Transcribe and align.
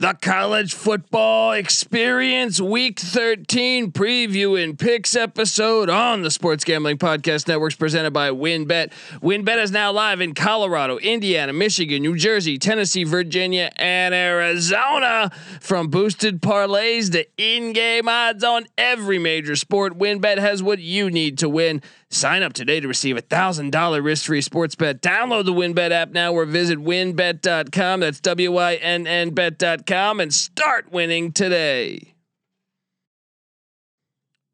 The 0.00 0.14
college 0.14 0.74
football 0.74 1.50
experience 1.50 2.60
week 2.60 3.00
13 3.00 3.90
preview 3.90 4.62
and 4.62 4.78
picks 4.78 5.16
episode 5.16 5.90
on 5.90 6.22
the 6.22 6.30
Sports 6.30 6.62
Gambling 6.62 6.98
Podcast 6.98 7.48
Networks 7.48 7.74
presented 7.74 8.12
by 8.12 8.30
WynnBet. 8.30 8.92
WynnBet 9.20 9.60
is 9.60 9.72
now 9.72 9.90
live 9.90 10.20
in 10.20 10.34
Colorado, 10.34 10.98
Indiana, 10.98 11.52
Michigan, 11.52 12.02
New 12.02 12.16
Jersey, 12.16 12.58
Tennessee, 12.58 13.02
Virginia, 13.02 13.72
and 13.74 14.14
Arizona. 14.14 15.32
From 15.60 15.88
boosted 15.88 16.40
parlays 16.40 17.10
to 17.10 17.26
in-game 17.36 18.08
odds 18.08 18.44
on 18.44 18.66
every 18.78 19.18
major 19.18 19.56
sport, 19.56 19.98
WynnBet 19.98 20.38
has 20.38 20.62
what 20.62 20.78
you 20.78 21.10
need 21.10 21.38
to 21.38 21.48
win. 21.48 21.82
Sign 22.10 22.42
up 22.42 22.54
today 22.54 22.80
to 22.80 22.88
receive 22.88 23.16
a 23.16 23.20
thousand 23.20 23.70
dollar 23.70 24.00
risk 24.00 24.26
free 24.26 24.40
sports 24.40 24.74
bet. 24.74 25.02
Download 25.02 25.44
the 25.44 25.52
WynnBet 25.52 25.90
app 25.90 26.10
now 26.10 26.32
or 26.32 26.46
visit 26.46 26.78
wynnbet.com. 26.78 28.00
That's 28.00 28.20
W 28.20 28.52
Y 28.52 28.74
N 28.76 29.06
N 29.06 29.30
bet.com 29.30 30.20
and 30.20 30.32
start 30.32 30.90
winning 30.90 31.32
today. 31.32 32.14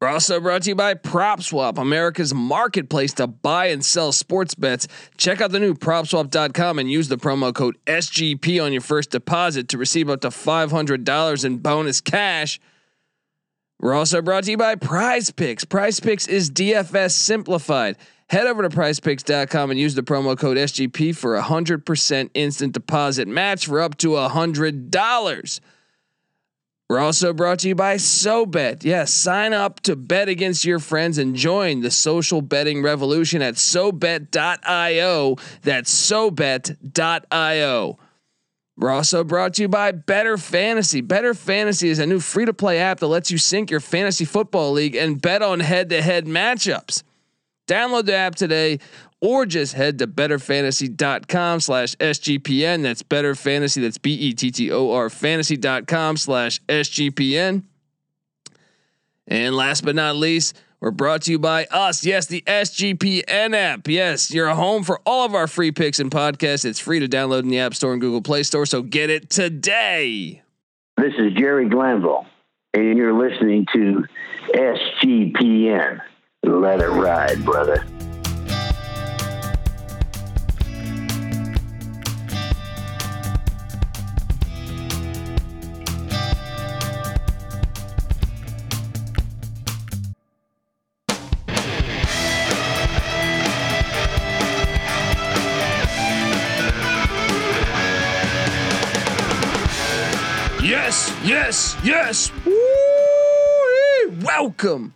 We're 0.01 0.09
also 0.09 0.41
brought 0.41 0.63
to 0.63 0.69
you 0.69 0.75
by 0.75 0.93
PropSwap, 0.93 1.77
America's 1.77 2.33
marketplace 2.33 3.13
to 3.13 3.27
buy 3.27 3.67
and 3.67 3.83
sell 3.83 4.11
sports 4.11 4.53
bets. 4.53 4.89
Check 5.17 5.39
out 5.39 5.51
the 5.51 5.59
new 5.59 5.73
PropSwap.com 5.73 6.79
and 6.79 6.91
use 6.91 7.07
the 7.07 7.17
promo 7.17 7.55
code 7.55 7.77
SGP 7.87 8.61
on 8.63 8.73
your 8.73 8.81
first 8.81 9.09
deposit 9.09 9.69
to 9.69 9.77
receive 9.77 10.09
up 10.09 10.21
to 10.21 10.27
$500 10.27 11.45
in 11.45 11.57
bonus 11.57 12.01
cash. 12.01 12.59
We're 13.79 13.93
also 13.93 14.21
brought 14.21 14.45
to 14.45 14.51
you 14.51 14.57
by 14.57 14.75
Prize 14.75 15.31
Picks. 15.31 15.65
Prize 15.65 15.99
Picks 15.99 16.27
is 16.27 16.49
DFS 16.49 17.11
simplified. 17.11 17.97
Head 18.27 18.47
over 18.47 18.63
to 18.63 18.69
prizepicks.com 18.69 19.69
and 19.69 19.79
use 19.79 19.93
the 19.93 20.01
promo 20.01 20.37
code 20.37 20.57
SGP 20.57 21.15
for 21.15 21.35
a 21.35 21.43
100% 21.43 22.29
instant 22.33 22.73
deposit 22.73 23.27
match 23.27 23.67
for 23.67 23.81
up 23.81 23.97
to 23.97 24.15
a 24.17 24.29
$100. 24.29 25.59
We're 26.87 26.99
also 26.99 27.33
brought 27.33 27.59
to 27.59 27.67
you 27.67 27.75
by 27.75 27.95
SoBet. 27.95 28.83
Yes, 28.83 29.11
sign 29.11 29.53
up 29.53 29.79
to 29.81 29.95
bet 29.95 30.29
against 30.29 30.65
your 30.65 30.79
friends 30.79 31.17
and 31.17 31.35
join 31.35 31.81
the 31.81 31.89
social 31.89 32.41
betting 32.41 32.83
revolution 32.83 33.41
at 33.41 33.55
SoBet.io. 33.55 35.35
That's 35.63 36.11
SoBet.io. 36.11 37.97
We're 38.77 38.91
also 38.91 39.23
brought 39.23 39.53
to 39.55 39.61
you 39.61 39.67
by 39.69 39.91
Bettor 39.93 40.37
Fantasy. 40.37 40.99
Bettor 40.99 41.33
Fantasy 41.33 41.89
is 41.89 41.99
a 41.99 42.05
new 42.05 42.19
free 42.19 42.45
to 42.45 42.53
play 42.53 42.79
app 42.79 42.99
that 42.99 43.07
lets 43.07 43.31
you 43.31 43.37
sync 43.37 43.71
your 43.71 43.79
fantasy 43.79 44.25
football 44.25 44.73
league 44.73 44.95
and 44.95 45.21
bet 45.21 45.41
on 45.41 45.61
head 45.61 45.89
to 45.89 46.01
head 46.01 46.25
matchups. 46.25 47.03
Download 47.67 48.05
the 48.05 48.15
app 48.15 48.35
today 48.35 48.79
or 49.21 49.45
just 49.45 49.73
head 49.73 49.97
to 49.99 50.07
bettorfantasy.com 50.07 51.61
slash 51.61 51.95
SGPN. 51.95 52.83
That's 52.83 53.01
better 53.01 53.33
fantasy. 53.33 53.81
That's 53.81 53.97
B 53.97 54.13
E 54.13 54.33
T 54.33 54.51
T 54.51 54.71
O 54.71 54.91
R 54.91 55.09
fantasy.com 55.09 56.17
slash 56.17 56.61
SGPN. 56.67 57.63
And 59.27 59.55
last 59.55 59.83
but 59.83 59.95
not 59.95 60.15
least, 60.17 60.55
we're 60.85 60.91
brought 60.91 61.23
to 61.23 61.31
you 61.31 61.39
by 61.39 61.65
us. 61.71 62.05
Yes, 62.05 62.27
the 62.27 62.43
SGPN 62.45 63.55
app. 63.55 63.87
Yes, 63.87 64.29
you're 64.29 64.45
a 64.45 64.53
home 64.53 64.83
for 64.83 65.01
all 65.03 65.25
of 65.25 65.33
our 65.33 65.47
free 65.47 65.71
picks 65.71 65.99
and 65.99 66.11
podcasts. 66.11 66.63
It's 66.63 66.77
free 66.77 66.99
to 66.99 67.07
download 67.07 67.39
in 67.39 67.49
the 67.49 67.57
App 67.57 67.73
Store 67.73 67.91
and 67.93 67.99
Google 67.99 68.21
Play 68.21 68.43
Store. 68.43 68.67
So 68.67 68.83
get 68.83 69.09
it 69.09 69.31
today. 69.31 70.43
This 70.95 71.13
is 71.17 71.33
Jerry 71.33 71.67
Glanville, 71.67 72.27
and 72.75 72.99
you're 72.99 73.13
listening 73.13 73.65
to 73.73 74.05
SGPN. 74.53 76.01
Let 76.43 76.81
it 76.81 76.89
ride, 76.89 77.43
brother. 77.43 77.83
Yes. 101.95 102.31
Woo-wee. 102.45 104.17
Welcome. 104.21 104.93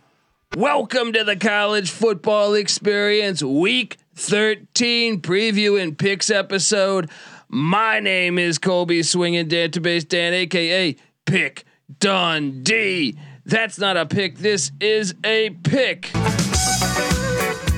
Welcome 0.54 1.14
to 1.14 1.24
the 1.24 1.36
college 1.36 1.90
football 1.90 2.52
experience 2.52 3.42
week 3.42 3.96
13 4.16 5.22
preview 5.22 5.80
and 5.80 5.96
picks 5.96 6.28
episode. 6.28 7.08
My 7.48 8.00
name 8.00 8.38
is 8.38 8.58
Colby 8.58 9.02
Swinging 9.02 9.48
Database 9.48 10.06
Dan, 10.06 10.34
aka 10.34 10.94
Pick 11.24 11.64
Dundee. 12.00 13.16
That's 13.46 13.78
not 13.78 13.96
a 13.96 14.04
pick, 14.04 14.36
this 14.36 14.70
is 14.78 15.14
a 15.24 15.50
pick. 15.50 16.10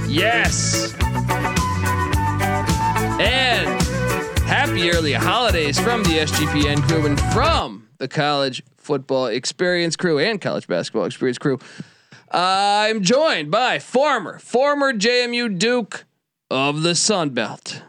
Yes. 0.09 0.93
And 3.21 3.81
happy 4.43 4.91
early 4.91 5.13
holidays 5.13 5.79
from 5.79 6.03
the 6.03 6.19
SGPN 6.19 6.83
crew 6.89 7.07
and 7.07 7.21
from 7.33 7.87
the 7.99 8.09
college 8.09 8.65
football 8.93 9.27
experience 9.29 9.97
crew 9.97 10.19
and 10.19 10.39
college 10.39 10.67
basketball 10.67 11.07
experience 11.07 11.39
crew. 11.39 11.59
I'm 12.31 13.01
joined 13.03 13.51
by 13.51 13.79
former, 13.79 14.39
former 14.39 14.93
JMU 14.93 15.59
Duke 15.59 16.05
of 16.51 16.83
the 16.83 16.95
Sun 16.95 17.31
Belt. 17.31 17.85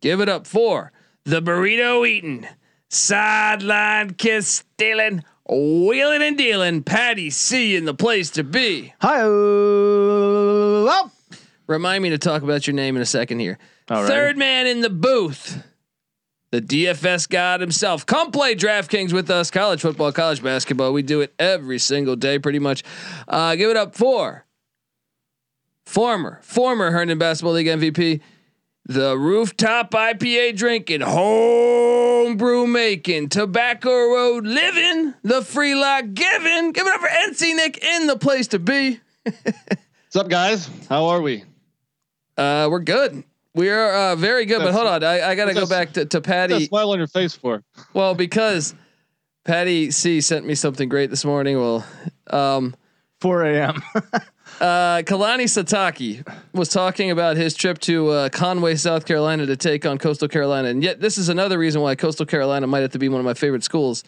Give 0.00 0.20
it 0.20 0.28
up 0.28 0.48
for 0.48 0.90
the 1.22 1.40
burrito 1.40 2.04
eating, 2.04 2.48
sideline 2.88 4.14
kiss 4.14 4.64
stealing, 4.74 5.22
wheeling 5.48 6.22
and 6.22 6.36
dealing, 6.36 6.82
Patty 6.82 7.30
C 7.30 7.76
in 7.76 7.84
the 7.84 7.94
place 7.94 8.30
to 8.30 8.42
be. 8.42 8.94
Hi. 9.00 9.22
Remind 11.68 12.02
me 12.02 12.10
to 12.10 12.18
talk 12.18 12.42
about 12.42 12.66
your 12.66 12.74
name 12.74 12.96
in 12.96 13.02
a 13.02 13.06
second 13.06 13.38
here. 13.38 13.60
All 13.88 14.02
right. 14.02 14.08
Third 14.08 14.36
man 14.36 14.66
in 14.66 14.80
the 14.80 14.90
booth, 14.90 15.62
the 16.52 16.60
DFS 16.60 17.28
god 17.28 17.60
himself. 17.60 18.06
Come 18.06 18.30
play 18.30 18.54
DraftKings 18.54 19.12
with 19.12 19.30
us, 19.30 19.50
college 19.50 19.80
football, 19.80 20.12
college 20.12 20.42
basketball. 20.42 20.92
We 20.92 21.02
do 21.02 21.22
it 21.22 21.34
every 21.38 21.78
single 21.78 22.14
day, 22.14 22.38
pretty 22.38 22.58
much. 22.58 22.84
Uh, 23.26 23.56
give 23.56 23.70
it 23.70 23.76
up 23.76 23.96
for 23.96 24.44
former, 25.86 26.40
former 26.42 26.90
Herndon 26.90 27.18
Basketball 27.18 27.54
League 27.54 27.66
MVP, 27.66 28.20
the 28.84 29.16
rooftop 29.16 29.92
IPA 29.92 30.54
drinking, 30.56 31.00
homebrew 31.00 32.66
making, 32.66 33.30
tobacco 33.30 33.90
road 33.90 34.44
living, 34.44 35.14
the 35.22 35.42
free 35.42 35.74
lock 35.74 36.04
giving. 36.12 36.72
Give 36.72 36.86
it 36.86 36.94
up 36.94 37.00
for 37.00 37.08
NC 37.08 37.56
Nick 37.56 37.82
in 37.82 38.06
the 38.06 38.18
place 38.18 38.48
to 38.48 38.58
be. 38.58 39.00
What's 39.24 40.16
up, 40.16 40.28
guys? 40.28 40.68
How 40.90 41.06
are 41.06 41.22
we? 41.22 41.44
Uh, 42.36 42.68
we're 42.70 42.80
good. 42.80 43.24
We 43.54 43.68
are 43.68 43.92
uh, 43.92 44.16
very 44.16 44.46
good, 44.46 44.60
but 44.60 44.72
hold 44.72 44.86
on. 44.86 45.04
I, 45.04 45.30
I 45.30 45.34
got 45.34 45.46
to 45.46 45.54
go 45.54 45.66
back 45.66 45.92
to, 45.92 46.06
to 46.06 46.20
Patty. 46.22 46.66
smile 46.66 46.90
on 46.90 46.98
your 46.98 47.06
face 47.06 47.34
for? 47.34 47.62
Well, 47.92 48.14
because 48.14 48.74
Patty 49.44 49.90
C 49.90 50.20
sent 50.22 50.46
me 50.46 50.54
something 50.54 50.88
great 50.88 51.10
this 51.10 51.24
morning. 51.24 51.58
Well, 51.58 51.84
um, 52.30 52.74
4 53.20 53.42
a.m. 53.44 53.82
uh, 53.94 55.02
Kalani 55.04 55.44
Sitake 55.44 56.26
was 56.54 56.70
talking 56.70 57.10
about 57.10 57.36
his 57.36 57.54
trip 57.54 57.78
to 57.80 58.08
uh, 58.08 58.28
Conway, 58.30 58.76
South 58.76 59.04
Carolina 59.04 59.44
to 59.44 59.56
take 59.56 59.84
on 59.84 59.98
Coastal 59.98 60.28
Carolina. 60.28 60.68
And 60.68 60.82
yet, 60.82 61.00
this 61.00 61.18
is 61.18 61.28
another 61.28 61.58
reason 61.58 61.82
why 61.82 61.94
Coastal 61.94 62.26
Carolina 62.26 62.66
might 62.66 62.80
have 62.80 62.92
to 62.92 62.98
be 62.98 63.08
one 63.08 63.20
of 63.20 63.24
my 63.24 63.34
favorite 63.34 63.64
schools. 63.64 64.02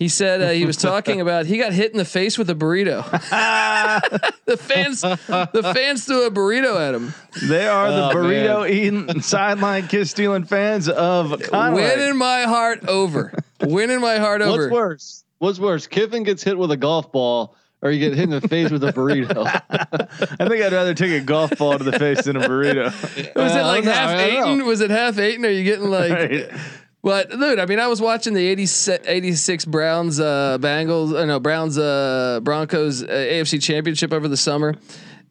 He 0.00 0.08
said 0.08 0.40
uh, 0.40 0.48
he 0.50 0.64
was 0.64 0.76
talking 0.90 1.20
about 1.20 1.44
he 1.46 1.58
got 1.58 1.72
hit 1.74 1.92
in 1.92 1.98
the 1.98 2.04
face 2.06 2.36
with 2.38 2.48
a 2.50 2.54
burrito. 2.54 3.04
the 4.46 4.56
fans, 4.56 5.02
the 5.02 5.70
fans 5.74 6.06
threw 6.06 6.26
a 6.26 6.30
burrito 6.30 6.80
at 6.80 6.94
him, 6.94 7.12
they 7.48 7.66
are 7.68 7.90
the 7.92 8.06
Oh, 8.08 8.14
burrito 8.14 8.68
eating 8.68 9.20
sideline 9.20 9.86
kiss 9.88 10.10
stealing 10.10 10.44
fans 10.44 10.88
of 10.88 11.40
Conway. 11.42 11.82
winning 11.82 12.16
my 12.16 12.42
heart 12.42 12.86
over, 12.88 13.32
winning 13.62 14.00
my 14.00 14.16
heart 14.18 14.40
over. 14.42 14.62
What's 14.62 14.72
worse? 14.72 15.24
What's 15.38 15.58
worse? 15.58 15.86
Kiffin 15.86 16.22
gets 16.24 16.42
hit 16.42 16.56
with 16.58 16.70
a 16.70 16.76
golf 16.78 17.12
ball, 17.12 17.54
or 17.82 17.90
you 17.90 17.98
get 18.00 18.14
hit 18.16 18.24
in 18.24 18.30
the 18.30 18.40
face 18.48 18.70
with 18.70 18.82
a 18.84 18.92
burrito. 18.92 19.44
I 19.70 20.48
think 20.48 20.62
I'd 20.64 20.72
rather 20.72 20.94
take 20.94 21.12
a 21.12 21.24
golf 21.24 21.56
ball 21.58 21.76
to 21.78 21.84
the 21.84 21.98
face 21.98 22.24
than 22.24 22.36
a 22.36 22.40
burrito. 22.48 22.84
Was 23.36 23.52
it 23.54 23.58
Uh, 23.62 23.66
like 23.66 23.86
I 23.86 23.92
half 23.92 24.10
I 24.10 24.30
don't 24.30 24.58
know. 24.58 24.64
eight? 24.64 24.66
Was 24.68 24.80
it 24.80 24.90
half 24.90 25.18
eight? 25.18 25.44
Are 25.44 25.50
you 25.50 25.62
getting 25.64 25.90
like? 25.90 26.10
Right. 26.12 26.50
But 27.02 27.30
dude, 27.30 27.58
I 27.58 27.66
mean, 27.66 27.78
I 27.78 27.86
was 27.86 28.00
watching 28.00 28.34
the 28.34 28.46
86, 28.46 29.06
86 29.06 29.64
Browns, 29.64 30.20
uh, 30.20 30.58
Bengals, 30.60 31.14
uh, 31.18 31.24
no 31.24 31.40
Browns, 31.40 31.78
uh, 31.78 32.40
Broncos 32.42 33.02
uh, 33.02 33.06
AFC 33.06 33.62
Championship 33.62 34.12
over 34.12 34.28
the 34.28 34.36
summer, 34.36 34.74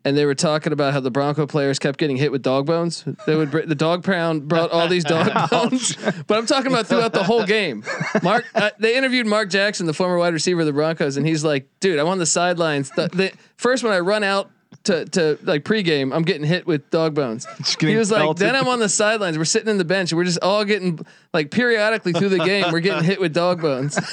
and 0.04 0.18
they 0.18 0.25
were 0.25 0.33
talking 0.33 0.74
about 0.74 0.94
how 0.94 1.00
the 1.00 1.12
Bronco 1.12 1.45
players 1.45 1.77
kept 1.77 2.00
getting 2.00 2.18
hit 2.18 2.31
with 2.31 2.42
dog 2.42 2.66
bones. 2.66 3.04
They 3.27 3.36
would 3.36 3.51
br- 3.51 3.62
the 3.62 3.75
dog 3.75 4.04
pound 4.04 4.48
brought 4.48 4.71
all 4.71 4.88
these 4.88 5.04
dog 5.04 5.31
bones, 5.51 5.95
but 6.25 6.39
I'm 6.39 6.48
talking 6.48 6.71
about 6.71 6.88
throughout 6.88 7.13
the 7.13 7.24
whole 7.24 7.45
game. 7.45 7.83
Mark, 8.24 8.45
uh, 8.56 8.72
they 8.80 8.98
interviewed 8.98 9.27
Mark 9.27 9.51
Jackson, 9.51 9.86
the 9.86 9.94
former 9.94 10.18
wide 10.18 10.33
receiver 10.33 10.62
of 10.62 10.65
the 10.65 10.74
Broncos, 10.74 11.18
and 11.18 11.27
he's 11.27 11.44
like, 11.44 11.69
"Dude, 11.81 12.00
I'm 12.00 12.07
on 12.07 12.18
the 12.18 12.25
sidelines. 12.25 12.89
The, 12.95 13.10
the 13.10 13.31
first 13.57 13.83
when 13.83 13.94
I 13.94 14.00
run 14.00 14.24
out." 14.24 14.50
To 14.89 15.06
to 15.06 15.38
like 15.44 15.63
pregame. 15.63 16.13
I'm 16.13 16.24
getting 16.24 16.45
hit 16.45 16.65
with 16.68 16.89
dog 16.89 17.15
bones. 17.15 17.47
He 17.80 17.95
was 17.95 18.12
like, 18.12 18.21
pelted. 18.21 18.45
then 18.47 18.56
I'm 18.56 18.68
on 18.68 18.80
the 18.80 18.89
sidelines. 18.89 19.38
We're 19.38 19.45
sitting 19.45 19.69
in 19.69 19.77
the 19.77 19.86
bench. 19.86 20.12
We're 20.12 20.24
just 20.25 20.39
all 20.41 20.65
getting 20.65 21.00
like 21.33 21.51
periodically 21.51 22.13
through 22.13 22.30
the 22.30 22.39
game. 22.39 22.71
We're 22.71 22.80
getting 22.81 23.03
hit 23.03 23.19
with 23.21 23.33
dog 23.33 23.62
bones. 23.62 23.97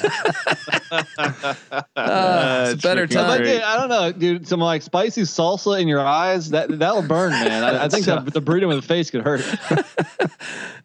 Uh, 1.97 2.69
it's 2.73 2.85
a 2.85 2.89
better 2.89 3.07
freaking 3.07 3.15
But, 3.15 3.27
time. 3.27 3.39
great. 3.39 3.53
dude, 3.55 3.63
I 3.63 3.77
don't 3.77 3.89
know, 3.89 4.13
dude. 4.13 4.47
Some 4.49 4.61
like 4.61 4.83
spicy 4.83 5.23
salsa 5.23 5.81
in 5.81 5.89
your 5.89 6.01
eyes 6.01 6.51
that 6.51 6.69
that'll 6.79 7.03
burn, 7.03 7.33
man. 7.33 7.65
I, 7.65 7.85
I 7.85 7.89
think 7.89 8.07
the, 8.07 8.21
the 8.21 8.41
burrito 8.43 8.71
in 8.71 8.77
the 8.77 8.83
face 8.83 9.11
could 9.11 9.23
hurt. 9.23 9.43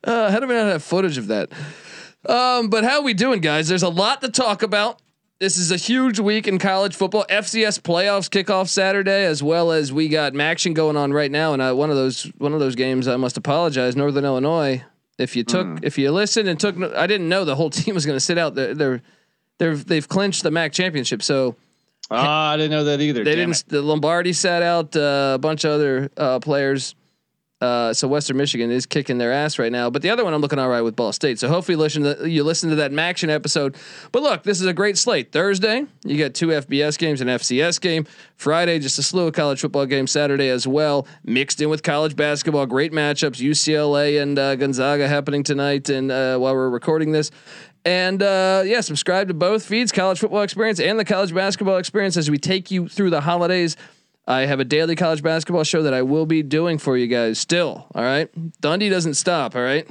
Uh, 0.04 0.32
how 0.32 0.40
do 0.40 0.48
we 0.48 0.56
not 0.56 0.66
have 0.68 0.84
footage 0.84 1.18
of 1.18 1.28
that? 1.28 1.50
Um, 2.26 2.70
but 2.70 2.84
how 2.84 3.02
we 3.04 3.14
doing, 3.14 3.42
guys? 3.42 3.68
There's 3.68 3.84
a 3.84 3.90
lot 3.90 4.22
to 4.22 4.30
talk 4.30 4.64
about. 4.64 5.00
This 5.42 5.58
is 5.58 5.72
a 5.72 5.76
huge 5.76 6.20
week 6.20 6.48
in 6.48 6.60
college 6.60 6.96
football. 6.96 7.26
FCS 7.28 7.80
playoffs 7.82 8.30
kick 8.30 8.52
off 8.52 8.70
Saturday, 8.70 9.26
as 9.26 9.42
well 9.42 9.72
as 9.72 9.92
we 9.92 10.08
got 10.08 10.40
action 10.40 10.76
going 10.76 10.96
on 10.96 11.12
right 11.12 11.32
now. 11.32 11.54
And 11.54 11.62
uh, 11.64 11.74
one 11.74 11.90
of 11.90 11.96
those 11.96 12.26
one 12.38 12.54
of 12.54 12.60
those 12.60 12.76
games, 12.76 13.08
I 13.08 13.16
must 13.16 13.38
apologize, 13.38 13.96
Northern 13.96 14.24
Illinois. 14.24 14.84
If 15.18 15.36
you 15.36 15.44
took, 15.44 15.80
if 15.82 15.98
you 15.98 16.12
listened 16.12 16.48
and 16.48 16.60
took, 16.60 16.76
I 16.96 17.08
didn't 17.08 17.28
know 17.28 17.44
the 17.44 17.56
whole 17.56 17.70
team 17.82 17.96
was 17.96 18.06
going 18.06 18.16
to 18.16 18.20
sit 18.24 18.38
out. 18.38 18.54
They're, 18.54 18.76
they're 18.76 19.02
they're 19.58 19.76
they've 19.76 20.08
clinched 20.08 20.44
the 20.44 20.52
MAC 20.52 20.74
championship, 20.74 21.24
so 21.24 21.56
Ah, 22.12 22.52
I 22.52 22.58
didn't 22.58 22.72
know 22.72 22.84
that 22.84 23.02
either. 23.02 23.24
they 23.24 23.34
didn't. 23.34 23.58
it. 23.62 23.64
The 23.68 23.82
Lombardi 23.82 24.34
sat 24.34 24.62
out 24.62 24.96
uh, 24.96 25.32
a 25.34 25.40
bunch 25.40 25.64
of 25.64 25.72
other 25.72 26.12
uh, 26.18 26.38
players. 26.40 26.94
Uh, 27.62 27.94
so 27.94 28.08
Western 28.08 28.38
Michigan 28.38 28.72
is 28.72 28.88
kicking 28.88 29.20
their 29.20 29.32
ass 29.32 29.60
right 29.60 29.72
now. 29.72 29.90
But 29.90 30.02
the 30.02 30.10
other 30.10 30.24
one, 30.24 30.34
I'm 30.34 30.42
looking 30.42 30.58
all 30.58 30.70
right 30.70 30.82
with 30.82 30.96
Ball 30.96 31.14
State. 31.14 31.38
So 31.40 31.48
hopefully, 31.48 31.76
listen 31.76 32.04
to 32.04 32.30
you 32.30 32.44
listen 32.44 32.70
to 32.72 32.76
that 32.78 32.92
MACtion 32.92 33.30
episode. 33.30 33.76
But 34.12 34.24
look, 34.24 34.44
this 34.44 34.60
is 34.60 34.66
a 34.66 34.74
great 34.74 34.98
slate. 34.98 35.32
Thursday, 35.32 35.86
you 36.04 36.18
got 36.18 36.34
two 36.34 36.48
FBS 36.48 36.98
games, 36.98 37.22
an 37.22 37.28
FCS 37.28 37.80
game. 37.80 38.08
Friday, 38.36 38.80
just 38.80 38.98
a 38.98 39.04
slew 39.04 39.28
of 39.28 39.34
college 39.34 39.62
football 39.62 39.86
games. 39.86 40.12
Saturday 40.12 40.50
as 40.50 40.68
well, 40.68 41.08
mixed 41.24 41.62
in 41.62 41.70
with 41.70 41.84
college 41.84 42.16
basketball. 42.16 42.66
Great 42.66 42.92
matchups. 42.92 43.40
UCLA 43.40 44.22
and 44.22 44.40
uh, 44.40 44.56
Gonzaga 44.56 45.08
happening 45.08 45.44
tonight, 45.44 45.90
and 45.90 46.12
uh, 46.12 46.38
while 46.38 46.56
we're 46.56 46.70
recording 46.70 47.12
this. 47.12 47.30
And 47.84 48.22
uh, 48.22 48.64
yeah, 48.66 48.82
subscribe 48.82 49.28
to 49.30 49.34
both 49.34 49.66
feeds, 49.66 49.92
college 49.92 50.20
football 50.20 50.42
experience 50.42 50.80
and 50.80 51.00
the 51.00 51.06
college 51.06 51.34
basketball 51.34 51.78
experience, 51.78 52.18
as 52.18 52.30
we 52.30 52.38
take 52.38 52.70
you 52.72 52.88
through 52.88 53.10
the 53.10 53.22
holidays. 53.22 53.76
I 54.32 54.46
have 54.46 54.62
a 54.62 54.64
daily 54.64 54.96
college 54.96 55.22
basketball 55.22 55.66
show 55.66 55.84
that 55.84 55.94
I 55.94 56.04
will 56.04 56.26
be 56.26 56.42
doing 56.42 56.78
for 56.78 56.96
you 56.96 57.08
guys 57.08 57.38
still. 57.38 57.86
All 57.94 58.04
right. 58.04 58.30
Dundee 58.62 58.88
doesn't 58.88 59.16
stop. 59.16 59.58
All 59.58 59.62
right. 59.62 59.86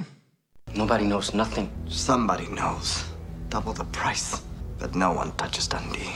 Nobody 0.73 1.05
knows 1.05 1.35
nothing. 1.35 1.69
Somebody 1.87 2.47
knows. 2.47 3.03
Double 3.49 3.71
the 3.71 3.83
price. 3.85 4.41
But 4.79 4.95
no 4.95 5.11
one 5.11 5.31
touches 5.33 5.67
Dundee. 5.67 6.11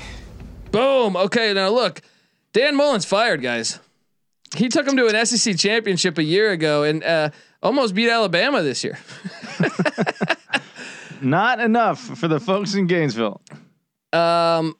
Boom. 0.71 1.15
Okay. 1.15 1.53
Now 1.53 1.69
look, 1.69 2.01
Dan 2.51 2.75
Mullen's 2.75 3.05
fired, 3.05 3.43
guys. 3.43 3.79
He 4.55 4.69
took 4.69 4.87
him 4.87 4.97
to 4.97 5.07
an 5.07 5.25
SEC 5.25 5.55
championship 5.57 6.17
a 6.17 6.23
year 6.23 6.49
ago 6.51 6.81
and 6.81 7.03
uh, 7.03 7.29
almost 7.61 7.93
beat 7.93 8.09
Alabama 8.09 8.63
this 8.63 8.83
year. 8.83 8.97
Not 11.21 11.59
enough 11.59 11.99
for 11.99 12.27
the 12.27 12.39
folks 12.39 12.73
in 12.73 12.87
Gainesville. 12.87 13.39
Um, 14.13 14.75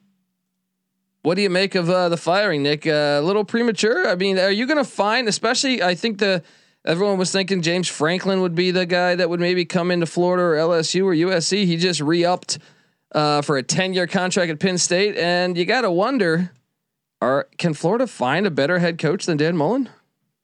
what 1.25 1.35
do 1.35 1.41
you 1.41 1.49
make 1.49 1.73
of 1.73 1.89
uh, 1.89 2.07
the 2.07 2.17
firing, 2.17 2.61
Nick? 2.61 2.85
Uh, 2.85 3.17
a 3.19 3.21
little 3.21 3.43
premature. 3.43 4.07
I 4.07 4.15
mean, 4.15 4.37
are 4.37 4.51
you 4.51 4.67
going 4.67 4.77
to 4.77 4.83
find, 4.83 5.27
especially? 5.27 5.81
I 5.81 5.95
think 5.95 6.19
the 6.19 6.43
everyone 6.85 7.17
was 7.17 7.31
thinking 7.31 7.63
James 7.63 7.87
Franklin 7.87 8.41
would 8.41 8.53
be 8.53 8.69
the 8.69 8.85
guy 8.85 9.15
that 9.15 9.27
would 9.27 9.39
maybe 9.39 9.65
come 9.65 9.89
into 9.89 10.05
Florida 10.05 10.43
or 10.43 10.53
LSU 10.53 11.03
or 11.03 11.13
USC. 11.13 11.65
He 11.65 11.77
just 11.77 11.99
re-upped 11.99 12.59
uh, 13.13 13.41
for 13.41 13.57
a 13.57 13.63
ten-year 13.63 14.05
contract 14.05 14.51
at 14.51 14.59
Penn 14.59 14.77
State, 14.77 15.17
and 15.17 15.57
you 15.57 15.65
got 15.65 15.81
to 15.81 15.91
wonder: 15.91 16.51
Are 17.21 17.47
can 17.57 17.73
Florida 17.73 18.05
find 18.05 18.45
a 18.45 18.51
better 18.51 18.77
head 18.77 18.99
coach 18.99 19.25
than 19.25 19.37
Dan 19.37 19.57
Mullen? 19.57 19.89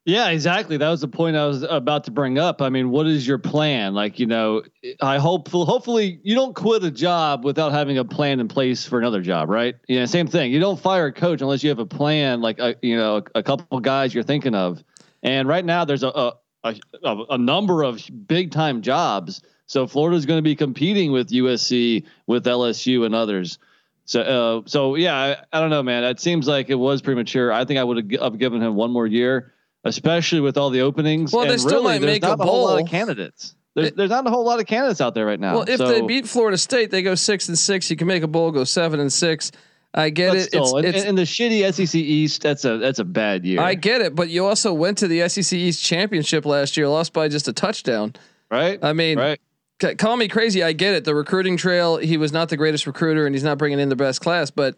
Yeah, 0.04 0.30
exactly. 0.30 0.78
That 0.78 0.90
was 0.90 1.02
the 1.02 1.08
point 1.08 1.36
I 1.36 1.46
was 1.46 1.62
about 1.62 2.06
to 2.06 2.12
bring 2.12 2.40
up. 2.40 2.60
I 2.60 2.70
mean, 2.70 2.90
what 2.90 3.06
is 3.06 3.28
your 3.28 3.38
plan? 3.38 3.94
Like, 3.94 4.18
you 4.18 4.26
know, 4.26 4.64
I 5.00 5.20
hope 5.20 5.48
hopefully 5.50 6.20
you 6.24 6.34
don't 6.34 6.56
quit 6.56 6.84
a 6.84 6.90
job 6.90 7.46
without 7.46 7.72
having 7.72 8.00
a 8.00 8.06
plan 8.06 8.40
in 8.40 8.48
place 8.48 8.84
for 8.84 8.98
another 8.98 9.22
job, 9.22 9.50
right? 9.50 9.76
Yeah, 9.88 10.06
same 10.06 10.26
thing. 10.26 10.52
You 10.52 10.60
don't 10.60 10.80
fire 10.80 11.08
a 11.08 11.14
coach 11.14 11.42
unless 11.42 11.64
you 11.64 11.70
have 11.70 11.78
a 11.78 11.86
plan, 11.86 12.42
like 12.42 12.58
a, 12.58 12.76
you 12.82 12.98
know, 12.98 13.24
a, 13.36 13.44
couple 13.44 13.80
guys 13.80 14.12
you're 14.12 14.24
thinking 14.24 14.56
of. 14.56 14.84
And 15.22 15.48
right 15.48 15.64
now, 15.64 15.86
there's 15.86 16.04
a 16.04 16.34
a, 16.64 16.76
a, 17.04 17.18
a 17.32 17.38
number 17.38 17.84
of 17.84 18.02
big 18.28 18.52
time 18.52 18.82
jobs. 18.82 19.42
So 19.68 19.88
Florida's 19.88 20.26
going 20.26 20.38
to 20.40 20.44
be 20.44 20.56
competing 20.56 21.12
with 21.12 21.30
USC, 21.30 22.06
with 22.28 22.46
LSU, 22.46 23.06
and 23.06 23.16
others. 23.16 23.58
So, 24.06 24.22
uh, 24.22 24.62
so 24.66 24.96
yeah, 24.96 25.16
I, 25.16 25.58
I 25.58 25.62
don't 25.62 25.70
know, 25.70 25.84
man. 25.84 26.04
It 26.04 26.20
seems 26.20 26.48
like 26.48 26.70
it 26.70 26.76
was 26.76 27.02
premature. 27.02 27.52
I 27.52 27.66
think 27.66 27.80
I 27.80 27.84
would 27.84 28.12
have 28.20 28.38
given 28.38 28.62
him 28.62 28.76
one 28.76 28.92
more 28.92 29.08
year, 29.08 29.54
especially 29.84 30.40
with 30.42 30.58
all 30.58 30.70
the 30.70 30.82
openings. 30.82 31.32
Well, 31.34 31.46
they 31.46 31.52
And 31.54 31.62
still 31.62 31.82
really, 31.84 32.00
might 32.00 32.02
make 32.06 32.24
a 32.24 32.28
not 32.28 32.40
whole 32.40 32.66
lot 32.66 32.82
of 32.82 32.88
candidates. 32.88 33.56
There's, 33.76 33.88
It- 33.90 33.96
there's 33.98 34.10
not 34.10 34.28
a 34.28 34.30
whole 34.30 34.44
lot 34.46 34.60
of 34.60 34.66
candidates 34.66 35.02
out 35.02 35.14
there 35.16 35.26
right 35.26 35.40
now. 35.40 35.56
Well, 35.56 35.66
if 35.68 35.78
So- 35.78 35.88
they 35.88 36.02
beat 36.02 36.28
Florida 36.28 36.58
State, 36.58 36.92
they 36.92 37.02
go 37.02 37.16
six 37.16 37.48
and 37.48 37.58
six. 37.58 37.90
You 37.90 37.96
can 37.96 38.08
make 38.08 38.24
a 38.24 38.28
bowl 38.28 38.52
go 38.52 38.64
seven 38.64 39.00
and 39.00 39.12
six. 39.12 39.52
I 39.94 40.10
get 40.10 40.30
but 40.30 40.38
it. 40.38 40.44
still, 40.44 40.78
in, 40.78 40.86
it's, 40.86 40.98
it's 41.00 41.06
in 41.08 41.16
the 41.16 41.24
shitty 41.24 41.74
SEC 41.74 41.96
East, 42.00 42.42
that's 42.44 42.64
a 42.64 42.78
that's 42.78 43.00
a 43.00 43.04
bad 43.04 43.44
year, 43.46 43.60
I 43.60 43.74
get 43.74 44.00
it, 44.02 44.16
but 44.16 44.30
you 44.30 44.46
also 44.46 44.72
went 44.74 44.98
to 45.00 45.08
the 45.10 45.28
SEC 45.28 45.52
East 45.58 45.84
championship 45.84 46.46
last 46.46 46.78
year, 46.78 46.88
lost 46.88 47.12
by 47.12 47.28
just 47.28 47.50
a 47.50 47.54
touchdown. 47.54 48.14
right? 48.50 48.80
I 48.82 48.94
mean, 48.94 49.18
right. 49.20 49.38
c- 49.82 49.96
call 49.96 50.16
me 50.16 50.30
crazy. 50.30 50.64
I 50.64 50.72
get 50.72 50.94
it. 50.94 51.04
The 51.04 51.14
recruiting 51.14 51.58
trail, 51.58 51.98
he 51.98 52.16
was 52.16 52.32
not 52.32 52.48
the 52.48 52.56
greatest 52.56 52.88
recruiter 52.88 53.26
and 53.26 53.36
he's 53.36 53.44
not 53.44 53.58
bringing 53.58 53.80
in 53.82 53.90
the 53.90 53.98
best 53.98 54.22
class, 54.22 54.50
but 54.50 54.76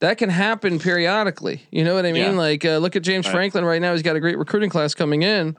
that 0.00 0.18
can 0.18 0.28
happen 0.28 0.78
periodically. 0.78 1.62
You 1.70 1.84
know 1.84 1.94
what 1.94 2.04
I 2.06 2.12
mean? 2.12 2.22
Yeah. 2.32 2.38
Like, 2.38 2.64
uh, 2.64 2.78
look 2.78 2.96
at 2.96 3.02
James 3.02 3.26
Right. 3.26 3.32
Franklin 3.32 3.64
right 3.64 3.80
now. 3.80 3.92
He's 3.92 4.02
got 4.02 4.16
a 4.16 4.20
great 4.20 4.38
recruiting 4.38 4.70
class 4.70 4.94
coming 4.94 5.22
in. 5.22 5.56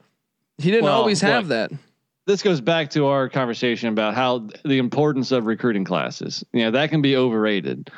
He 0.58 0.70
didn't 0.72 0.86
Well, 0.86 0.94
always 1.00 1.22
have 1.22 1.48
look, 1.48 1.70
that. 1.72 1.80
this 2.28 2.42
goes 2.44 2.62
back 2.62 2.90
to 2.92 3.08
our 3.08 3.30
conversation 3.30 3.90
about 3.90 4.14
how 4.14 4.48
the 4.66 4.78
importance 4.78 5.32
of 5.32 5.46
recruiting 5.46 5.84
classes. 5.84 6.44
You 6.54 6.64
know, 6.66 6.72
that 6.72 6.90
can 6.90 7.02
be 7.02 7.16
overrated. 7.16 7.90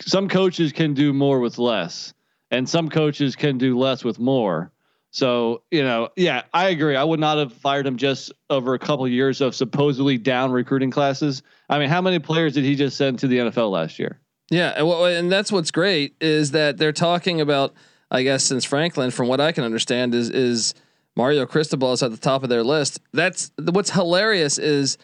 Some 0.00 0.28
coaches 0.28 0.72
can 0.72 0.94
do 0.94 1.12
more 1.12 1.38
with 1.38 1.58
less, 1.58 2.14
and 2.50 2.68
some 2.68 2.88
coaches 2.88 3.36
can 3.36 3.58
do 3.58 3.78
less 3.78 4.02
with 4.02 4.18
more. 4.18 4.72
So, 5.12 5.62
you 5.70 5.84
know, 5.84 6.08
yeah, 6.16 6.42
I 6.52 6.70
agree. 6.70 6.96
I 6.96 7.04
would 7.04 7.20
not 7.20 7.38
have 7.38 7.52
fired 7.52 7.86
him 7.86 7.96
just 7.96 8.32
over 8.50 8.74
a 8.74 8.78
couple 8.80 9.06
years 9.06 9.40
of 9.40 9.54
supposedly 9.54 10.18
down 10.18 10.50
recruiting 10.50 10.90
classes. 10.90 11.44
I 11.68 11.78
mean, 11.78 11.88
how 11.88 12.00
many 12.00 12.18
players 12.18 12.54
did 12.54 12.64
he 12.64 12.74
just 12.74 12.96
send 12.96 13.20
to 13.20 13.28
the 13.28 13.38
NFL 13.38 13.70
last 13.70 14.00
year? 14.00 14.18
Yeah, 14.50 14.74
and, 14.76 14.86
what, 14.86 15.12
and 15.12 15.32
that's 15.32 15.50
what's 15.50 15.70
great 15.70 16.14
is 16.20 16.52
that 16.52 16.76
they're 16.76 16.92
talking 16.92 17.40
about. 17.40 17.74
I 18.10 18.22
guess 18.22 18.44
since 18.44 18.64
Franklin, 18.64 19.10
from 19.10 19.26
what 19.26 19.40
I 19.40 19.50
can 19.50 19.64
understand, 19.64 20.14
is 20.14 20.30
is 20.30 20.74
Mario 21.16 21.46
Cristobal 21.46 21.92
is 21.92 22.02
at 22.02 22.10
the 22.10 22.16
top 22.16 22.42
of 22.42 22.48
their 22.48 22.62
list. 22.62 23.00
That's 23.12 23.50
what's 23.58 23.90
hilarious 23.90 24.58
is 24.58 24.98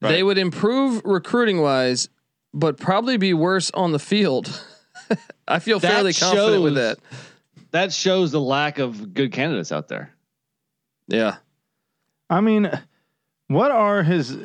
they 0.00 0.22
would 0.22 0.36
improve 0.36 1.02
recruiting 1.04 1.60
wise, 1.60 2.08
but 2.52 2.78
probably 2.78 3.16
be 3.16 3.34
worse 3.34 3.70
on 3.72 3.92
the 3.92 3.98
field. 3.98 4.62
I 5.48 5.58
feel 5.58 5.78
That 5.78 5.92
fairly 5.92 6.12
confident 6.12 6.62
with 6.62 6.74
that. 6.74 6.98
That 7.70 7.92
shows 7.92 8.32
the 8.32 8.40
lack 8.40 8.78
of 8.78 9.14
good 9.14 9.32
candidates 9.32 9.72
out 9.72 9.88
there. 9.88 10.12
Yeah, 11.06 11.36
I 12.28 12.40
mean, 12.40 12.70
what 13.48 13.70
are 13.70 14.02
his? 14.02 14.36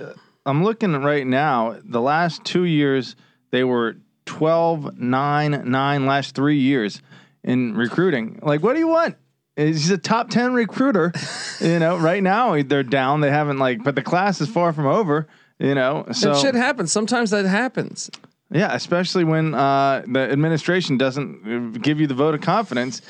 I'm 0.45 0.63
looking 0.63 0.93
right 0.93 1.25
now. 1.25 1.79
The 1.83 2.01
last 2.01 2.43
two 2.43 2.63
years, 2.63 3.15
they 3.51 3.63
were 3.63 3.97
12, 4.25 4.97
9, 4.99 5.61
9 5.65 6.05
last 6.05 6.35
three 6.35 6.59
years 6.59 7.01
in 7.43 7.75
recruiting. 7.75 8.39
Like, 8.41 8.63
what 8.63 8.73
do 8.73 8.79
you 8.79 8.87
want? 8.87 9.15
He's 9.55 9.89
a 9.89 9.97
top 9.97 10.29
10 10.29 10.53
recruiter. 10.53 11.13
you 11.61 11.79
know, 11.79 11.97
right 11.97 12.21
now 12.21 12.61
they're 12.61 12.83
down. 12.83 13.21
They 13.21 13.31
haven't, 13.31 13.57
like, 13.57 13.83
but 13.83 13.95
the 13.95 14.01
class 14.01 14.41
is 14.41 14.49
far 14.49 14.73
from 14.73 14.85
over, 14.87 15.27
you 15.59 15.75
know. 15.75 16.05
So, 16.11 16.33
that 16.33 16.41
shit 16.41 16.55
happens. 16.55 16.91
Sometimes 16.91 17.29
that 17.31 17.45
happens. 17.45 18.09
yeah, 18.51 18.73
especially 18.73 19.23
when 19.23 19.53
uh, 19.53 20.03
the 20.07 20.31
administration 20.31 20.97
doesn't 20.97 21.81
give 21.81 22.01
you 22.01 22.07
the 22.07 22.13
vote 22.13 22.35
of 22.35 22.41
confidence. 22.41 23.01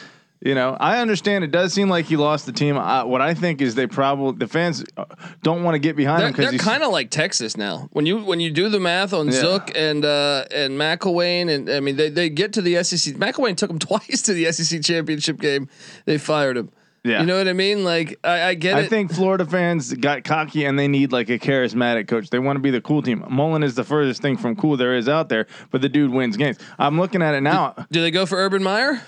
You 0.42 0.54
know, 0.54 0.78
I 0.80 1.00
understand 1.00 1.44
it 1.44 1.52
does 1.52 1.74
seem 1.74 1.90
like 1.90 2.06
he 2.06 2.18
lost 2.18 2.46
the 2.46 2.52
team. 2.52 2.78
Uh, 2.78 3.04
what 3.06 3.22
I 3.22 3.34
think 3.34 3.62
is 3.62 3.74
they 3.74 3.88
probably 3.88 4.38
the 4.38 4.48
fans 4.48 4.84
uh, 4.96 5.06
don't 5.42 5.64
want 5.64 5.74
to 5.76 5.80
get 5.80 5.96
behind 5.96 6.20
They're, 6.22 6.28
him 6.28 6.34
because 6.34 6.50
they're 6.52 6.60
kind 6.60 6.84
of 6.84 6.92
like 6.92 7.10
Texas 7.10 7.58
now. 7.58 7.88
When 7.94 8.06
you 8.06 8.20
when 8.20 8.40
you 8.40 8.52
do 8.52 8.70
the 8.70 8.80
math 8.80 9.12
on 9.14 9.28
Yeah. 9.28 9.32
Zook 9.34 9.72
and 9.76 10.06
uh, 10.06 10.46
and 10.52 10.74
McElwain, 10.78 11.50
and 11.50 11.70
I 11.70 11.80
mean 11.80 11.96
they, 11.96 12.10
they 12.10 12.30
get 12.30 12.54
to 12.54 12.62
the 12.62 12.84
SEC. 12.84 13.16
McElwain 13.16 13.56
took 13.58 13.70
them 13.70 13.80
twice 13.80 14.22
to 14.24 14.34
the 14.34 14.52
SEC 14.52 14.82
championship 14.84 15.40
game. 15.40 15.68
They 16.06 16.18
fired 16.20 16.58
him. 16.58 16.70
Yeah. 17.04 17.22
You 17.22 17.28
know 17.28 17.38
what 17.38 17.48
I 17.48 17.54
mean? 17.54 17.84
Like 17.84 18.20
I, 18.24 18.42
I 18.50 18.54
get 18.56 18.76
I 18.76 18.82
it. 18.82 18.90
think 18.90 19.14
Florida 19.14 19.46
fans 19.46 19.94
got 19.94 20.24
cocky 20.24 20.66
and 20.66 20.78
they 20.78 20.88
need 20.88 21.12
like 21.12 21.30
a 21.30 21.40
charismatic 21.40 22.08
coach. 22.08 22.30
They 22.30 22.40
want 22.40 22.58
to 22.58 22.62
be 22.62 22.72
the 22.72 22.82
cool 22.82 23.02
team. 23.02 23.24
Mullen 23.30 23.64
is 23.64 23.76
the 23.76 23.84
furthest 23.84 24.22
thing 24.22 24.38
from 24.38 24.56
cool 24.56 24.76
there 24.76 24.96
is 24.96 25.08
out 25.08 25.30
there, 25.30 25.48
but 25.72 25.82
the 25.82 25.90
dude 25.90 26.12
wins 26.12 26.36
games. 26.36 26.58
I'm 26.78 27.00
looking 27.00 27.22
at 27.22 27.34
it 27.36 27.42
now. 27.42 27.74
do 27.90 28.02
they 28.02 28.12
go 28.12 28.26
for 28.26 28.38
Urban 28.38 28.62
Meyer? 28.64 29.02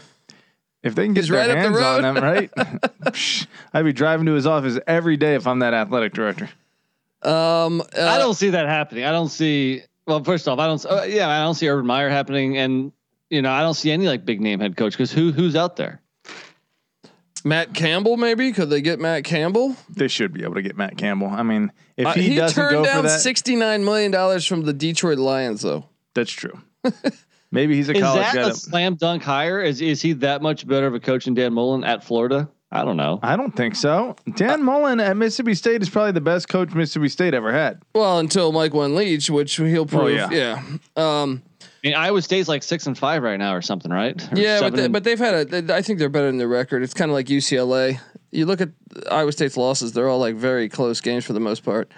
If 0.88 0.96
they 0.96 1.06
can 1.06 1.14
get 1.14 1.22
He's 1.26 1.30
their 1.30 1.40
right 1.40 1.50
up 1.50 1.56
the 1.56 1.62
hands 1.62 1.78
on 1.78 2.04
road. 2.04 2.16
them, 2.16 2.24
right? 2.24 2.52
Psh, 3.12 3.46
I'd 3.74 3.86
be 3.86 3.94
driving 3.94 4.26
to 4.26 4.34
his 4.34 4.48
office 4.48 4.80
every 4.88 5.18
day 5.18 5.36
if 5.36 5.46
I'm 5.46 5.60
that 5.60 5.74
athletic 5.74 6.14
director. 6.14 6.50
Um, 7.22 7.82
uh, 7.82 7.86
I 8.08 8.18
don't 8.18 8.34
see 8.36 8.52
that 8.52 8.68
happening. 8.68 9.04
I 9.06 9.12
don't 9.12 9.30
see. 9.30 9.82
Well, 10.06 10.24
first 10.24 10.48
off, 10.48 10.60
I 10.60 10.68
don't. 10.68 10.84
Uh, 10.86 11.04
yeah, 11.08 11.28
I 11.30 11.40
don't 11.44 11.56
see 11.56 11.68
Urban 11.70 11.86
Meyer 11.86 12.10
happening, 12.10 12.58
and 12.58 12.92
you 13.30 13.42
know, 13.42 13.52
I 13.52 13.62
don't 13.62 13.74
see 13.74 13.92
any 13.92 14.08
like 14.08 14.26
big 14.26 14.40
name 14.42 14.60
head 14.60 14.78
coach 14.78 14.94
because 14.94 15.12
who 15.12 15.32
who's 15.32 15.56
out 15.56 15.76
there? 15.76 16.02
Matt 17.44 17.74
Campbell, 17.74 18.18
maybe 18.18 18.52
could 18.52 18.70
they 18.70 18.82
get 18.82 19.00
Matt 19.00 19.24
Campbell? 19.24 19.76
They 19.90 20.08
should 20.08 20.34
be 20.34 20.44
able 20.44 20.56
to 20.56 20.62
get 20.62 20.76
Matt 20.76 20.98
Campbell. 20.98 21.28
I 21.28 21.44
mean, 21.44 21.72
if 21.96 22.06
Uh, 22.08 22.14
he, 22.14 22.30
he 22.30 22.36
doesn't 22.36 22.56
turned 22.62 22.72
go 22.72 22.84
for 22.84 22.90
down 22.90 23.04
that, 23.06 23.20
sixty 23.22 23.56
nine 23.56 23.86
million 23.86 24.12
dollars 24.12 24.46
from 24.46 24.64
the 24.64 24.74
Detroit 24.74 25.18
Lions, 25.18 25.62
though. 25.62 25.86
that's 26.14 26.32
true. 26.32 26.60
Maybe 27.52 27.76
he's 27.76 27.90
a 27.90 27.94
Is 27.96 28.02
college 28.04 28.22
that 28.24 28.36
guy. 28.36 28.42
a 28.42 28.46
that- 28.48 28.56
slam 28.56 28.96
dunk 28.96 29.24
hire? 29.24 29.62
Is 29.62 29.82
is 29.82 30.02
he 30.02 30.14
that 30.14 30.42
much 30.42 30.68
better 30.68 30.88
of 30.88 30.94
a 30.94 31.00
coach 31.00 31.26
than 31.26 31.34
Dan 31.34 31.54
Mullen 31.54 31.84
at 31.84 32.04
Florida? 32.04 32.50
I 32.70 32.84
don't 32.84 32.98
know. 32.98 33.20
I 33.24 33.38
don't 33.38 33.56
think 33.56 33.76
so. 33.76 34.18
Dan 34.36 34.62
Mullen 34.62 35.00
at 35.00 35.16
Mississippi 35.16 35.54
State 35.54 35.82
is 35.82 35.90
probably 35.90 36.12
the 36.12 36.20
best 36.22 36.50
coach 36.50 36.74
Mississippi 36.74 37.08
State 37.08 37.34
ever 37.34 37.54
had. 37.54 37.82
Well, 37.96 38.20
until 38.20 38.52
Mike 38.52 38.74
One 38.74 38.94
Leach, 38.96 39.30
which 39.30 39.56
he'll 39.56 39.86
prove. 39.86 40.12
yeah. 40.14 40.30
yeah. 40.32 40.62
Um, 40.98 41.42
I 41.62 41.88
mean, 41.88 41.96
Iowa 41.96 42.22
State's 42.22 42.50
like 42.50 42.64
six 42.64 42.86
and 42.86 42.98
five 42.98 43.24
right 43.24 43.38
now, 43.38 43.56
or 43.56 43.62
something, 43.62 43.90
right? 43.92 44.22
Or 44.34 44.38
yeah, 44.38 44.60
but 44.60 44.76
they, 44.76 44.84
and- 44.86 44.92
but 44.94 45.06
they've 45.06 45.18
had 45.18 45.34
a. 45.34 45.62
they- 45.62 45.74
I 45.74 45.82
think 45.82 46.00
they're 46.00 46.10
better 46.10 46.28
than 46.28 46.38
their 46.38 46.48
record. 46.50 46.84
It's 46.84 46.94
kind 46.94 47.10
of 47.10 47.16
like 47.16 47.28
UCLA. 47.28 48.00
You 48.32 48.46
look 48.46 48.60
at 48.60 48.70
Iowa 49.10 49.32
State's 49.32 49.56
losses; 49.56 49.94
they're 49.94 50.10
all 50.10 50.20
like 50.20 50.36
very 50.36 50.68
close 50.68 51.00
games 51.00 51.24
for 51.24 51.32
the 51.32 51.40
most 51.40 51.64
part. 51.64 51.90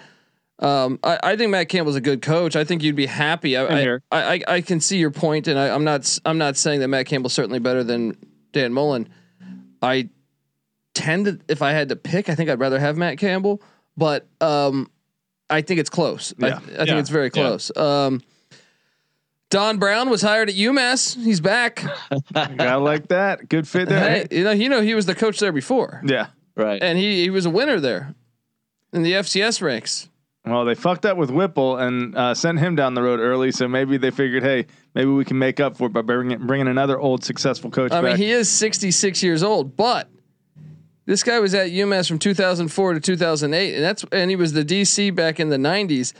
Um, 0.60 0.98
I, 1.02 1.18
I 1.22 1.36
think 1.36 1.50
Matt 1.50 1.68
Campbell's 1.70 1.96
a 1.96 2.00
good 2.02 2.20
coach. 2.22 2.54
I 2.54 2.64
think 2.64 2.82
you'd 2.82 2.94
be 2.96 3.06
happy. 3.06 3.56
I, 3.56 3.64
I. 3.64 3.98
I, 4.12 4.34
I, 4.34 4.40
I 4.46 4.60
can 4.60 4.80
see 4.80 4.98
your 4.98 5.10
point, 5.10 5.48
and 5.48 5.58
I, 5.58 5.74
I'm 5.74 5.84
not. 5.84 6.00
s- 6.00 6.20
I'm 6.24 6.36
not 6.38 6.56
saying 6.56 6.80
that 6.80 6.88
Matt 6.88 7.06
Campbell's 7.06 7.32
certainly 7.32 7.58
better 7.60 7.82
than 7.82 8.16
Dan 8.52 8.72
Mullen. 8.74 9.08
I 9.82 10.10
tend 10.92 11.24
to, 11.26 11.38
if 11.48 11.62
I 11.62 11.70
had 11.72 11.88
to 11.88 11.96
pick, 11.96 12.28
I 12.28 12.34
think 12.34 12.50
I'd 12.50 12.60
rather 12.60 12.78
have 12.78 12.96
Matt 12.98 13.16
Campbell, 13.16 13.62
but 13.96 14.26
um, 14.42 14.90
I 15.48 15.62
think 15.62 15.80
it's 15.80 15.88
close. 15.88 16.34
I, 16.42 16.48
Yeah. 16.48 16.56
I 16.56 16.60
think 16.60 16.88
Yeah. 16.88 16.98
it's 16.98 17.08
very 17.10 17.26
Yeah. 17.26 17.30
close. 17.30 17.74
Um, 17.76 18.20
Don 19.48 19.78
Brown 19.78 20.10
was 20.10 20.22
hired 20.22 20.48
at 20.48 20.54
UMass. 20.54 21.16
He's 21.20 21.40
back. 21.40 21.82
I 22.34 22.74
like 22.76 23.08
that, 23.08 23.48
good 23.48 23.66
fit 23.66 23.88
there. 23.88 23.98
Hey, 24.10 24.26
you 24.30 24.44
know, 24.44 24.50
you 24.52 24.68
know, 24.68 24.80
he 24.82 24.94
was 24.94 25.06
the 25.06 25.14
coach 25.14 25.40
there 25.40 25.52
before, 25.52 26.02
Yeah. 26.04 26.26
right. 26.54 26.80
and 26.82 26.98
he 26.98 27.22
he 27.22 27.30
was 27.30 27.46
a 27.46 27.50
winner 27.50 27.80
there 27.80 28.14
in 28.92 29.02
the 29.02 29.12
FCS 29.14 29.60
ranks. 29.62 30.08
Well, 30.44 30.64
they 30.64 30.74
fucked 30.74 31.04
up 31.04 31.18
with 31.18 31.30
Whipple 31.30 31.76
and 31.76 32.16
uh, 32.16 32.34
sent 32.34 32.58
him 32.58 32.74
down 32.74 32.94
the 32.94 33.02
road 33.02 33.20
early, 33.20 33.52
so 33.52 33.68
maybe 33.68 33.98
they 33.98 34.10
figured, 34.10 34.42
hey, 34.42 34.66
maybe 34.94 35.10
we 35.10 35.24
can 35.24 35.38
make 35.38 35.60
up 35.60 35.76
for 35.76 35.86
it 35.86 35.92
by 35.92 36.00
bringing 36.00 36.46
bringing 36.46 36.68
another 36.68 36.98
old 36.98 37.22
successful 37.24 37.70
coach 37.70 37.92
I 37.92 38.00
back. 38.00 38.12
mean, 38.12 38.16
he 38.16 38.30
is 38.30 38.50
66 38.50 39.22
years 39.22 39.42
old, 39.42 39.76
but 39.76 40.08
this 41.04 41.22
guy 41.22 41.40
was 41.40 41.54
at 41.54 41.70
UMass 41.70 42.08
from 42.08 42.18
2004 42.18 42.94
to 42.94 43.00
2008, 43.00 43.74
and 43.74 43.84
that's 43.84 44.04
and 44.12 44.30
he 44.30 44.36
was 44.36 44.52
the 44.52 44.64
DC 44.64 45.14
back 45.14 45.40
in 45.40 45.50
the 45.50 45.58
90s. 45.58 46.14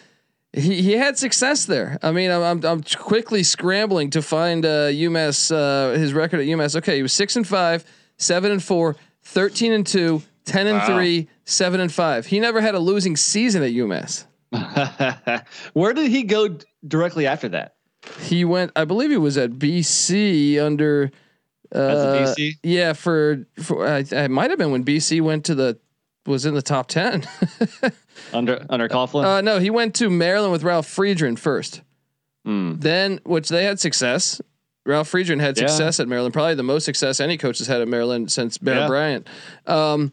He 0.52 0.82
he 0.82 0.92
had 0.92 1.16
success 1.16 1.64
there. 1.64 1.96
I 2.02 2.12
mean, 2.12 2.30
I'm 2.30 2.42
I'm, 2.42 2.64
I'm 2.64 2.82
quickly 2.82 3.42
scrambling 3.42 4.10
to 4.10 4.20
find 4.20 4.66
uh, 4.66 4.88
UMass 4.88 5.50
uh, 5.54 5.96
his 5.98 6.12
record 6.12 6.40
at 6.40 6.46
UMass. 6.46 6.76
Okay, 6.76 6.96
he 6.96 7.02
was 7.02 7.12
six 7.14 7.36
and 7.36 7.46
five, 7.46 7.84
seven 8.18 8.52
and 8.52 8.62
four, 8.62 8.96
13 9.22 9.72
and 9.72 9.86
two, 9.86 10.22
10 10.50 10.66
and 10.66 10.82
three, 10.84 11.28
seven 11.44 11.80
and 11.80 11.92
five. 11.92 12.26
He 12.26 12.40
never 12.40 12.60
had 12.60 12.74
a 12.74 12.78
losing 12.80 13.16
season 13.16 13.62
at 13.62 13.70
UMass. 13.70 14.24
Where 15.74 15.92
did 15.92 16.10
he 16.10 16.24
go 16.24 16.48
d- 16.48 16.64
directly 16.86 17.26
after 17.26 17.48
that? 17.50 17.74
He 18.22 18.44
went, 18.44 18.72
I 18.74 18.84
believe 18.84 19.10
he 19.10 19.16
was 19.16 19.36
at 19.38 19.50
BC 19.52 20.60
under. 20.60 21.10
Uh, 21.72 21.78
DC? 22.36 22.54
Yeah, 22.64 22.94
for 22.94 23.46
for 23.62 23.86
I, 23.86 24.26
might 24.28 24.50
have 24.50 24.58
been 24.58 24.72
when 24.72 24.84
BC 24.84 25.20
went 25.20 25.44
to 25.44 25.54
the 25.54 25.78
was 26.26 26.44
in 26.46 26.54
the 26.54 26.62
top 26.62 26.88
ten. 26.88 27.26
Under 28.34 28.64
under 28.68 28.86
Coughlin? 28.88 29.24
uh, 29.24 29.40
no, 29.40 29.58
he 29.58 29.70
went 29.70 29.94
to 29.96 30.10
Maryland 30.10 30.52
with 30.52 30.62
Ralph 30.62 30.86
Friedgen 30.86 31.38
first. 31.38 31.80
Hmm. 32.44 32.74
Then, 32.78 33.18
which 33.24 33.48
they 33.48 33.64
had 33.64 33.80
success. 33.80 34.40
Ralph 34.84 35.10
Friedgen 35.10 35.40
had 35.40 35.56
Yeah. 35.58 35.66
success 35.68 36.00
at 36.00 36.06
Maryland, 36.08 36.34
probably 36.34 36.54
the 36.54 36.62
most 36.62 36.84
success 36.84 37.18
any 37.20 37.36
coach 37.38 37.58
has 37.58 37.66
had 37.66 37.80
at 37.80 37.88
Maryland 37.88 38.30
since 38.30 38.58
Bear 38.58 38.80
Yeah. 38.80 38.86
Bryant. 38.88 39.26
Um, 39.66 40.12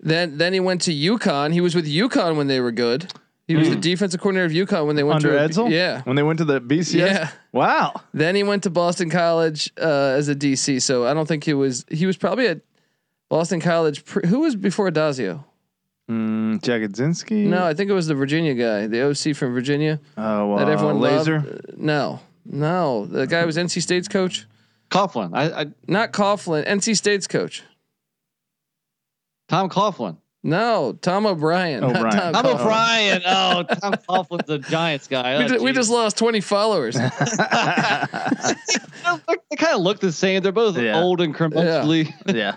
then 0.00 0.38
then 0.38 0.52
he 0.52 0.60
went 0.60 0.80
to 0.82 0.92
UConn. 0.92 1.52
He 1.52 1.60
was 1.60 1.74
with 1.74 1.86
UConn 1.86 2.36
when 2.36 2.46
they 2.46 2.60
were 2.60 2.72
good. 2.72 3.12
He 3.46 3.56
was 3.56 3.70
the 3.70 3.76
defensive 3.76 4.20
coordinator 4.20 4.44
of 4.44 4.68
UConn 4.68 4.86
when 4.86 4.94
they 4.96 5.02
went 5.02 5.22
Hmm. 5.22 5.28
Under 5.28 5.48
to 5.48 5.54
Edsall? 5.54 5.70
Yeah. 5.70 6.02
When 6.02 6.16
they 6.16 6.22
went 6.22 6.38
to 6.38 6.44
the 6.44 6.60
BCS? 6.60 6.94
Yeah. 6.94 7.30
Wow. 7.52 7.94
Then 8.12 8.34
he 8.34 8.42
went 8.42 8.64
to 8.64 8.70
Boston 8.70 9.08
College 9.08 9.72
uh, 9.80 10.16
as 10.18 10.28
a 10.28 10.34
DC. 10.34 10.82
So 10.82 11.06
I 11.06 11.14
don't 11.14 11.26
think 11.26 11.44
he 11.44 11.54
was. 11.54 11.86
He 11.90 12.04
was 12.04 12.18
probably 12.18 12.46
at 12.46 12.60
Boston 13.30 13.60
College. 13.62 14.04
Pre, 14.04 14.28
who 14.28 14.40
was 14.40 14.54
before 14.54 14.90
Addazio? 14.90 15.44
Mm, 16.10 16.60
Jagodzinski? 16.60 17.46
No, 17.46 17.64
I 17.64 17.74
think 17.74 17.90
it 17.90 17.94
was 17.94 18.06
the 18.06 18.14
Virginia 18.14 18.54
guy, 18.54 18.86
the 18.86 19.02
OC 19.08 19.34
from 19.36 19.52
Virginia 19.52 20.00
Oh, 20.16 20.54
uh, 20.54 20.58
that 20.64 20.68
everyone 20.70 21.00
Laser? 21.00 21.40
loved. 21.40 21.48
Uh, 21.48 21.72
No, 21.76 22.20
no, 22.46 23.04
the 23.06 23.26
guy 23.26 23.44
was 23.44 23.56
NC 23.58 23.82
State's 23.82 24.08
coach, 24.08 24.46
Coughlin. 24.90 25.30
I, 25.34 25.62
I 25.62 25.66
not 25.86 26.12
Coughlin. 26.12 26.66
NC 26.66 26.96
State's 26.96 27.26
coach. 27.26 27.62
Tom 29.48 29.68
Coughlin. 29.68 30.18
No, 30.44 30.96
Tom 31.02 31.26
O'Brien. 31.26 31.82
O'Brien. 31.82 32.10
Tom 32.32 32.32
Tom 32.32 32.46
O'Brien. 32.46 33.22
Oh, 33.26 33.64
Tom 33.64 33.94
Coughlin's 34.08 34.46
the 34.46 34.58
Giants 34.60 35.08
guy. 35.08 35.36
We, 35.38 35.44
Oh, 35.44 35.48
ju- 35.48 35.62
we 35.64 35.72
just 35.72 35.90
lost 35.90 36.16
twenty 36.16 36.40
followers. 36.40 36.94
they 36.96 37.10
kind 39.56 39.74
of 39.74 39.80
look 39.80 39.98
the 40.00 40.12
same. 40.12 40.42
They're 40.42 40.52
both 40.52 40.78
Yeah. 40.78 41.00
old 41.00 41.20
and 41.20 41.34
crumuncly. 41.34 42.14
yeah. 42.26 42.54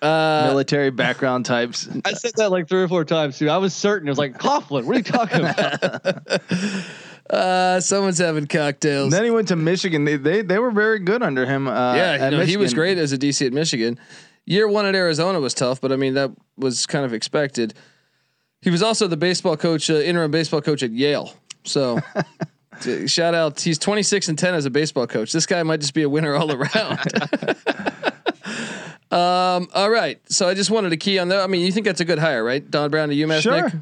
Uh, 0.00 0.46
Military 0.48 0.90
background 0.90 1.44
types. 1.44 1.88
I 2.04 2.14
said 2.14 2.32
that 2.36 2.50
like 2.50 2.68
three 2.68 2.82
or 2.82 2.88
four 2.88 3.04
times 3.04 3.38
too. 3.38 3.50
I 3.50 3.58
was 3.58 3.74
certain 3.74 4.08
it 4.08 4.10
was 4.10 4.18
like 4.18 4.38
Coughlin. 4.38 4.84
What 4.84 4.94
are 4.94 4.98
you 4.98 5.02
talking 5.02 5.40
about? 5.40 7.30
uh, 7.30 7.80
someone's 7.80 8.18
having 8.18 8.46
cocktails. 8.46 9.12
then 9.12 9.24
he 9.24 9.30
went 9.30 9.48
to 9.48 9.56
Michigan. 9.56 10.04
They 10.04 10.16
they, 10.16 10.42
they 10.42 10.58
were 10.58 10.70
very 10.70 10.98
good 11.00 11.22
under 11.22 11.46
him. 11.46 11.68
Uh, 11.68 11.94
yeah, 11.94 12.12
at 12.20 12.32
you 12.32 12.38
know, 12.38 12.44
he 12.44 12.56
was 12.56 12.72
great 12.74 12.98
as 12.98 13.12
a 13.12 13.18
DC 13.18 13.46
at 13.46 13.52
Michigan. 13.52 13.98
Year 14.46 14.68
one 14.68 14.86
at 14.86 14.94
Arizona 14.94 15.40
was 15.40 15.54
tough, 15.54 15.80
but 15.80 15.92
I 15.92 15.96
mean 15.96 16.14
that 16.14 16.30
was 16.56 16.86
kind 16.86 17.04
of 17.04 17.12
expected. 17.12 17.74
He 18.60 18.70
was 18.70 18.82
also 18.82 19.06
the 19.06 19.16
baseball 19.16 19.56
coach, 19.56 19.90
uh, 19.90 19.94
interim 19.94 20.30
baseball 20.30 20.62
coach 20.62 20.82
at 20.82 20.90
Yale. 20.90 21.34
So, 21.64 22.00
t- 22.80 23.06
shout 23.06 23.34
out. 23.34 23.60
He's 23.60 23.78
26 23.78 24.28
and 24.30 24.38
10 24.38 24.54
as 24.54 24.64
a 24.64 24.70
baseball 24.70 25.06
coach. 25.06 25.32
This 25.32 25.44
guy 25.44 25.62
might 25.62 25.80
just 25.80 25.92
be 25.92 26.02
a 26.02 26.08
winner 26.08 26.34
all 26.34 26.50
around. 26.50 26.98
um, 29.10 29.68
all 29.74 29.90
right. 29.90 30.18
So 30.30 30.48
I 30.48 30.54
just 30.54 30.70
wanted 30.70 30.90
to 30.90 30.96
key 30.96 31.18
on 31.18 31.28
that. 31.28 31.40
I 31.40 31.46
mean, 31.46 31.60
you 31.60 31.72
think 31.72 31.84
that's 31.84 32.00
a 32.00 32.06
good 32.06 32.18
hire, 32.18 32.42
right? 32.42 32.68
Don 32.70 32.90
Brown 32.90 33.10
to 33.10 33.14
UMass. 33.14 33.42
Sure. 33.42 33.64
Nick? 33.64 33.74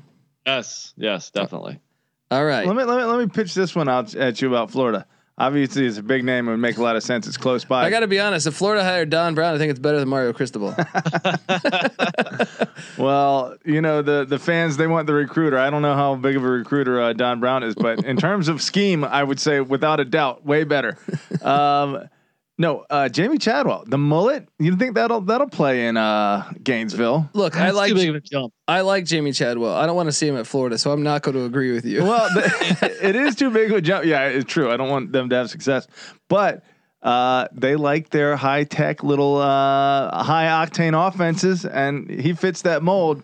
yes, 0.47 0.95
yes, 0.97 1.31
definitely. 1.31 1.79
All 2.33 2.45
right. 2.45 2.67
Let 2.67 2.75
me, 2.75 2.83
let 2.83 2.99
me 2.99 3.05
let 3.05 3.19
me 3.21 3.27
pitch 3.27 3.55
this 3.55 3.77
one 3.77 3.89
out 3.89 4.15
at 4.15 4.41
you 4.43 4.49
about 4.49 4.71
Florida. 4.71 5.07
Obviously, 5.43 5.87
it's 5.87 5.99
a 5.99 6.03
big 6.03 6.25
name. 6.25 6.47
And 6.47 6.49
it 6.49 6.53
would 6.53 6.61
make 6.61 6.77
a 6.79 6.83
lot 6.83 6.97
of 6.97 7.03
sense. 7.03 7.27
It's 7.27 7.37
close 7.37 7.65
by. 7.65 7.85
I 7.85 7.91
got 7.91 8.01
to 8.01 8.07
be 8.07 8.21
honest. 8.21 8.47
If 8.47 8.55
Florida 8.55 8.85
hired 8.85 9.11
Don 9.11 9.35
Brown, 9.35 9.55
I 9.55 9.59
think 9.59 9.71
it's 9.71 9.81
better 9.81 9.99
than 9.99 10.09
Mario 10.09 10.33
Cristobal. 10.33 10.75
Well, 12.99 13.57
you 13.65 13.81
know 13.81 14.03
the 14.03 14.25
the 14.25 14.39
fans 14.39 14.77
they 14.77 14.87
want 14.87 15.07
the 15.07 15.15
recruiter. 15.15 15.59
I 15.59 15.71
don't 15.71 15.83
know 15.83 15.95
how 15.95 16.15
big 16.15 16.37
of 16.37 16.45
a 16.45 16.49
recruiter 16.49 17.01
uh, 17.01 17.13
Don 17.13 17.41
Brown 17.41 17.63
is, 17.63 17.75
but 17.75 18.05
in 18.05 18.17
terms 18.17 18.49
of 18.49 18.61
scheme, 18.61 19.05
I 19.05 19.23
would 19.25 19.41
say 19.41 19.61
without 19.61 20.01
a 20.01 20.05
doubt, 20.05 20.45
way 20.45 20.65
better. 20.65 20.99
Um, 21.43 22.09
no, 22.59 22.85
uh, 22.91 23.09
Jamey 23.11 23.41
Chadwell, 23.41 23.85
the 23.87 23.99
mullet. 23.99 24.49
You 24.59 24.77
think 24.77 24.95
that'll 24.95 25.23
that'll 25.23 25.49
play 25.49 25.87
in 25.87 25.97
uh, 25.97 26.53
Gainesville? 26.63 27.29
Look, 27.33 27.57
I 27.57 27.67
That's 27.67 27.77
like 27.77 27.89
too 27.89 27.95
big 27.95 28.09
of 28.11 28.15
a 28.17 28.21
jump. 28.21 28.53
I 28.69 28.83
like 28.83 29.05
Jamey 29.05 29.35
Chadwell. 29.35 29.75
I 29.75 29.87
don't 29.87 29.97
want 29.97 30.09
to 30.09 30.13
see 30.13 30.29
him 30.29 30.37
at 30.37 30.47
Florida, 30.47 30.77
so 30.77 30.93
I'm 30.93 31.03
not 31.03 31.23
going 31.23 31.37
to 31.37 31.45
agree 31.45 31.73
with 31.73 31.87
you. 31.87 32.05
Well, 32.05 32.29
the, 32.35 32.99
it 33.03 33.17
is 33.17 33.37
too 33.37 33.51
big 33.51 33.71
of 33.71 33.79
a 33.79 33.81
jump. 33.81 34.05
Yeah, 34.05 34.27
it's 34.27 34.51
true. 34.51 34.71
I 34.71 34.77
don't 34.77 34.91
want 34.91 35.13
them 35.13 35.31
to 35.31 35.37
have 35.37 35.51
success, 35.51 35.87
but 36.29 36.63
uh, 37.03 37.49
they 37.53 37.75
like 37.75 38.11
their 38.11 38.37
high 38.37 38.65
tech 38.65 39.03
little 39.03 39.39
uh, 39.39 40.23
high 40.23 40.47
octane 40.47 41.09
offenses, 41.09 41.65
and 41.65 42.09
he 42.09 42.35
fits 42.35 42.63
that 42.63 42.83
mold. 42.83 43.23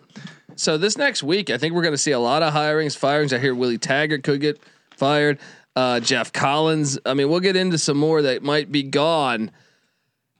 So 0.55 0.77
this 0.77 0.97
next 0.97 1.23
week, 1.23 1.49
I 1.49 1.57
think 1.57 1.73
we're 1.73 1.83
going 1.83 1.93
to 1.93 1.97
see 1.97 2.11
a 2.11 2.19
lot 2.19 2.43
of 2.43 2.53
hirings, 2.53 2.97
firings. 2.97 3.31
I 3.31 3.39
hear 3.39 3.55
Willie 3.55 3.77
Taggart 3.77 4.23
could 4.23 4.41
get 4.41 4.59
fired. 4.91 5.39
Uh, 5.75 5.99
Geoff 5.99 6.33
Collins. 6.33 6.99
I 7.05 7.13
mean, 7.13 7.29
we'll 7.29 7.39
get 7.39 7.55
into 7.55 7.77
some 7.77 7.97
more 7.97 8.21
that 8.23 8.43
might 8.43 8.71
be 8.71 8.83
gone 8.83 9.51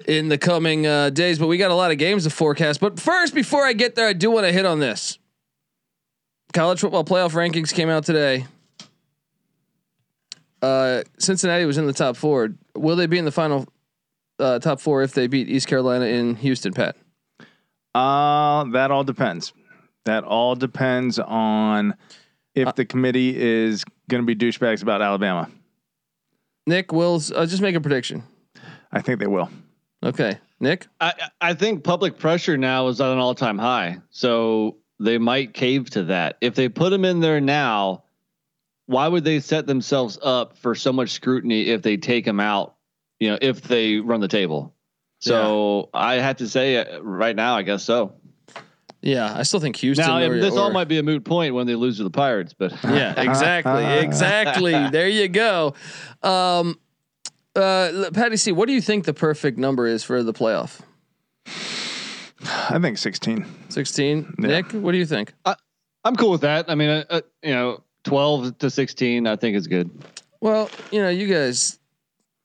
in 0.06 0.30
the 0.30 0.38
coming 0.38 0.88
uh, 0.88 1.10
days, 1.10 1.40
but 1.40 1.48
we 1.48 1.58
got 1.58 1.72
a 1.72 1.76
lot 1.76 1.92
of 1.92 1.98
games 1.98 2.24
to 2.24 2.30
forecast. 2.30 2.80
But 2.80 3.00
first, 3.00 3.34
before 3.34 3.66
I 3.66 3.74
get 3.74 3.96
there, 3.96 4.08
I 4.08 4.14
do 4.14 4.32
want 4.32 4.46
to 4.46 4.52
hit 4.52 4.66
on 4.66 4.80
this. 4.80 5.18
College 6.54 6.80
football 6.80 7.04
playoff 7.04 7.32
rankings 7.32 7.74
came 7.74 7.90
out 7.90 8.06
today. 8.06 8.46
Uh, 10.62 11.04
Cincinnati 11.20 11.66
was 11.66 11.78
in 11.78 11.86
the 11.86 11.94
top 11.94 12.18
four. 12.18 12.50
Will 12.76 12.96
they 12.96 13.08
be 13.08 13.18
in 13.18 13.26
the 13.26 13.32
final 13.32 13.68
uh, 14.40 14.60
top 14.60 14.80
four 14.80 15.04
if 15.04 15.14
they 15.14 15.28
beat 15.28 15.50
East 15.50 15.68
Carolina 15.68 16.06
in 16.06 16.36
Houston, 16.36 16.74
Pat? 16.74 16.96
Uh, 17.94 18.66
that 18.72 18.92
all 18.92 19.04
depends. 19.04 19.54
That 20.06 20.24
all 20.24 20.56
depends 20.56 21.20
on 21.20 21.96
if 22.56 22.76
the 22.76 22.86
committee 22.86 23.36
is 23.40 23.84
going 24.10 24.26
to 24.26 24.26
be 24.26 24.36
douchebags 24.36 24.82
about 24.82 25.02
Alabama. 25.02 25.50
Nick, 26.68 26.92
Will's. 26.92 27.32
Uh, 27.32 27.46
just 27.46 27.62
make 27.62 27.76
a 27.76 27.82
prediction. 27.82 28.24
I 28.92 29.02
think 29.02 29.20
they 29.20 29.28
will. 29.28 29.50
Okay, 30.04 30.38
Nick. 30.60 30.88
I 31.00 31.14
I 31.42 31.54
think 31.54 31.84
public 31.84 32.18
pressure 32.18 32.58
now 32.58 32.88
is 32.88 33.02
at 33.02 33.10
an 33.10 33.18
all 33.18 33.36
time 33.36 33.58
high, 33.58 33.98
so 34.10 34.78
they 35.00 35.18
might 35.18 35.54
cave 35.54 35.90
to 35.92 36.06
that. 36.06 36.38
If 36.42 36.56
they 36.56 36.70
put 36.70 36.90
them 36.92 37.06
in 37.06 37.20
there 37.20 37.42
now, 37.42 38.04
why 38.86 39.08
would 39.08 39.24
they 39.24 39.40
set 39.40 39.68
themselves 39.68 40.18
up 40.22 40.58
for 40.58 40.76
so 40.76 40.94
much 40.94 41.10
scrutiny 41.12 41.70
if 41.70 41.82
they 41.82 41.98
take 41.98 42.26
them 42.26 42.40
out? 42.40 42.76
You 43.20 43.32
know, 43.32 43.38
if 43.42 43.62
they 43.62 43.98
run 43.98 44.22
the 44.22 44.28
table. 44.28 44.74
So 45.22 45.90
I 45.94 46.16
have 46.16 46.38
to 46.38 46.48
say, 46.48 46.78
uh, 46.78 47.02
right 47.02 47.36
now, 47.36 47.56
I 47.56 47.64
guess 47.64 47.84
so. 47.84 48.16
Yeah, 49.02 49.34
I 49.34 49.44
still 49.44 49.60
think 49.60 49.78
Houston. 49.78 50.06
Now, 50.06 50.22
or, 50.22 50.40
this 50.40 50.56
all 50.58 50.72
might 50.72 50.88
be 50.90 50.98
a 50.98 51.04
moot 51.04 51.24
point 51.24 51.54
when 51.54 51.68
they 51.68 51.76
lose 51.76 51.98
to 51.98 52.04
the 52.04 52.10
Pirates, 52.10 52.54
but 52.54 52.72
Yeah, 52.84 53.20
exactly, 53.20 53.84
exactly. 54.06 54.90
There 54.90 55.08
you 55.08 55.28
go. 55.28 55.74
Um, 56.22 56.80
uh, 57.56 58.10
Patty 58.14 58.38
C, 58.38 58.52
what 58.52 58.68
do 58.68 58.74
you 58.74 58.82
think 58.82 59.06
the 59.06 59.14
perfect 59.14 59.58
number 59.58 59.88
is 59.88 60.04
for 60.04 60.22
the 60.24 60.34
playoff? 60.34 60.82
I 62.70 62.80
think 62.80 62.98
16. 62.98 63.46
Sixteen. 63.70 64.34
Yeah. 64.40 64.48
Nick, 64.48 64.72
what 64.72 64.94
do 64.94 64.98
you 64.98 65.06
think? 65.06 65.34
I'm 66.06 66.16
cool 66.16 66.32
with 66.32 66.42
that. 66.42 66.70
I 66.70 66.76
mean, 66.76 66.90
uh, 66.90 67.04
uh, 67.10 67.22
you 67.44 67.54
know, 67.54 67.84
12 68.04 68.58
to 68.60 68.70
16, 68.70 69.28
I 69.28 69.36
think 69.36 69.58
is 69.58 69.68
good. 69.68 69.90
Well, 70.40 70.70
you 70.92 71.02
know, 71.02 71.10
you 71.10 71.28
guys 71.28 71.80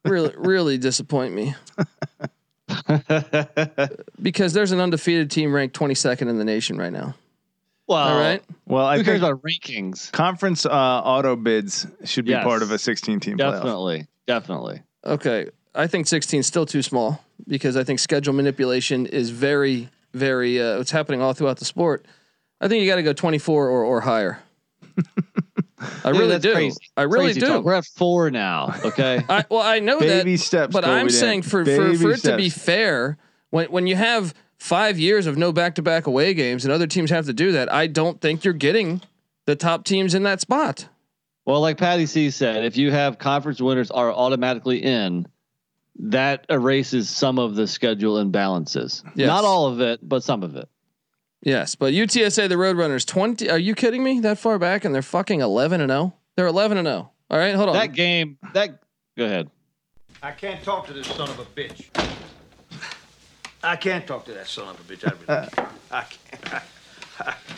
really, 0.05 0.35
really 0.37 0.79
disappoint 0.79 1.33
me 1.35 1.55
because 4.23 4.53
there's 4.53 4.73
an 4.73 4.81
undefeated 4.81 5.31
team 5.31 5.53
ranked 5.55 5.79
22nd 5.79 6.29
in 6.29 6.39
the 6.39 6.45
nation 6.45 6.77
right 6.79 6.93
now. 6.93 7.15
well, 7.87 7.99
All 7.99 8.19
right. 8.19 8.43
Well, 8.67 8.85
I 8.87 8.97
who 8.99 9.05
cares 9.05 9.21
think 9.21 9.31
about 9.31 9.43
rankings? 9.43 10.11
conference 10.13 10.65
uh, 10.67 10.71
auto 10.71 11.37
bids 11.37 11.87
should 12.05 12.25
be 12.25 12.33
Yes. 12.33 12.45
part 12.45 12.63
of 12.63 12.71
a 12.71 12.79
16 12.79 13.21
team 13.21 13.39
playoff. 13.39 13.53
Definitely, 13.53 14.07
definitely. 14.27 14.83
Okay. 15.05 15.49
I 15.75 15.87
think 15.89 16.07
16 16.07 16.41
is 16.41 16.47
still 16.47 16.67
too 16.67 16.83
small 16.83 17.23
because 17.49 17.77
I 17.77 17.83
think 17.85 17.99
schedule 17.99 18.33
manipulation 18.33 19.07
is 19.07 19.31
very, 19.31 19.89
very, 20.13 20.61
uh, 20.61 20.79
it's 20.81 20.93
happening 20.93 21.21
all 21.21 21.33
throughout 21.33 21.59
the 21.59 21.65
sport. 21.65 22.07
I 22.61 22.69
think 22.69 22.83
you 22.83 22.89
got 22.89 22.97
to 22.97 23.03
go 23.03 23.13
24 23.13 23.69
or, 23.69 23.85
or 23.85 24.01
higher. 24.03 24.39
I 26.05 26.13
Dude, 26.13 26.21
really 26.21 26.39
do. 26.39 26.53
crazy. 26.53 26.77
I 26.97 27.03
really 27.03 27.27
Crazy 27.27 27.41
do. 27.41 27.47
talk. 27.47 27.65
We're 27.65 27.75
at 27.75 27.85
four 27.85 28.31
now. 28.31 28.75
Okay. 28.85 29.23
I, 29.29 29.45
well, 29.51 29.63
I 29.63 29.79
know 29.81 30.01
Baby 30.01 30.33
that, 30.37 30.41
steps. 30.41 30.73
but 30.73 30.85
I'm 30.85 31.07
Dan. 31.07 31.11
saying 31.11 31.43
for, 31.43 31.65
for, 31.65 31.95
for 31.97 32.11
it 32.13 32.21
to 32.23 32.37
be 32.37 32.49
fair, 32.51 33.19
when, 33.51 33.67
when 33.71 33.87
you 33.87 33.97
have 33.97 34.35
five 34.59 34.99
years 34.99 35.27
of 35.27 35.37
no 35.37 35.53
back 35.53 35.75
to 35.77 35.83
back 35.83 36.07
away 36.07 36.35
games 36.35 36.65
and 36.65 36.73
other 36.73 36.87
teams 36.87 37.11
have 37.11 37.27
to 37.27 37.33
do 37.33 37.53
that, 37.53 37.73
I 37.73 37.87
don't 37.87 38.21
think 38.21 38.45
you're 38.45 38.55
getting 38.55 39.01
the 39.47 39.57
top 39.57 39.85
teams 39.85 40.15
in 40.15 40.23
that 40.23 40.41
spot. 40.41 40.89
well, 41.45 41.61
like 41.61 41.77
Patty 41.77 42.07
C 42.07 42.31
said, 42.31 42.65
if 42.65 42.77
you 42.77 42.91
have 42.91 43.19
conference 43.19 43.61
winners 43.61 43.91
are 43.91 44.11
automatically 44.13 44.83
in, 44.83 45.27
that 45.97 46.47
erases 46.49 47.09
some 47.09 47.39
of 47.39 47.55
the 47.55 47.67
schedule 47.67 48.17
imbalances. 48.25 49.05
Yes. 49.15 49.27
Not 49.29 49.45
all 49.45 49.67
of 49.67 49.81
it, 49.81 50.01
but 50.03 50.25
some 50.25 50.43
of 50.43 50.57
it. 50.57 50.69
Yes, 51.45 51.75
but 51.75 51.93
UTSA 51.93 52.49
the 52.49 52.55
Roadrunners 52.55 53.07
20 53.07 53.51
Are 53.51 53.59
you 53.59 53.75
kidding 53.75 54.03
me? 54.03 54.21
That 54.21 54.39
far 54.39 54.59
back 54.59 54.85
and 54.85 54.95
they're 54.95 55.03
fucking 55.03 55.41
11 55.41 55.81
and 55.83 55.91
0. 55.91 56.15
They're 56.37 56.47
11 56.47 56.79
and 56.79 56.87
0. 56.87 57.11
All 57.31 57.39
right, 57.39 57.55
hold 57.55 57.69
on. 57.69 57.75
That 57.75 57.93
game, 57.93 58.39
that 58.55 58.83
go 59.17 59.27
ahead. 59.27 59.51
I 60.23 60.31
can't 60.31 60.63
talk 60.65 60.87
to 60.87 60.95
this 60.95 61.07
son 61.07 61.29
of 61.29 61.39
a 61.39 61.45
bitch. 61.45 61.85
I 63.63 63.77
can't 63.77 64.07
talk 64.07 64.25
to 64.27 64.33
that 64.33 64.47
son 64.47 64.69
of 64.69 64.81
a 64.81 64.95
bitch. 64.95 65.07
I 65.07 65.13
really 65.13 65.49
can't. 65.51 65.69
I 65.91 66.03
can't. 66.03 67.35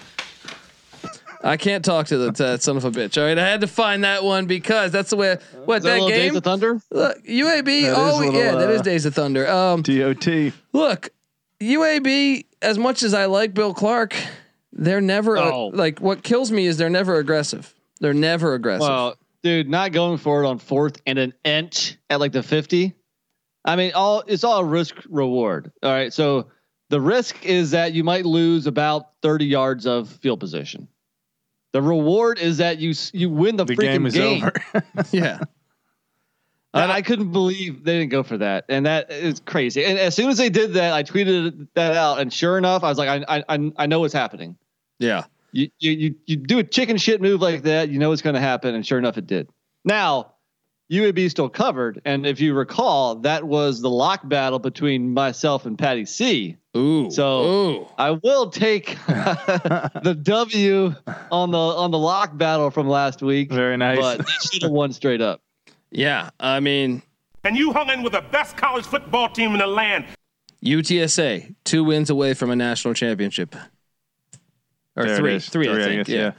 I 1.44 1.56
can't 1.56 1.84
talk 1.84 2.08
to 2.08 2.18
the 2.18 2.32
to 2.32 2.42
that 2.42 2.62
son 2.62 2.76
of 2.76 2.84
a 2.84 2.90
bitch. 2.90 3.20
All 3.20 3.26
right, 3.26 3.38
I 3.38 3.46
had 3.46 3.60
to 3.60 3.68
find 3.68 4.02
that 4.02 4.24
one 4.24 4.46
because 4.46 4.90
that's 4.90 5.10
the 5.10 5.16
way. 5.16 5.38
What 5.64 5.78
Is 5.78 5.84
that 5.84 5.90
that 5.90 5.94
little 5.94 6.08
Days 6.08 6.34
of 6.34 6.42
Thunder? 6.42 6.80
Look, 6.90 7.24
UAB. 7.24 7.64
That 7.64 7.74
is 7.74 7.96
oh 7.96 8.18
little, 8.18 8.34
yeah, 8.34 8.52
that 8.52 8.70
is 8.70 8.80
uh, 8.80 8.82
Days 8.82 9.06
of 9.06 9.14
Thunder. 9.14 9.48
Um, 9.48 9.82
DOT. 9.82 10.26
look, 10.72 11.10
UAB. 11.60 12.44
As 12.66 12.78
much 12.78 13.02
as 13.04 13.14
I 13.14 13.26
like 13.26 13.54
Bill 13.54 13.72
Clark, 13.72 14.14
they're 14.72 15.00
never 15.00 15.38
uh, 15.38 15.50
Oh. 15.52 15.66
like. 15.68 16.00
What 16.00 16.22
kills 16.24 16.50
me 16.50 16.66
is 16.66 16.76
they're 16.76 16.90
never 16.90 17.16
aggressive. 17.18 17.72
They're 18.00 18.12
never 18.12 18.54
aggressive. 18.54 18.88
Well, 18.88 19.16
dude, 19.44 19.68
not 19.70 19.92
going 19.92 20.18
for 20.18 20.42
it 20.42 20.48
on 20.48 20.58
fourth 20.58 21.00
and 21.06 21.18
an 21.18 21.32
inch 21.44 21.96
at 22.10 22.18
like 22.18 22.32
the 22.32 22.42
50. 22.42 22.92
I 23.64 23.76
mean, 23.76 23.92
all 23.94 24.24
it's 24.26 24.42
all 24.44 24.64
risk 24.64 24.96
reward. 25.08 25.70
All 25.82 25.92
right. 25.92 26.12
So 26.12 26.48
the 26.90 27.00
risk 27.00 27.46
is 27.46 27.70
that 27.70 27.92
you 27.94 28.02
might 28.04 28.26
lose 28.26 28.66
about 28.66 29.10
30 29.22 29.46
yards 29.46 29.86
of 29.86 30.08
field 30.08 30.40
position. 30.40 30.88
The 31.72 31.82
reward 31.82 32.38
is 32.38 32.58
that 32.58 32.78
you 32.78 32.94
you 33.12 33.30
win 33.30 33.56
the, 33.56 33.64
The 33.64 33.74
freaking 33.76 33.80
game 33.92 34.06
is 34.06 34.18
over. 34.18 34.52
yeah. 35.12 35.40
And 36.74 36.92
I 36.92 37.00
couldn't 37.00 37.32
believe 37.32 37.84
they 37.84 37.98
didn't 37.98 38.10
go 38.10 38.22
for 38.22 38.36
that, 38.38 38.66
and 38.68 38.84
that 38.84 39.10
is 39.10 39.40
crazy. 39.40 39.82
And 39.84 39.98
as 39.98 40.14
soon 40.14 40.28
as 40.28 40.36
they 40.36 40.50
did 40.50 40.74
that, 40.74 40.92
I 40.92 41.02
tweeted 41.04 41.68
that 41.74 41.96
out, 41.96 42.18
and 42.20 42.30
sure 42.30 42.58
enough, 42.58 42.84
I 42.84 42.88
was 42.90 42.98
like, 42.98 43.24
I 43.28 43.42
I 43.48 43.72
I 43.78 43.86
know 43.86 44.00
what's 44.00 44.12
happening. 44.12 44.56
Yeah. 44.98 45.24
You 45.52 45.70
you 45.78 45.92
you, 45.92 46.14
you 46.26 46.36
do 46.36 46.58
a 46.58 46.64
chicken 46.64 46.98
shit 46.98 47.22
move 47.22 47.40
like 47.40 47.62
that, 47.62 47.88
you 47.88 47.98
know 47.98 48.10
what's 48.10 48.20
going 48.20 48.34
to 48.34 48.40
happen, 48.40 48.74
and 48.74 48.86
sure 48.86 48.98
enough, 48.98 49.16
it 49.16 49.26
did. 49.26 49.48
Now, 49.86 50.32
UAB 50.92 51.30
still 51.30 51.48
covered, 51.48 52.02
and 52.04 52.26
if 52.26 52.40
you 52.40 52.52
recall, 52.52 53.14
that 53.20 53.44
was 53.44 53.80
the 53.80 53.88
lock 53.90 54.28
battle 54.28 54.58
between 54.58 55.14
myself 55.14 55.64
and 55.64 55.78
Patty 55.78 56.04
C. 56.04 56.56
Ooh. 56.76 57.10
So- 57.10 57.42
Ooh. 57.44 57.86
I 57.96 58.10
will 58.10 58.50
take 58.50 58.98
the 59.06 60.18
W 60.22 60.94
on 61.32 61.50
the 61.52 61.58
on 61.58 61.90
the 61.90 61.98
lock 61.98 62.36
battle 62.36 62.70
from 62.70 62.86
last 62.86 63.22
week, 63.22 63.50
Very 63.50 63.78
nice. 63.78 63.98
but 63.98 64.18
they 64.18 64.32
should 64.52 64.62
have 64.62 64.72
won 64.72 64.92
straight 64.92 65.22
up. 65.22 65.40
Yeah. 65.90 66.30
I 66.40 66.60
mean, 66.60 67.02
And 67.44 67.56
you 67.56 67.72
hung 67.72 67.88
in 67.90 68.02
with 68.02 68.12
the 68.12 68.22
best 68.32 68.56
college 68.56 68.84
football 68.84 69.28
team 69.28 69.52
in 69.52 69.58
the 69.58 69.66
land. 69.66 70.04
UTSA 70.64 71.54
two 71.64 71.84
wins 71.84 72.10
away 72.10 72.34
from 72.34 72.50
a 72.50 72.56
national 72.56 72.94
championship. 72.94 73.54
Or 74.96 75.04
There 75.04 75.14
it 75.14 75.16
three, 75.18 75.34
is. 75.36 75.48
three, 75.48 75.68
I 75.68 75.72
Three, 75.74 75.82
I 75.82 75.86
think. 75.86 76.06
guess, 76.06 76.14
yeah. 76.14 76.32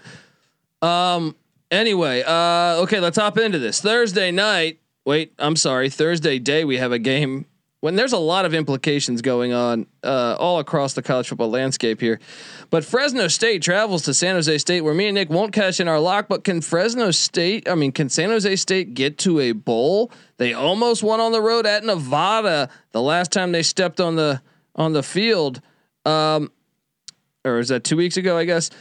yeah. 0.84 1.14
Um. 1.16 1.36
Anyway, 1.70 2.24
uh, 2.26 2.78
okay, 2.84 3.00
let's 3.02 3.18
hop 3.18 3.38
into 3.38 3.60
this 3.60 3.82
Thursday 3.82 4.32
night. 4.32 4.80
Wait, 5.06 5.34
I'm 5.38 5.56
sorry, 5.58 5.90
Thursday 5.90 6.40
day 6.40 6.64
we 6.64 6.78
have 6.78 6.92
a 6.94 7.00
game. 7.00 7.46
When 7.80 7.96
there's 7.96 8.14
a 8.14 8.18
lot 8.18 8.46
of 8.46 8.56
implications 8.56 9.22
going 9.22 9.54
on 9.54 9.86
uh, 10.04 10.36
all 10.40 10.58
across 10.58 10.94
the 10.94 11.04
college 11.04 11.28
football 11.28 11.52
landscape 11.52 12.02
here, 12.02 12.20
but 12.72 12.84
Fresno 12.84 13.28
State 13.28 13.62
travels 13.62 14.02
to 14.04 14.16
San 14.16 14.34
Jose 14.34 14.58
State, 14.58 14.82
where 14.82 14.96
me 14.96 15.08
and 15.08 15.16
Nick 15.16 15.30
won't 15.30 15.54
cash 15.54 15.80
in 15.80 15.88
our 15.88 16.00
lock. 16.00 16.28
But 16.28 16.44
can 16.44 16.62
Fresno 16.62 17.12
State? 17.12 17.70
I 17.70 17.76
mean, 17.76 17.92
can 17.92 18.10
San 18.10 18.30
Jose 18.30 18.56
State 18.56 18.96
get 18.96 19.20
to 19.20 19.40
a 19.40 19.52
bowl? 19.52 20.12
They 20.38 20.54
almost 20.54 21.04
won 21.04 21.20
on 21.20 21.32
the 21.32 21.42
road 21.42 21.68
at 21.68 21.84
Nevada 21.84 22.70
the 22.94 23.02
last 23.02 23.32
time 23.32 23.52
they 23.52 23.64
stepped 23.64 24.00
on 24.00 24.16
the 24.16 24.42
on 24.76 24.94
the 24.94 25.04
field. 25.04 25.62
Um, 26.04 26.52
or 27.46 27.60
is 27.60 27.68
that 27.68 27.84
two 27.84 27.98
weeks 27.98 28.18
ago? 28.18 28.38
I 28.38 28.46
guess. 28.46 28.72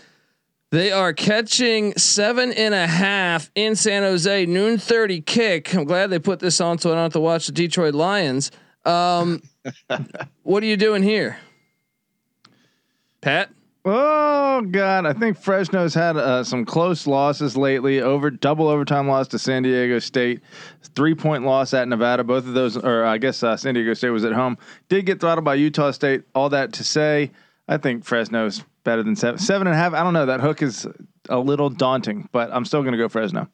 They 0.73 0.91
are 0.91 1.13
catching 1.13 1.97
seven 1.97 2.53
and 2.53 2.75
a 2.75 2.89
half 2.89 3.51
in 3.55 3.77
San 3.77 4.03
Jose, 4.03 4.47
noon 4.47 4.79
30 4.79 5.21
kick. 5.21 5.73
I'm 5.75 5.85
glad 5.85 6.11
they 6.11 6.19
put 6.19 6.41
this 6.41 6.61
on 6.61 6.79
so 6.79 6.91
I 6.91 6.95
don't 6.95 7.03
have 7.05 7.13
to 7.13 7.21
watch 7.21 7.47
the 7.47 7.53
Detroit 7.53 7.95
Lions. 7.95 8.51
Um, 8.87 9.43
what 10.45 10.63
are 10.63 10.67
you 10.67 10.77
doing 10.77 11.03
here? 11.03 11.39
Pat? 13.21 13.51
Oh 13.85 14.63
God, 14.63 15.07
I 15.07 15.13
think 15.13 15.39
Fresno's 15.39 15.95
had 15.95 16.17
uh, 16.17 16.43
some 16.43 16.65
close 16.65 17.07
losses 17.07 17.57
lately. 17.57 18.01
Over 18.01 18.31
double 18.31 18.67
overtime 18.67 19.07
loss 19.07 19.29
to 19.29 19.39
San 19.39 19.63
Diego 19.63 20.01
State, 20.01 20.41
three 20.95 21.15
point 21.15 21.45
loss 21.45 21.73
at 21.73 21.87
Nevada. 21.87 22.25
Both 22.25 22.47
of 22.47 22.55
those, 22.55 22.77
or 22.77 23.05
I 23.05 23.19
guess 23.19 23.43
uh, 23.43 23.57
San 23.57 23.75
Diego 23.75 23.95
State 23.95 24.11
was 24.11 24.25
at 24.25 24.33
home. 24.33 24.59
Did 24.89 25.07
get 25.07 25.21
throttled 25.21 25.45
by 25.45 25.55
Utah 25.55 25.93
State. 25.93 26.23
All 26.35 26.49
that 26.49 26.73
to 26.75 26.85
say, 26.85 27.31
I 27.69 27.77
think 27.77 28.05
Fresno's 28.05 28.65
better 28.83 29.05
than 29.05 29.15
seven, 29.15 29.39
seven 29.39 29.69
and 29.69 29.75
a 29.75 29.79
half. 29.79 29.93
I 29.93 30.03
don't 30.03 30.15
know. 30.15 30.27
That 30.27 30.41
hook 30.41 30.63
is 30.63 30.89
a 31.29 31.39
little 31.39 31.71
daunting, 31.71 32.29
but 32.33 32.51
I'm 32.53 32.65
still 32.65 32.83
going 32.83 32.93
to 32.93 32.99
go 32.99 33.09
Fresno. 33.09 33.49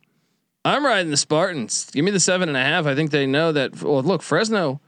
I'm 0.65 0.85
riding 0.85 1.11
the 1.11 1.17
Spartans. 1.19 1.91
Give 1.91 2.05
me 2.05 2.11
the 2.11 2.21
seven 2.21 2.49
and 2.49 2.57
a 2.57 2.63
half. 2.63 2.87
I 2.87 2.95
think 2.95 3.11
they 3.11 3.27
know 3.27 3.53
that. 3.53 3.83
Well, 3.83 4.03
look, 4.03 4.23
Fresno 4.23 4.81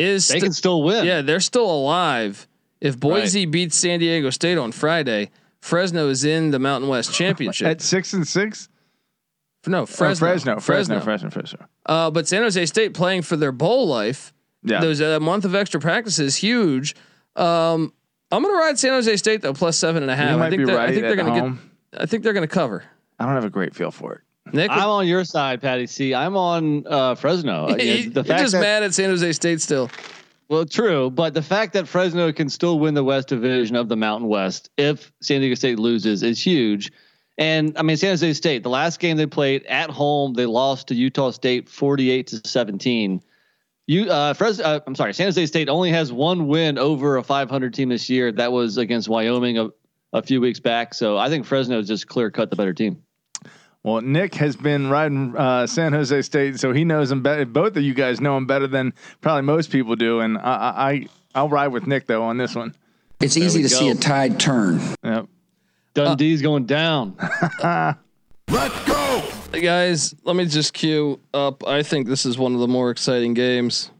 is. 0.00 0.28
They 0.28 0.38
sti- 0.38 0.46
can 0.46 0.52
still 0.52 0.82
win. 0.82 1.04
yeah, 1.04 1.22
they're 1.22 1.40
still 1.40 1.70
alive. 1.70 2.46
If 2.80 2.98
Boise 2.98 3.44
beats 3.46 3.76
San 3.76 3.98
Diego 4.00 4.30
State 4.30 4.56
on 4.58 4.72
Friday, 4.72 5.30
Fresno 5.60 6.08
is 6.08 6.24
in 6.24 6.50
the 6.50 6.58
Mountain 6.58 6.88
West 6.88 7.12
Championship. 7.14 7.66
At 7.66 7.80
six 7.82 8.12
and 8.14 8.26
six, 8.26 8.68
no, 9.66 9.82
Oh, 9.82 9.86
Fresno, 9.86 10.26
Fresno, 10.26 10.60
Fresno, 10.60 11.00
Fresno, 11.00 11.30
Fresno. 11.30 11.58
Uh, 11.84 12.10
but 12.10 12.26
San 12.26 12.42
Jose 12.42 12.64
State 12.66 12.94
playing 12.94 13.20
for 13.22 13.36
their 13.36 13.52
bowl 13.52 13.86
life. 13.86 14.32
Yeah, 14.62 14.80
There's 14.80 15.00
a 15.00 15.20
month 15.20 15.44
of 15.44 15.54
extra 15.54 15.80
practice 15.80 16.18
is 16.18 16.36
huge. 16.36 16.94
Um, 17.36 17.92
I'm 18.30 18.42
gonna 18.42 18.54
ride 18.54 18.78
San 18.78 18.92
Jose 18.92 19.16
State 19.16 19.42
though 19.42 19.52
plus 19.54 19.76
seven 19.76 20.02
and 20.02 20.10
a 20.10 20.16
half. 20.16 20.36
you 20.36 20.42
I 20.42 20.48
think 20.50 20.60
be 20.60 20.64
they're, 20.66 20.76
right. 20.76 20.88
I 20.88 20.92
think 20.92 21.02
they're 21.02 21.16
gonna 21.16 21.38
home. 21.40 21.60
get. 21.92 22.02
I 22.02 22.06
think 22.06 22.22
they're 22.22 22.32
gonna 22.32 22.46
cover. 22.46 22.84
I 23.18 23.26
don't 23.26 23.34
have 23.34 23.44
a 23.44 23.50
great 23.50 23.74
feel 23.74 23.90
for 23.90 24.14
it. 24.14 24.20
Nick, 24.52 24.70
I'm 24.70 24.88
on 24.88 25.06
your 25.06 25.24
side, 25.24 25.60
Patty 25.60 25.86
C. 25.86 26.14
I'm 26.14 26.36
on 26.36 26.86
uh, 26.86 27.14
Fresno. 27.14 27.68
Uh, 27.70 27.76
yeah, 27.76 27.94
you, 27.94 28.10
the 28.10 28.24
fact 28.24 28.40
just 28.40 28.52
that, 28.52 28.60
mad 28.60 28.82
at 28.82 28.94
San 28.94 29.10
Jose 29.10 29.32
State 29.32 29.60
still. 29.60 29.90
Well, 30.48 30.64
true, 30.64 31.10
but 31.10 31.34
the 31.34 31.42
fact 31.42 31.74
that 31.74 31.86
Fresno 31.86 32.32
can 32.32 32.48
still 32.48 32.80
win 32.80 32.94
the 32.94 33.04
West 33.04 33.28
Division 33.28 33.76
of 33.76 33.88
the 33.88 33.96
Mountain 33.96 34.28
West 34.28 34.70
if 34.76 35.12
San 35.22 35.40
Diego 35.40 35.54
State 35.54 35.78
loses 35.78 36.22
is 36.22 36.42
huge. 36.42 36.90
And 37.38 37.76
I 37.78 37.82
mean, 37.82 37.96
San 37.96 38.10
Jose 38.10 38.32
State, 38.32 38.62
the 38.62 38.70
last 38.70 38.98
game 38.98 39.16
they 39.16 39.26
played 39.26 39.64
at 39.66 39.90
home, 39.90 40.34
they 40.34 40.46
lost 40.46 40.88
to 40.88 40.94
Utah 40.94 41.30
State 41.30 41.68
48 41.68 42.26
to 42.28 42.48
17. 42.48 43.22
You, 43.86 44.10
uh, 44.10 44.34
Fresno, 44.34 44.64
uh, 44.64 44.80
I'm 44.86 44.94
sorry, 44.94 45.14
San 45.14 45.26
Jose 45.26 45.46
State 45.46 45.68
only 45.68 45.90
has 45.90 46.12
one 46.12 46.48
win 46.48 46.78
over 46.78 47.16
a 47.16 47.22
500 47.22 47.72
team 47.72 47.88
this 47.88 48.10
year. 48.10 48.32
That 48.32 48.52
was 48.52 48.76
against 48.76 49.08
Wyoming 49.08 49.58
a, 49.58 49.68
a 50.12 50.22
few 50.22 50.40
weeks 50.40 50.60
back. 50.60 50.94
So 50.94 51.16
I 51.16 51.28
think 51.28 51.46
Fresno 51.46 51.78
is 51.78 51.88
just 51.88 52.08
clear 52.08 52.30
cut 52.30 52.50
the 52.50 52.56
better 52.56 52.74
team. 52.74 53.02
Well, 53.82 54.02
Nick 54.02 54.34
has 54.34 54.56
been 54.56 54.90
riding 54.90 55.34
uh, 55.36 55.66
San 55.66 55.92
Jose 55.92 56.20
State, 56.22 56.60
so 56.60 56.72
he 56.72 56.84
knows 56.84 57.08
them 57.08 57.22
better. 57.22 57.46
Both 57.46 57.76
of 57.76 57.82
you 57.82 57.94
guys 57.94 58.20
know 58.20 58.36
him 58.36 58.46
better 58.46 58.66
than 58.66 58.92
probably 59.22 59.42
most 59.42 59.70
people 59.70 59.96
do, 59.96 60.20
and 60.20 60.36
I, 60.36 60.42
I 60.42 61.06
I'll 61.34 61.48
ride 61.48 61.68
with 61.68 61.86
Nick 61.86 62.06
though 62.06 62.22
on 62.22 62.36
this 62.36 62.54
one. 62.54 62.74
It's 63.20 63.36
easy 63.36 63.60
we 63.60 63.62
to 63.64 63.68
see 63.68 63.88
a 63.88 63.94
tide 63.94 64.38
turn. 64.38 64.80
Yep. 65.02 65.26
Dundee's 65.94 66.42
going 66.42 66.66
down. 66.66 67.16
Let's 68.48 68.84
go. 68.84 69.22
Hey, 69.52 69.60
guys, 69.60 70.14
let 70.24 70.36
me 70.36 70.46
just 70.46 70.72
cue 70.72 71.20
up. 71.34 71.66
I 71.66 71.82
think 71.82 72.06
this 72.06 72.24
is 72.24 72.38
one 72.38 72.54
of 72.54 72.60
the 72.60 72.68
more 72.68 72.90
exciting 72.90 73.34
games. 73.34 73.90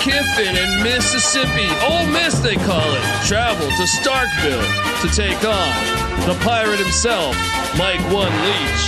Kiffin 0.00 0.56
in 0.56 0.82
Mississippi, 0.82 1.68
Ole 1.84 2.06
Miss 2.06 2.38
they 2.40 2.56
call 2.56 2.92
it, 2.94 3.02
travel 3.26 3.68
to 3.68 3.84
Starkville 3.84 4.64
to 5.02 5.08
take 5.14 5.44
on 5.44 6.00
the 6.26 6.34
pirate 6.42 6.78
himself, 6.78 7.36
Mike 7.76 8.00
One 8.12 8.32
Leach, 8.44 8.84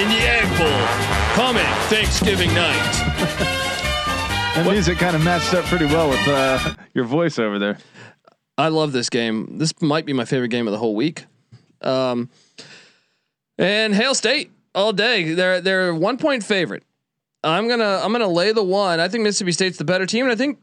in 0.00 0.08
the 0.08 0.20
Egg 0.24 0.48
Bowl, 0.58 0.86
coming 1.34 1.64
Thanksgiving 1.88 2.52
night. 2.54 3.60
That 4.54 4.70
music 4.70 4.98
kind 4.98 5.16
of 5.16 5.24
matched 5.24 5.52
up 5.52 5.64
pretty 5.64 5.86
well 5.86 6.08
with 6.08 6.28
uh, 6.28 6.74
your 6.94 7.04
voice 7.04 7.40
over 7.40 7.58
there. 7.58 7.76
I 8.56 8.68
love 8.68 8.92
this 8.92 9.10
game. 9.10 9.58
This 9.58 9.74
might 9.82 10.06
be 10.06 10.12
my 10.12 10.24
favorite 10.24 10.50
game 10.50 10.68
of 10.68 10.72
the 10.72 10.78
whole 10.78 10.94
week. 10.94 11.24
Um, 11.80 12.30
and 13.58 13.92
Hail 13.92 14.14
State 14.14 14.52
all 14.72 14.92
day. 14.92 15.32
They're 15.32 15.60
they're 15.60 15.92
one 15.92 16.18
point 16.18 16.44
favorite. 16.44 16.84
I'm 17.44 17.68
gonna 17.68 18.00
I'm 18.02 18.10
gonna 18.10 18.28
lay 18.28 18.52
the 18.52 18.62
one. 18.62 19.00
I 19.00 19.08
think 19.08 19.22
Mississippi 19.22 19.52
State's 19.52 19.76
the 19.76 19.84
better 19.84 20.06
team, 20.06 20.24
and 20.24 20.32
I 20.32 20.36
think 20.36 20.58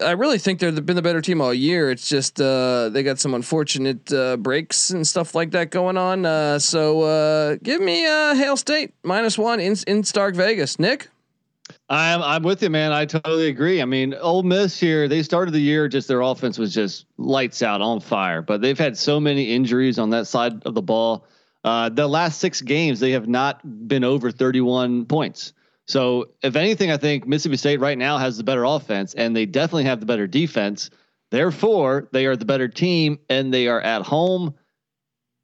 I 0.00 0.12
really 0.12 0.38
think 0.38 0.60
they've 0.60 0.84
been 0.84 0.96
the 0.96 1.02
better 1.02 1.20
team 1.20 1.40
all 1.40 1.52
year. 1.52 1.90
It's 1.90 2.08
just 2.08 2.40
uh, 2.40 2.88
they 2.88 3.02
got 3.02 3.18
some 3.18 3.34
unfortunate 3.34 4.10
uh, 4.12 4.38
breaks 4.38 4.90
and 4.90 5.06
stuff 5.06 5.34
like 5.34 5.50
that 5.50 5.70
going 5.70 5.98
on. 5.98 6.24
Uh, 6.24 6.58
so 6.58 7.02
uh, 7.02 7.56
give 7.62 7.80
me 7.80 8.06
uh, 8.06 8.34
Hail 8.34 8.56
State 8.56 8.94
minus 9.02 9.36
one 9.36 9.60
in 9.60 9.76
in 9.86 10.04
Stark 10.04 10.34
Vegas. 10.34 10.78
Nick. 10.78 11.08
I'm 11.88 12.22
I'm 12.22 12.42
with 12.42 12.62
you, 12.62 12.70
man. 12.70 12.92
I 12.92 13.04
totally 13.04 13.48
agree. 13.48 13.82
I 13.82 13.84
mean, 13.84 14.14
Ole 14.14 14.42
Miss 14.42 14.80
here, 14.80 15.08
they 15.08 15.22
started 15.22 15.52
the 15.52 15.60
year 15.60 15.88
just 15.88 16.08
their 16.08 16.22
offense 16.22 16.58
was 16.58 16.72
just 16.72 17.06
lights 17.18 17.62
out 17.62 17.82
on 17.82 18.00
fire, 18.00 18.40
but 18.40 18.62
they've 18.62 18.78
had 18.78 18.96
so 18.96 19.20
many 19.20 19.52
injuries 19.52 19.98
on 19.98 20.10
that 20.10 20.26
side 20.26 20.62
of 20.64 20.74
the 20.74 20.82
ball. 20.82 21.26
Uh, 21.64 21.88
the 21.88 22.08
last 22.08 22.40
six 22.40 22.60
games, 22.60 22.98
they 22.98 23.12
have 23.12 23.28
not 23.28 23.60
been 23.86 24.02
over 24.02 24.30
31 24.30 25.04
points. 25.06 25.52
So, 25.86 26.30
if 26.42 26.54
anything, 26.56 26.90
I 26.90 26.96
think 26.96 27.26
Mississippi 27.26 27.56
State 27.56 27.80
right 27.80 27.98
now 27.98 28.16
has 28.18 28.36
the 28.38 28.44
better 28.44 28.64
offense, 28.64 29.14
and 29.14 29.34
they 29.34 29.46
definitely 29.46 29.84
have 29.84 30.00
the 30.00 30.06
better 30.06 30.26
defense. 30.26 30.90
Therefore, 31.30 32.08
they 32.12 32.26
are 32.26 32.36
the 32.36 32.44
better 32.44 32.68
team, 32.68 33.18
and 33.28 33.52
they 33.52 33.66
are 33.66 33.80
at 33.80 34.02
home. 34.02 34.54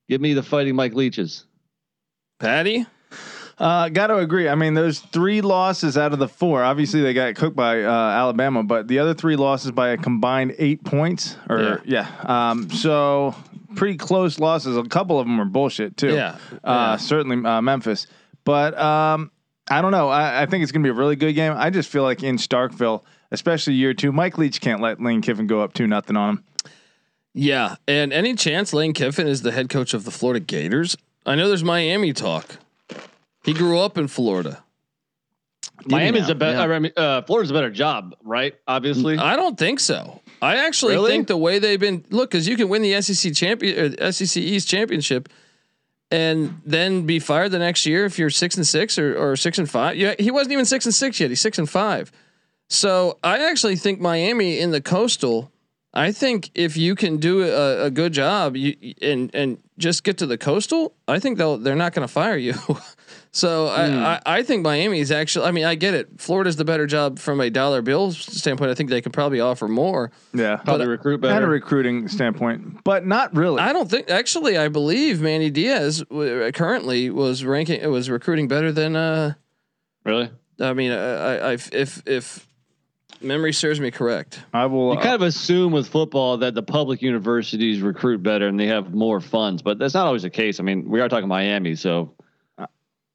Give 0.09 0.21
me 0.21 0.35
the 0.35 0.43
Fighting 0.43 0.77
Mike 0.77 0.95
Leeches. 0.95 1.45
Patty. 2.39 2.87
Uh, 3.59 3.89
got 3.89 4.07
to 4.07 4.19
agree. 4.19 4.49
I 4.49 4.55
mean, 4.55 4.75
those 4.75 5.01
three 5.01 5.41
losses 5.41 5.99
out 5.99 6.13
of 6.13 6.21
the 6.21 6.29
four. 6.29 6.63
Obviously, 6.63 7.01
they 7.03 7.13
got 7.13 7.35
cooked 7.35 7.57
by 7.57 7.83
uh, 7.83 7.91
Alabama, 7.91 8.63
but 8.63 8.87
the 8.87 9.01
other 9.01 9.15
three 9.15 9.35
losses 9.35 9.73
by 9.73 9.89
a 9.89 9.97
combined 9.97 10.55
eight 10.59 10.85
points. 10.85 11.37
Or 11.51 11.83
yeah, 11.85 12.09
Um, 12.25 12.71
so 12.71 13.35
pretty 13.75 13.97
close 13.97 14.39
losses. 14.39 14.77
A 14.77 14.85
couple 14.85 15.19
of 15.19 15.27
them 15.27 15.39
were 15.39 15.45
bullshit 15.45 15.97
too. 15.97 16.15
Yeah. 16.15 16.37
Uh, 16.53 16.59
Yeah. 16.65 16.97
certainly 16.99 17.45
uh, 17.45 17.61
Memphis, 17.61 18.07
but 18.45 18.79
um, 18.79 19.33
I 19.71 19.83
don't 19.83 19.91
know. 19.93 20.09
I, 20.09 20.43
I 20.43 20.47
think 20.47 20.63
it's 20.63 20.73
gonna 20.73 20.83
be 20.83 20.89
a 20.91 20.95
really 20.95 21.17
good 21.17 21.33
game. 21.35 21.53
I 21.57 21.71
just 21.71 21.89
feel 21.91 22.03
like 22.03 22.23
in 22.23 22.37
Starkville, 22.37 23.03
especially 23.31 23.75
year 23.75 23.95
two, 23.95 24.13
Mike 24.13 24.39
Leach 24.39 24.61
can't 24.61 24.81
let 24.81 25.01
Lane 25.01 25.21
Kiffin 25.23 25.47
go 25.47 25.61
up 25.61 25.75
two 25.75 25.87
nothing 25.87 26.17
on 26.17 26.31
him. 26.31 26.45
Yeah, 27.35 27.77
and 27.87 28.13
any 28.13 28.35
chance 28.35 28.73
Lane 28.73 28.93
Kiffin 28.95 29.27
is 29.29 29.43
the 29.43 29.53
head 29.53 29.69
coach 29.69 29.95
of 29.95 30.05
the 30.05 30.11
Florida 30.11 30.41
Gators? 30.41 30.97
I 31.27 31.35
know 31.35 31.49
there's 31.49 31.63
Miami 31.65 32.13
talk. 32.13 32.57
He 33.45 33.53
grew 33.53 33.79
up 33.79 33.97
in 33.99 34.09
Florida. 34.09 34.65
Miami's 35.87 36.27
now? 36.27 36.33
a 36.33 36.35
better. 36.35 36.69
Yeah. 36.69 36.75
I 36.75 36.79
mean, 36.79 36.93
uh, 36.97 37.23
Florida's 37.23 37.51
a 37.51 37.55
better 37.55 37.71
job, 37.71 38.17
right? 38.23 38.55
Obviously. 38.67 39.17
I 39.17 39.37
don't 39.37 39.59
think 39.59 39.79
so. 39.81 40.21
I 40.43 40.57
actually 40.67 40.95
Really? 40.95 41.11
think 41.13 41.29
the 41.29 41.37
way 41.37 41.59
they've 41.59 41.79
been 41.79 42.05
look 42.11 42.31
because 42.31 42.49
you 42.49 42.57
can 42.57 42.69
win 42.69 42.83
the 42.83 43.01
SEC 43.01 43.33
champion, 43.35 43.97
uh, 44.01 44.11
SEC 44.11 44.43
East 44.43 44.69
championship, 44.69 45.29
and 46.11 46.61
then 46.65 47.07
be 47.07 47.19
fired 47.19 47.51
the 47.51 47.59
next 47.59 47.85
year 47.87 48.05
if 48.05 48.19
you're 48.19 48.31
six 48.31 48.57
and 48.57 48.67
six 48.67 48.99
or, 48.99 49.17
or 49.17 49.37
six 49.37 49.59
and 49.59 49.69
five. 49.69 49.97
Yeah, 49.97 50.15
he 50.19 50.31
wasn't 50.31 50.53
even 50.53 50.65
six 50.65 50.87
and 50.87 50.95
six 50.95 51.21
yet. 51.21 51.31
He's 51.31 51.41
six 51.41 51.59
and 51.59 51.69
five. 51.69 52.11
So 52.69 53.19
I 53.23 53.51
actually 53.51 53.77
think 53.77 54.01
Miami 54.01 54.59
in 54.59 54.71
the 54.71 54.81
coastal. 54.81 55.51
I 55.95 56.13
think 56.13 56.51
if 56.55 56.77
you 56.77 56.95
can 56.95 57.17
do 57.17 57.43
a, 57.43 57.87
a 57.87 57.91
good 57.91 58.13
job 58.13 58.57
you, 58.57 58.77
and 59.01 59.35
and 59.35 59.59
just 59.79 60.05
get 60.05 60.19
to 60.19 60.27
the 60.27 60.39
coastal, 60.39 60.95
I 61.07 61.19
think 61.19 61.39
they'll 61.39 61.59
they're 61.59 61.77
not 61.77 61.93
going 61.93 62.07
to 62.07 62.13
fire 62.13 62.37
you. 62.37 62.55
so 63.31 63.69
I, 63.69 63.89
hmm. 63.91 63.99
I 63.99 64.21
I 64.27 64.43
think 64.43 64.63
Miami 64.63 65.01
is 65.01 65.11
actually. 65.13 65.47
I 65.47 65.51
mean, 65.51 65.65
I 65.65 65.75
get 65.75 65.95
it. 65.95 66.09
Florida's 66.19 66.57
the 66.57 66.65
better 66.65 66.87
job 66.87 67.19
from 67.19 67.41
a 67.41 67.51
dollar 67.51 67.83
bill 67.83 68.13
standpoint. 68.13 68.71
I 68.71 68.75
think 68.75 68.91
they 68.91 69.01
could 69.01 69.13
probably 69.13 69.41
offer 69.41 69.69
more. 69.69 70.11
Yeah, 70.35 70.57
Probably 70.57 70.87
uh, 70.87 70.91
recruit 70.91 71.15
and 71.17 71.25
a 71.25 71.29
better. 71.29 71.49
recruiting 71.49 72.09
standpoint, 72.09 72.83
but 72.85 73.07
not 73.07 73.35
really. 73.37 73.61
I 73.61 73.73
don't 73.73 73.91
think 73.91 74.11
actually. 74.11 74.57
I 74.57 74.69
believe 74.69 75.21
Manny 75.21 75.51
Diaz 75.51 76.03
w- 76.11 76.51
currently 76.53 77.11
was 77.11 77.45
ranking. 77.45 77.81
It 77.81 77.91
was 77.91 78.09
recruiting 78.11 78.49
better 78.49 78.73
than. 78.73 78.97
uh 78.97 79.35
really? 80.05 80.31
I 80.61 80.73
mean, 80.73 80.91
I, 80.93 80.97
I 81.37 81.51
I- 81.51 81.59
if 81.73 82.03
if 82.07 82.47
memory 83.21 83.53
serves 83.53 83.81
me 83.81 83.91
correct. 83.91 84.41
I 84.55 84.67
will. 84.67 84.93
You 84.93 84.99
uh, 84.99 85.03
kind 85.03 85.15
of 85.15 85.23
assume 85.23 85.73
with 85.73 85.89
football 85.89 86.37
that 86.39 86.55
the 86.55 86.63
public 86.63 87.03
universities 87.03 87.81
recruit 87.83 88.23
better 88.23 88.47
and 88.49 88.59
they 88.59 88.67
have 88.69 88.95
more 88.95 89.21
funds, 89.21 89.61
but 89.63 89.79
that's 89.79 89.95
not 89.95 90.07
always 90.07 90.23
the 90.23 90.31
case. 90.31 90.61
I 90.61 90.63
mean, 90.63 90.89
we 90.89 91.01
are 91.01 91.09
talking 91.09 91.29
Miami, 91.29 91.75
so 91.75 92.15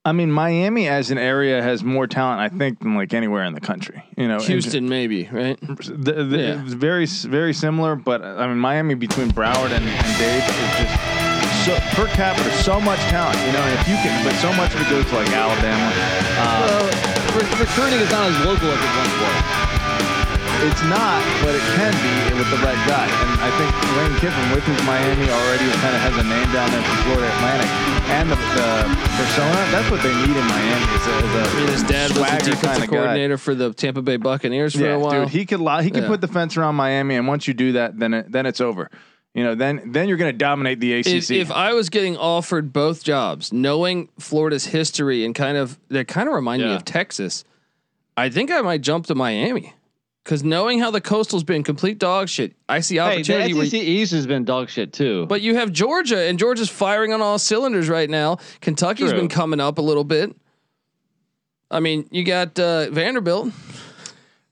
I 0.05 0.11
mean, 0.11 0.31
Miami 0.31 0.89
as 0.89 1.11
an 1.11 1.17
area 1.17 1.63
has 1.63 1.81
more 1.81 2.07
talent, 2.07 2.41
I 2.41 2.49
think, 2.49 2.79
than 2.79 2.95
like 2.95 3.13
anywhere 3.13 3.45
in 3.45 3.53
the 3.53 3.61
country. 3.61 4.03
You 4.17 4.27
know, 4.27 4.39
Houston, 4.39 4.89
maybe 4.89 5.29
right. 5.31 5.57
the, 5.61 6.25
the, 6.27 6.37
Yeah. 6.37 6.63
it's 6.63 6.73
very 6.73 7.05
very 7.05 7.53
similar, 7.53 7.95
but 7.95 8.21
I 8.21 8.47
mean, 8.47 8.57
Miami 8.57 8.95
between 8.95 9.31
Broward 9.31 9.71
and, 9.71 9.85
and 9.85 10.17
Dade 10.19 10.43
is 10.43 10.77
just 10.77 11.65
so 11.65 11.79
per 11.95 12.07
capita 12.13 12.51
so 12.51 12.81
much 12.81 12.99
talent. 13.07 13.39
You 13.47 13.53
know, 13.53 13.63
and 13.63 13.79
if 13.79 13.87
you 13.87 13.95
can, 13.95 14.25
but 14.25 14.35
so 14.41 14.51
much 14.53 14.75
of 14.75 14.81
it 14.81 14.89
goes 14.89 15.05
to 15.05 15.15
like 15.15 15.29
Alabama. 15.29 15.91
Uh, 15.95 16.67
well, 16.67 17.59
recruiting 17.59 17.99
is 17.99 18.11
not 18.11 18.29
as 18.29 18.45
local 18.45 18.67
as 18.67 18.79
it 18.83 18.97
once 18.99 19.13
was. 19.21 19.62
It's 20.63 20.83
not, 20.87 21.19
but 21.43 21.53
it 21.55 21.63
can 21.75 21.91
be 21.99 22.15
with 22.39 22.49
the 22.49 22.57
right 22.63 22.79
guy. 22.87 23.03
And 23.07 23.31
I 23.43 23.49
think 23.59 23.69
Lane 23.99 24.15
Kiffin, 24.19 24.47
with 24.55 24.63
his 24.63 24.79
Miami 24.87 25.27
already, 25.29 25.65
kind 25.83 25.95
of 25.95 26.01
has 26.01 26.15
a 26.17 26.23
name 26.23 26.49
down 26.55 26.71
there 26.71 26.83
from 26.83 26.97
Florida 27.03 27.27
Atlantic, 27.35 27.69
and 28.15 28.25
the, 28.31 28.35
the 28.55 28.69
persona. 29.19 29.59
That's 29.75 29.89
what 29.91 30.01
they 30.01 30.13
need 30.23 30.35
in 30.35 30.45
Miami. 30.47 30.85
Is 30.95 31.07
a, 31.07 31.13
is 31.19 31.35
a 31.35 31.43
I 31.43 31.55
mean, 31.59 31.67
his 31.67 31.83
dad 31.83 32.09
was 32.11 32.19
the 32.19 32.51
defensive 32.51 32.61
kinda 32.61 32.79
guy. 32.79 32.87
coordinator 32.87 33.37
for 33.37 33.55
the 33.55 33.73
Tampa 33.73 34.01
Bay 34.01 34.17
Buccaneers 34.17 34.73
for 34.75 34.81
yeah, 34.83 34.95
a 34.95 34.99
while. 34.99 35.23
dude, 35.23 35.29
he 35.29 35.45
could 35.45 35.59
he 35.83 35.91
could 35.91 36.03
Yeah. 36.03 36.07
put 36.07 36.21
the 36.21 36.27
fence 36.27 36.55
around 36.55 36.75
Miami, 36.75 37.15
and 37.15 37.27
once 37.27 37.47
you 37.47 37.53
do 37.53 37.73
that, 37.73 37.99
then 37.99 38.13
it, 38.13 38.31
then 38.31 38.45
it's 38.45 38.61
over. 38.61 38.89
You 39.33 39.43
know, 39.43 39.55
then 39.55 39.91
then 39.91 40.07
you're 40.07 40.17
going 40.17 40.31
to 40.31 40.37
dominate 40.37 40.79
the 40.79 40.93
ACC. 40.93 41.07
if, 41.07 41.31
if 41.31 41.51
I 41.51 41.73
was 41.73 41.89
getting 41.89 42.15
offered 42.15 42.71
both 42.71 43.03
jobs, 43.03 43.51
knowing 43.51 44.09
Florida's 44.19 44.67
history 44.67 45.25
and 45.25 45.33
kind 45.33 45.57
of 45.57 45.79
they 45.89 46.03
kind 46.05 46.29
of 46.29 46.35
remind 46.35 46.61
me 46.61 46.73
of 46.73 46.85
Texas, 46.85 47.43
I 48.15 48.29
think 48.29 48.51
I 48.51 48.61
might 48.61 48.81
jump 48.81 49.07
to 49.07 49.15
Miami 49.15 49.73
because 50.23 50.43
knowing 50.43 50.79
how 50.79 50.89
the 50.91 51.01
coastal's 51.01 51.43
been 51.43 51.63
complete 51.63 51.99
dog 51.99 52.29
shit, 52.29 52.55
I 52.69 52.79
see 52.79 52.95
Hey, 52.95 52.99
opportunity. 53.01 53.51
the 53.53 53.57
where 53.59 53.65
SEC 53.67 53.81
East 53.81 54.11
has 54.13 54.25
been 54.27 54.45
dog 54.45 54.69
shit 54.69 54.93
too. 54.93 55.25
But 55.27 55.41
you 55.41 55.55
have 55.55 55.71
Georgia, 55.71 56.27
and 56.27 56.39
Georgia's 56.39 56.69
firing 56.69 57.11
on 57.13 57.21
all 57.21 57.37
cylinders 57.39 57.89
right 57.89 58.09
now. 58.09 58.37
Kentucky's 58.61 59.09
True. 59.09 59.19
been 59.19 59.29
coming 59.29 59.59
up 59.59 59.77
a 59.77 59.81
little 59.81 60.03
bit. 60.05 60.35
I 61.71 61.79
mean, 61.79 62.07
you 62.11 62.23
got 62.23 62.57
uh, 62.59 62.89
Vanderbilt. 62.91 63.51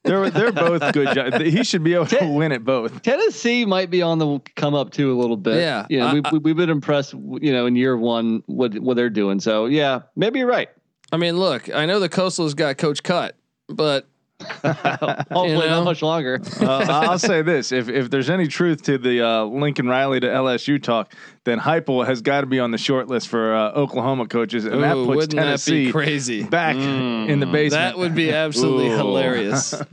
they're 0.03 0.29
they're 0.31 0.51
both 0.51 0.93
good. 0.93 1.13
jobs. 1.13 1.37
He 1.37 1.63
should 1.63 1.83
be 1.83 1.93
able 1.93 2.07
to 2.07 2.25
win 2.27 2.51
at 2.51 2.63
both. 2.65 3.01
Tennessee 3.03 3.65
might 3.65 3.91
be 3.91 4.01
on 4.01 4.17
the 4.17 4.39
come 4.55 4.73
up 4.73 4.89
too 4.91 5.13
a 5.13 5.17
little 5.19 5.37
bit. 5.37 5.57
Yeah, 5.57 5.85
you 5.89 5.99
know, 5.99 6.07
I- 6.07 6.13
we, 6.15 6.21
I- 6.25 6.29
we, 6.33 6.39
we've 6.39 6.55
been 6.57 6.69
impressed, 6.71 7.13
you 7.13 7.51
know, 7.53 7.65
in 7.67 7.75
year 7.75 7.95
one 7.95 8.41
what 8.47 8.77
what 8.79 8.95
they're 8.97 9.09
doing. 9.11 9.39
So 9.39 9.67
yeah, 9.67 10.01
maybe 10.15 10.39
you're 10.39 10.47
right. 10.47 10.69
I 11.11 11.17
mean, 11.17 11.37
look, 11.37 11.69
I 11.73 11.85
know 11.85 11.99
the 11.99 12.09
Coastal's 12.09 12.53
got 12.55 12.77
Coach 12.77 13.03
Cut, 13.03 13.35
but 13.67 14.07
Hopefully 14.63 15.67
know? 15.67 15.69
not 15.69 15.83
much 15.83 16.01
longer. 16.01 16.39
Uh, 16.59 16.85
I'll 16.89 17.19
say 17.19 17.41
this: 17.41 17.71
if 17.71 17.89
if 17.89 18.09
there's 18.09 18.29
any 18.29 18.47
truth 18.47 18.83
to 18.83 18.97
the 18.97 19.21
uh, 19.21 19.43
Lincoln 19.45 19.87
Riley 19.87 20.19
to 20.19 20.27
LSU 20.27 20.81
talk, 20.81 21.13
then 21.43 21.59
Heupel 21.59 22.05
has 22.05 22.21
got 22.21 22.41
to 22.41 22.47
be 22.47 22.59
on 22.59 22.71
the 22.71 22.77
short 22.77 23.07
list 23.07 23.27
for 23.27 23.55
uh, 23.55 23.71
Oklahoma 23.71 24.27
coaches, 24.27 24.65
and 24.65 24.83
that 24.83 24.93
puts 24.93 25.07
wouldn't 25.07 25.35
that 25.35 25.43
Tennessee 25.43 25.91
crazy? 25.91 26.43
back 26.43 26.75
in 26.75 27.39
the 27.39 27.45
basement. 27.45 27.71
That 27.71 27.97
would 27.97 28.15
be 28.15 28.31
absolutely 28.31 28.89
hilarious. 28.89 29.73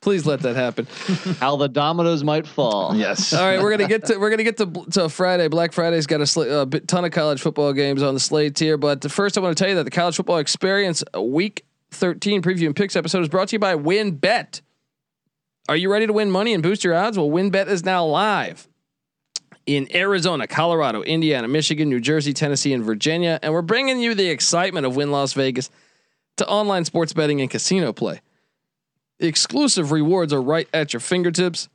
Please 0.00 0.24
let 0.24 0.40
that 0.40 0.56
happen. 0.56 0.86
How 1.40 1.56
the 1.56 1.68
dominoes 1.68 2.24
might 2.24 2.46
fall. 2.46 2.96
yes. 2.96 3.34
All 3.34 3.44
right, 3.44 3.60
we're 3.60 3.70
gonna 3.70 3.86
get 3.86 4.06
to 4.06 4.16
we're 4.16 4.30
gonna 4.30 4.44
get 4.44 4.56
to 4.56 4.66
to 4.92 5.08
Friday. 5.10 5.48
Black 5.48 5.72
Friday's 5.72 6.06
got 6.06 6.22
a, 6.22 6.26
sl- 6.26 6.42
a 6.42 6.64
bit, 6.64 6.88
ton 6.88 7.04
of 7.04 7.10
college 7.10 7.38
football 7.42 7.74
games 7.74 8.02
on 8.02 8.14
the 8.14 8.20
slate 8.20 8.58
here, 8.58 8.78
but 8.78 9.10
first 9.10 9.36
I 9.36 9.42
want 9.42 9.54
to 9.56 9.62
tell 9.62 9.68
you 9.68 9.76
that 9.76 9.84
the 9.84 9.90
College 9.90 10.16
Football 10.16 10.38
Experience 10.38 11.04
Week 11.18 11.66
13 11.92 12.42
preview 12.42 12.66
and 12.66 12.76
picks 12.76 12.96
episode 12.96 13.22
is 13.22 13.28
brought 13.28 13.48
to 13.48 13.56
you 13.56 13.58
by 13.58 13.74
WynnBet. 13.74 14.60
Are 15.68 15.76
you 15.76 15.90
ready 15.92 16.06
to 16.06 16.12
win 16.12 16.30
money 16.30 16.52
and 16.54 16.62
boost 16.62 16.82
your 16.84 16.94
odds? 16.94 17.16
Well, 17.18 17.28
WynnBet 17.28 17.68
is 17.68 17.84
now 17.84 18.04
live. 18.04 18.66
in 19.66 19.86
Arizona, 19.94 20.46
Colorado, 20.46 21.02
Indiana, 21.02 21.46
Michigan, 21.46 21.88
New 21.88 22.00
Jersey, 22.00 22.32
Tennessee, 22.32 22.72
and 22.72 22.82
Virginia. 22.82 23.38
And 23.42 23.52
we're 23.52 23.62
bringing 23.62 24.00
you 24.00 24.14
the 24.14 24.28
excitement 24.28 24.86
of 24.86 24.96
Wynn 24.96 25.10
Las 25.12 25.32
Vegas 25.34 25.70
to 26.38 26.46
online 26.48 26.84
sports 26.84 27.12
betting 27.12 27.40
and 27.40 27.48
casino 27.50 27.92
play. 27.92 28.20
Exclusive 29.20 29.92
rewards 29.92 30.32
are 30.32 30.40
right 30.42 30.68
at 30.72 30.92
your 30.92 31.00
fingertips. 31.00 31.68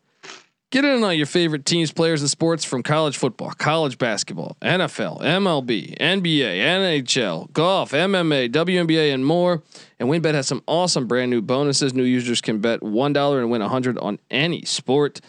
Get 0.76 0.84
in 0.84 1.06
on 1.06 1.16
your 1.16 1.26
favorite 1.26 1.66
teams, 1.66 1.94
players, 1.94 2.20
and 2.20 2.30
sports 2.30 2.66
from 2.66 2.84
college 2.84 3.16
football, 3.16 3.52
college 3.52 3.98
basketball, 3.98 4.58
NFL, 4.62 5.22
MLB, 5.22 5.98
NBA, 5.98 6.58
NHL, 6.58 7.50
golf, 7.54 7.92
MMA, 7.92 8.52
WNBA, 8.52 9.14
and 9.14 9.26
more. 9.26 9.64
And 10.02 10.10
WynnBet 10.10 10.34
has 10.34 10.48
some 10.48 10.62
awesome 10.68 11.08
brand 11.08 11.32
new 11.32 11.42
bonuses. 11.42 11.94
New 11.94 12.04
users 12.04 12.42
can 12.42 12.60
bet 12.60 12.84
one 12.84 13.14
dollar 13.14 13.40
and 13.40 13.50
win 13.50 13.62
a 13.62 13.70
hundred 13.70 13.98
on 14.00 14.20
any 14.30 14.66
sport. 14.66 15.22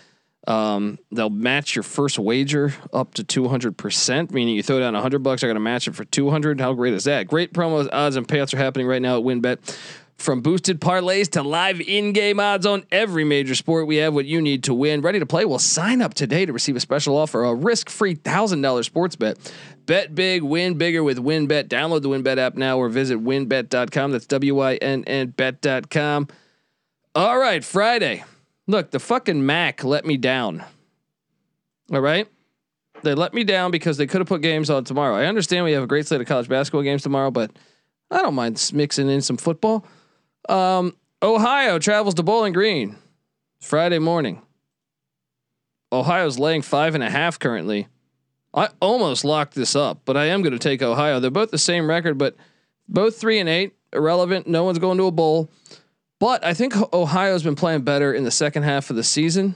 Um, 0.49 0.99
they'll 1.13 1.31
match 1.31 1.77
your 1.77 1.85
first 1.85 2.19
wager 2.19 2.75
up 2.93 3.15
to 3.15 3.23
two 3.23 3.47
hundred 3.47 3.77
percent, 3.77 4.33
meaning 4.33 4.57
you 4.57 4.65
throw 4.65 4.81
down 4.81 4.95
hundred 4.95 5.21
bucks, 5.21 5.43
they're 5.43 5.49
going 5.49 5.55
to 5.55 5.61
match 5.61 5.87
it 5.87 5.95
for 5.95 6.05
two 6.05 6.29
hundred. 6.29 6.61
How 6.61 6.73
great 6.73 6.93
is 6.93 7.05
that? 7.05 7.29
Great 7.29 7.53
promos, 7.53 7.89
odds, 7.93 8.17
and 8.17 8.27
payouts 8.27 8.53
are 8.53 8.59
happening 8.59 8.89
right 8.89 9.01
now 9.01 9.19
at 9.19 9.25
WynnBET. 9.25 9.79
From 10.17 10.41
boosted 10.41 10.81
parlays 10.81 11.31
to 11.33 11.43
live 11.43 11.81
in-game 11.81 12.41
odds 12.41 12.65
on 12.65 12.85
every 12.91 13.23
major 13.23 13.55
sport, 13.55 13.87
we 13.87 13.97
have 13.97 14.15
what 14.15 14.25
you 14.25 14.41
need 14.41 14.65
to 14.65 14.73
win. 14.75 15.03
Ready 15.03 15.19
to 15.19 15.27
play? 15.27 15.45
Well, 15.45 15.59
sign 15.59 16.01
up 16.01 16.15
today 16.15 16.47
to 16.47 16.53
receive 16.53 16.75
a 16.75 16.81
special 16.81 17.17
offer, 17.17 17.45
a 17.45 17.55
risk-free 17.55 18.15
thousand 18.17 18.63
dollar 18.63 18.83
sports 18.83 19.15
bet. 19.15 19.39
Bet 19.85 20.15
big, 20.15 20.43
win 20.43 20.79
bigger 20.79 21.05
with 21.05 21.19
WynnBET. 21.19 21.69
Download 21.69 22.03
the 22.03 22.09
WynnBET 22.09 22.39
app 22.39 22.55
now 22.57 22.79
or 22.79 22.89
visit 22.89 23.23
wynnbet.com. 23.23 24.11
That's 24.11 24.27
W-I-N-N 24.27 25.29
bet.com. 25.29 26.29
All 27.15 27.39
right, 27.39 27.65
Friday. 27.65 28.25
Look, 28.67 28.91
the 28.91 28.99
fucking 28.99 29.45
Mac 29.47 29.85
let 29.85 30.05
me 30.05 30.17
down. 30.17 30.65
All 31.93 32.01
right. 32.01 32.27
They 33.03 33.15
let 33.15 33.33
me 33.35 33.45
down 33.45 33.71
because 33.71 33.97
they 33.97 34.07
could 34.07 34.21
have 34.21 34.29
put 34.29 34.41
games 34.43 34.71
on 34.71 34.85
tomorrow. 34.85 35.15
I 35.15 35.27
understand 35.27 35.65
we 35.65 35.73
have 35.73 35.85
a 35.85 35.87
great 35.87 36.07
slate 36.07 36.21
of 36.21 36.27
college 36.27 36.49
basketball 36.49 36.83
games 36.83 37.03
tomorrow, 37.03 37.31
but 37.31 37.53
I 38.11 38.23
don't 38.23 38.35
mind 38.35 38.71
mixing 38.75 39.09
in 39.09 39.21
some 39.21 39.37
football. 39.37 39.87
Um, 40.49 40.97
Ohio 41.23 41.79
travels 41.79 42.15
to 42.15 42.23
Bowling 42.23 42.53
Green 42.53 42.97
Friday 43.61 43.99
morning. 43.99 44.43
Ohio's 45.93 46.39
laying 46.39 46.63
five 46.63 46.95
and 46.95 47.03
a 47.03 47.11
half 47.11 47.39
currently. 47.39 47.89
I 48.53 48.71
almost 48.81 49.25
locked 49.25 49.55
this 49.55 49.77
up, 49.77 50.01
but 50.05 50.17
I 50.17 50.27
am 50.27 50.43
going 50.43 50.53
to 50.53 50.59
take 50.59 50.83
Ohio. 50.83 51.21
They're 51.21 51.31
both 51.31 51.51
the 51.51 51.59
same 51.59 51.89
record, 51.89 52.19
but 52.19 52.37
both 52.89 53.19
three 53.19 53.39
and 53.39 53.49
eight. 53.49 53.75
Irrelevant. 53.93 54.47
No 54.47 54.65
one's 54.65 54.79
going 54.79 54.99
to 54.99 55.07
a 55.07 55.11
bowl. 55.11 55.49
But 56.19 56.45
I 56.45 56.55
think 56.55 56.75
Ohio's 56.93 57.43
been 57.43 57.55
playing 57.55 57.83
better 57.83 58.13
in 58.13 58.25
the 58.25 58.31
second 58.31 58.63
half 58.63 58.91
of 58.91 58.97
the 58.97 59.05
season. 59.05 59.55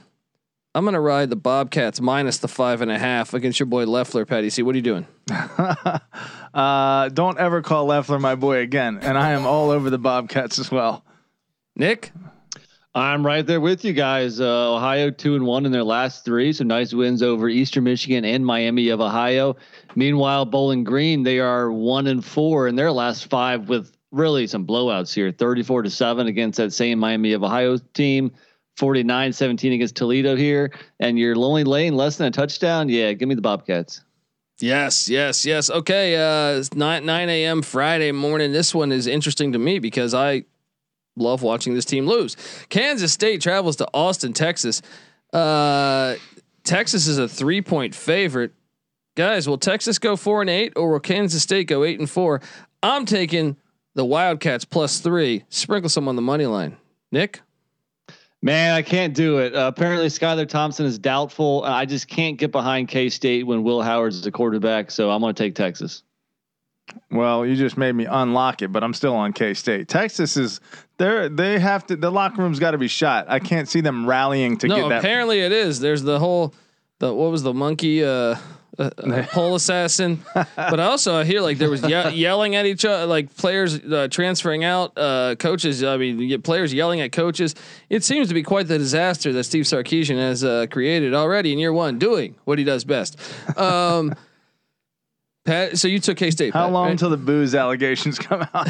I'm 0.73 0.85
going 0.85 0.95
to 0.95 1.01
ride 1.01 1.31
the 1.31 1.37
Bobcats 1.37 2.01
minus 2.01 2.39
the 2.39 2.47
five 2.47 2.81
and 2.81 2.93
a 2.93 2.99
half 2.99 3.35
against 3.35 3.59
your 3.59 3.67
boy 3.67 3.87
Loeffler. 3.87 4.25
Patty 4.25 4.51
C, 4.51 4.63
what 4.63 4.75
are 4.75 4.79
you 4.79 4.83
doing? 4.83 5.07
uh, 6.55 7.09
don't 7.09 7.39
ever 7.39 7.61
call 7.61 7.87
Loeffler 7.87 8.21
my 8.21 8.37
boy 8.37 8.59
again. 8.59 9.01
And 9.03 9.19
I 9.19 9.33
am 9.33 9.47
all 9.47 9.71
over 9.71 9.91
the 9.91 9.99
Bobcats 9.99 10.61
as 10.61 10.71
well. 10.71 11.05
Nick, 11.75 12.13
I'm 12.95 13.27
right 13.27 13.45
there 13.45 13.61
with 13.61 13.85
you 13.85 13.93
guys. 13.93 14.41
Uh, 14.41 14.77
Ohio 14.77 15.11
two 15.11 15.35
and 15.35 15.45
one 15.45 15.67
in 15.67 15.73
their 15.73 15.83
last 15.83 16.25
three, 16.25 16.53
so 16.53 16.63
nice 16.63 16.95
wins 16.95 17.21
over 17.23 17.49
Eastern 17.49 17.85
Michigan 17.85 18.25
and 18.25 18.47
Miami 18.47 18.91
of 18.91 19.01
Ohio. 19.01 19.57
Meanwhile, 19.97 20.45
Bowling 20.47 20.85
Green 20.85 21.25
they 21.25 21.41
are 21.41 21.73
one 21.73 22.07
and 22.07 22.25
four 22.25 22.69
in 22.69 22.77
their 22.77 22.93
last 22.93 23.27
five 23.27 23.69
with 23.69 23.93
really 24.13 24.47
some 24.47 24.67
blowouts 24.67 25.15
here 25.15 25.31
34 25.33 25.83
to 25.83 25.91
7 25.91 26.27
against 26.27 26.59
that 26.59 26.73
same 26.73 26.99
Miami 26.99 27.33
of 27.33 27.43
Ohio 27.43 27.77
team. 27.95 28.33
49 28.81 29.35
17 29.35 29.75
against 29.75 29.95
Toledo 29.95 30.35
here, 30.35 30.73
and 30.99 31.19
you're 31.19 31.37
only 31.37 31.65
laying 31.65 31.95
less 31.95 32.17
than 32.17 32.29
a 32.29 32.31
touchdown. 32.31 32.89
Yeah, 32.89 33.13
give 33.13 33.29
me 33.29 33.35
the 33.35 33.43
Bobcats. 33.43 34.03
Yes, 34.59 35.07
yes, 35.07 35.45
yes. 35.45 35.69
Okay, 35.69 36.17
uh, 36.17 36.65
nine 36.75 37.05
nine 37.05 37.29
a.m. 37.29 37.61
Friday 37.61 38.11
morning. 38.11 38.53
This 38.53 38.75
one 38.75 38.91
is 38.91 39.07
interesting 39.07 39.53
to 39.53 39.59
me 39.59 39.81
because 39.81 40.15
I 40.15 40.45
love 41.15 41.43
watching 41.43 41.75
this 41.75 41.85
team 41.85 42.07
lose. 42.07 42.39
Kansas 42.71 43.13
State 43.13 43.43
travels 43.43 43.77
to 43.77 43.89
Austin, 43.93 44.33
Texas. 44.33 44.81
Uh, 45.31 46.17
Texas 46.65 47.07
is 47.07 47.19
a 47.19 47.29
three 47.29 47.61
point 47.61 47.95
favorite. 47.95 48.53
Guys, 49.15 49.47
will 49.47 49.59
Texas 49.59 49.99
go 49.99 50.17
four 50.17 50.41
and 50.41 50.49
eight, 50.49 50.73
or 50.75 50.93
will 50.93 51.01
Kansas 51.01 51.43
State 51.43 51.67
go 51.69 51.85
eight 51.85 51.99
and 51.99 52.09
four? 52.09 52.41
I'm 52.83 53.05
taking 53.05 53.59
the 53.95 54.07
Wildcats 54.07 54.65
plus 54.65 55.01
three. 55.01 55.45
Sprinkle 55.51 55.91
some 55.91 56.09
on 56.09 56.17
the 56.17 56.23
money 56.23 56.47
line. 56.47 56.79
Nick. 57.13 57.43
Man, 58.43 58.75
I 58.75 58.81
can't 58.81 59.15
do 59.15 59.39
it. 59.39 59.55
Uh, 59.55 59.67
apparently, 59.67 60.07
Skylar 60.07 60.49
Thompson 60.49 60.87
is 60.87 60.99
doubtful. 60.99 61.63
I 61.65 61.85
just 61.85 62.09
can't 62.09 62.39
get 62.39 62.51
behind 62.51 62.89
K 62.89 63.11
State 63.11 63.47
when 63.47 63.63
Will 63.63 63.83
Howard's 63.83 64.23
the 64.23 64.31
quarterback. 64.31 64.91
So 64.91 65.11
I'm 65.11 65.21
going 65.21 65.35
to 65.35 65.43
take 65.43 65.55
Texas. 65.55 66.03
Well, 67.11 67.45
you 67.45 67.55
just 67.55 67.77
made 67.77 67.93
me 67.93 68.07
unlock 68.07 68.63
it, 68.63 68.73
but 68.73 68.83
I'm 68.83 68.95
still 68.95 69.15
on 69.15 69.33
K 69.33 69.53
State. 69.55 69.89
Texas 69.89 70.37
is 70.37 70.61
they 70.97 71.29
they 71.29 71.59
have 71.59 71.87
to 71.87 71.97
the 71.97 72.11
locker 72.11 72.43
room's 72.43 72.59
got 72.59 72.71
to 72.71 72.79
be 72.79 72.89
shot. 72.89 73.27
I 73.29 73.41
can't 73.41 73.69
see 73.69 73.81
them 73.81 74.09
rallying 74.09 74.57
to 74.59 74.69
no, 74.69 74.77
get 74.77 74.89
that. 74.89 74.99
apparently 75.01 75.41
it 75.41 75.53
is. 75.53 75.81
There's 75.81 76.03
the 76.03 76.19
whole 76.19 76.55
the 76.99 77.13
what 77.13 77.31
was 77.31 77.43
the 77.43 77.55
monkey 77.55 78.03
uh, 78.05 78.37
uh, 78.79 78.91
uh 78.99 79.27
pole 79.29 79.55
assassin, 79.55 80.21
but 80.35 80.81
also 80.81 81.17
I 81.17 81.25
hear 81.25 81.41
like 81.41 81.59
there 81.59 81.71
was 81.71 81.83
ye- 81.83 82.11
yelling 82.11 82.55
at 82.57 82.67
each 82.67 82.85
other, 82.85 83.07
like 83.07 83.35
players 83.37 83.79
uh, 83.79 84.09
transferring 84.11 84.65
out, 84.65 84.93
uh, 84.97 85.35
coaches. 85.39 85.83
I 85.83 85.97
mean, 85.97 86.19
you 86.19 86.29
get 86.29 86.43
players 86.43 86.73
yelling 86.73 87.01
at 87.01 87.13
coaches. 87.13 87.55
It 87.89 88.05
seems 88.05 88.29
to 88.29 88.35
be 88.35 88.43
quite 88.43 88.69
the 88.69 88.79
disaster 88.79 89.33
that 89.33 89.45
Steve 89.45 89.65
Sarkisian 89.65 90.17
has 90.17 90.45
uh, 90.45 90.67
created 90.71 91.15
already 91.15 91.53
in 91.53 91.59
year 91.59 91.73
one, 91.73 91.99
doing 91.99 92.37
what 92.45 92.59
he 92.59 92.65
does 92.65 92.85
best. 92.85 93.19
Um, 93.59 94.15
Pat, 95.45 95.79
so 95.79 95.89
you 95.89 95.99
took 95.99 96.17
K 96.17 96.31
State. 96.31 96.53
How 96.53 96.67
Pat, 96.67 96.73
long 96.73 96.85
right? 96.85 96.93
until 96.93 97.11
the 97.11 97.17
booze 97.17 97.55
allegations 97.55 98.19
come 98.21 98.47
out? 98.55 98.69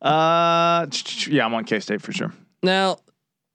uh, 0.00 0.86
yeah, 1.28 1.44
I'm 1.44 1.54
on 1.54 1.64
K 1.64 1.80
State 1.80 2.00
for 2.00 2.12
sure. 2.12 2.32
Now, 2.62 2.98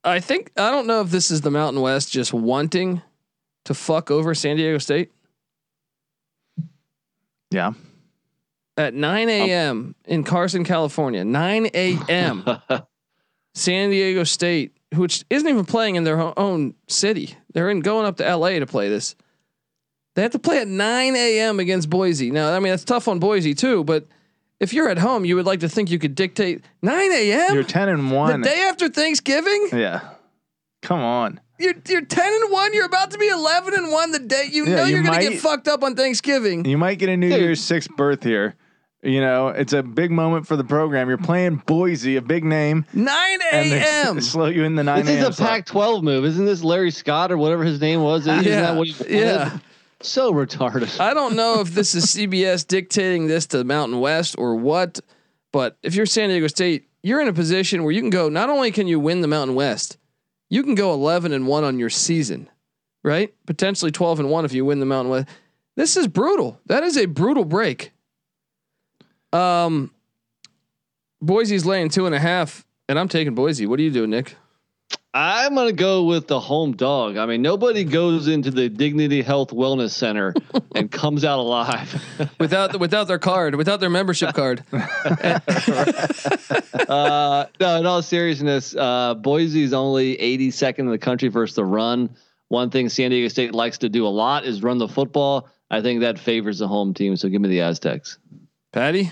I 0.04 0.20
think 0.20 0.52
I 0.58 0.72
don't 0.72 0.88
know 0.88 1.02
if 1.02 1.10
this 1.12 1.32
is 1.32 1.42
the 1.42 1.52
Mountain 1.52 1.82
West 1.82 2.12
just 2.12 2.34
wanting 2.34 3.02
to 3.66 3.74
fuck 3.74 4.10
over 4.12 4.34
San 4.36 4.58
Diego 4.58 4.78
State 4.78 5.12
Yeah. 7.52 7.74
at 8.78 8.94
9 8.94 9.24
um, 9.24 9.30
a.m. 9.30 9.96
in 10.06 10.24
Carson, 10.24 10.64
California. 10.64 11.24
9 11.26 11.70
a.m. 11.74 12.44
San 13.54 13.90
Diego 13.90 14.24
State, 14.24 14.76
which 14.96 15.26
isn't 15.30 15.48
even 15.48 15.66
playing 15.66 15.96
in 15.96 16.04
their 16.06 16.38
own 16.40 16.74
city. 16.88 17.36
They're 17.54 17.70
in 17.70 17.82
going 17.82 18.06
up 18.06 18.18
to 18.18 18.36
LA 18.36 18.52
to 18.60 18.66
play 18.66 18.90
this. 18.90 19.16
They 20.16 20.22
have 20.24 20.32
to 20.32 20.40
play 20.40 20.60
at 20.60 20.68
9 20.68 21.16
a.m. 21.16 21.60
against 21.60 21.90
Boise. 21.90 22.32
Now, 22.32 22.54
I 22.54 22.60
mean, 22.60 22.72
that's 22.72 22.84
tough 22.86 23.08
on 23.08 23.20
Boise 23.20 23.54
too, 23.54 23.84
but 23.84 24.06
if 24.60 24.74
you're 24.74 24.90
at 24.90 24.98
home, 24.98 25.26
you 25.26 25.36
would 25.36 25.46
like 25.46 25.62
to 25.62 25.70
think 25.70 25.90
you 25.90 26.00
could 26.00 26.16
dictate 26.16 26.64
9 26.82 27.12
a.m. 27.12 27.54
You're 27.54 27.64
10 27.64 27.90
and 27.90 28.12
1. 28.12 28.42
the 28.42 28.48
day 28.50 28.62
after 28.70 28.90
Thanksgiving. 28.90 29.70
yeah. 29.74 30.02
Come 30.82 31.00
on. 31.00 31.40
You're 31.62 31.76
you're 31.88 32.02
10 32.06 32.34
and 32.42 32.52
1. 32.52 32.74
You're 32.74 32.86
about 32.86 33.12
to 33.12 33.18
be 33.18 33.28
11 33.28 33.74
and 33.74 33.92
1 33.92 34.12
the 34.12 34.20
day 34.20 34.48
you 34.52 34.66
Yeah, 34.66 34.76
know 34.78 34.84
you 34.86 34.96
you're 34.96 35.04
going 35.04 35.20
to 35.20 35.26
might- 35.26 35.32
get 35.34 35.42
fucked 35.42 35.68
up 35.68 35.84
on 35.84 35.96
Thanksgiving. 35.96 36.66
You 36.66 36.78
might 36.78 36.96
get 37.00 37.10
a 37.10 37.18
New 37.18 37.30
Dude. 37.30 37.40
Year's 37.40 37.64
sixth 37.64 37.90
berth 37.96 38.24
here. 38.24 38.56
You 39.04 39.20
know, 39.20 39.48
it's 39.48 39.74
a 39.74 39.82
big 39.82 40.12
moment 40.12 40.46
for 40.46 40.56
the 40.56 40.64
program. 40.64 41.10
You're 41.10 41.18
playing 41.18 41.64
Boise, 41.66 42.18
a 42.18 42.22
big 42.22 42.44
name, 42.44 42.86
9 42.94 43.40
and 43.52 43.72
they 43.72 43.80
a.m. 43.80 44.22
slow 44.22 44.46
you 44.46 44.64
in 44.64 44.76
the 44.76 44.84
9 44.84 45.06
This 45.06 45.20
is 45.22 45.28
a 45.30 45.34
slot. 45.34 45.50
Pac-12 45.50 46.04
move, 46.04 46.24
isn't 46.26 46.46
this? 46.46 46.64
Larry 46.64 46.92
Scott 46.92 47.32
or 47.32 47.38
whatever 47.38 47.64
his 47.64 47.82
name 47.82 48.02
was. 48.04 48.28
Isn't 48.28 48.44
Yeah, 48.44 48.62
that 48.62 48.76
what 48.76 48.88
he 48.88 49.18
yeah. 49.20 49.58
So 50.04 50.32
retarded. 50.34 51.00
I 51.00 51.16
don't 51.16 51.36
know 51.36 51.62
if 51.62 51.74
this 51.74 51.96
is 51.96 52.06
CBS 52.06 52.66
dictating 52.68 53.26
this 53.28 53.48
to 53.48 53.58
the 53.58 53.64
Mountain 53.64 54.00
West 54.00 54.36
or 54.38 54.56
what, 54.56 55.00
but 55.52 55.78
if 55.82 55.96
you're 55.96 56.06
San 56.06 56.30
Diego 56.30 56.46
State, 56.48 56.88
you're 57.02 57.22
in 57.22 57.28
a 57.28 57.34
position 57.34 57.84
where 57.84 57.92
you 57.92 58.02
can 58.02 58.10
go. 58.12 58.30
Not 58.30 58.50
only 58.52 58.70
can 58.72 58.88
you 58.88 59.00
win 59.00 59.22
the 59.22 59.28
Mountain 59.28 59.56
West, 59.56 59.98
you 60.52 60.64
can 60.64 60.76
go 60.76 60.94
11 60.94 61.32
and 61.32 61.48
one 61.48 61.64
on 61.64 61.80
your 61.80 61.90
season, 61.90 62.50
right? 63.04 63.34
Potentially 63.48 63.90
12 63.90 64.20
and 64.20 64.30
one 64.30 64.44
if 64.44 64.52
you 64.52 64.66
win 64.66 64.82
the 64.82 64.86
Mountain 64.86 65.10
West. 65.10 65.30
This 65.78 65.96
is 65.96 66.10
brutal. 66.10 66.60
That 66.66 66.84
is 66.84 66.98
a 66.98 67.06
brutal 67.06 67.46
break. 67.46 67.94
Um, 69.32 69.92
Boise's 71.22 71.66
laying 71.66 71.88
two 71.88 72.06
and 72.06 72.14
a 72.14 72.20
half, 72.20 72.66
and 72.90 73.00
I'm 73.00 73.08
taking 73.08 73.34
Boise. 73.34 73.66
What 73.66 73.80
are 73.80 73.84
you 73.84 73.92
doing, 73.92 74.10
Nick? 74.10 74.36
I'm 75.14 75.56
gonna 75.56 75.74
go 75.74 76.06
with 76.06 76.28
the 76.28 76.40
home 76.40 76.72
dog. 76.72 77.18
I 77.18 77.26
mean, 77.26 77.42
nobody 77.42 77.84
goes 77.84 78.30
into 78.30 78.50
the 78.50 78.70
Dignity 78.70 79.22
Health 79.22 79.50
Wellness 79.50 79.90
Center 79.90 80.34
and 80.76 80.90
comes 80.90 81.26
out 81.26 81.40
alive. 81.40 82.02
Without 82.40 82.80
without 82.80 83.08
their 83.08 83.20
card, 83.20 83.56
without 83.56 83.82
their 83.82 83.90
membership 83.90 84.34
card. 84.34 84.64
uh, 84.72 85.40
no, 87.60 87.78
in 87.78 87.86
all 87.86 88.02
seriousness, 88.02 88.76
uh, 88.76 89.16
Boise 89.16 89.64
is 89.64 89.74
only 89.74 90.16
82nd 90.18 90.80
in 90.80 90.90
the 90.90 90.98
country 90.98 91.30
versus 91.30 91.56
the 91.56 91.66
run. 91.66 92.16
One 92.48 92.70
thing 92.70 92.90
San 92.90 93.12
Diego 93.12 93.28
State 93.28 93.54
likes 93.54 93.80
to 93.80 93.90
do 93.90 94.06
a 94.06 94.10
lot 94.10 94.46
is 94.46 94.64
run 94.64 94.78
the 94.78 94.88
football. 94.88 95.50
I 95.70 95.82
think 95.82 96.02
that 96.02 96.20
favors 96.20 96.60
the 96.60 96.68
home 96.68 96.94
team. 96.94 97.16
So 97.16 97.30
give 97.30 97.42
me 97.42 97.50
the 97.50 97.62
Aztecs. 97.62 98.18
Patty, 98.72 99.12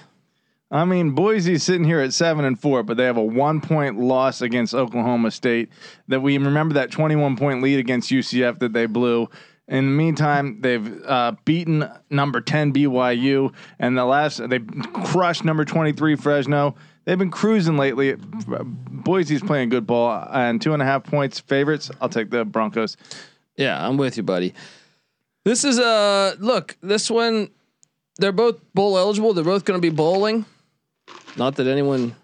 I 0.71 0.85
mean, 0.85 1.11
Boise's 1.11 1.63
sitting 1.63 1.83
here 1.83 1.99
at 1.99 2.13
seven 2.13 2.45
and 2.45 2.59
four, 2.59 2.83
but 2.83 2.97
they 2.97 3.05
have 3.05 3.17
a 3.17 3.23
one 3.23 3.59
point 3.59 3.99
loss 3.99 4.41
against 4.41 4.75
Oklahoma 4.75 5.31
State. 5.31 5.69
That 6.07 6.21
we 6.21 6.37
remember 6.37 6.75
that 6.75 6.91
21 6.91 7.37
point 7.37 7.63
lead 7.63 7.79
against 7.79 8.11
UCF 8.11 8.59
that 8.59 8.73
they 8.73 8.85
blew. 8.85 9.29
In 9.67 9.85
the 9.85 9.91
meantime, 9.91 10.61
they've 10.61 11.03
uh, 11.05 11.33
beaten 11.45 11.89
number 12.09 12.41
10 12.41 12.73
BYU, 12.73 13.53
and 13.79 13.97
the 13.97 14.05
last 14.05 14.47
they 14.49 14.59
crushed 14.59 15.43
number 15.43 15.65
23 15.65 16.15
Fresno. 16.15 16.75
They've 17.05 17.17
been 17.17 17.31
cruising 17.31 17.77
lately. 17.77 18.15
Boise's 18.15 19.41
playing 19.41 19.69
good 19.69 19.87
ball, 19.87 20.27
and 20.31 20.61
two 20.61 20.73
and 20.73 20.81
a 20.81 20.85
half 20.85 21.03
points 21.03 21.39
favorites. 21.39 21.89
I'll 21.99 22.09
take 22.09 22.29
the 22.29 22.45
Broncos. 22.45 22.95
Yeah, 23.57 23.83
I'm 23.85 23.97
with 23.97 24.17
you, 24.17 24.23
buddy. 24.23 24.53
This 25.45 25.63
is 25.63 25.79
uh 25.79 26.35
look, 26.39 26.77
this 26.81 27.09
one 27.09 27.49
they're 28.17 28.31
both 28.31 28.59
bowl 28.73 28.97
eligible. 28.97 29.33
They're 29.33 29.43
both 29.43 29.65
going 29.65 29.77
to 29.77 29.81
be 29.81 29.95
bowling. 29.95 30.45
Not 31.37 31.55
that 31.55 31.67
anyone 31.67 32.15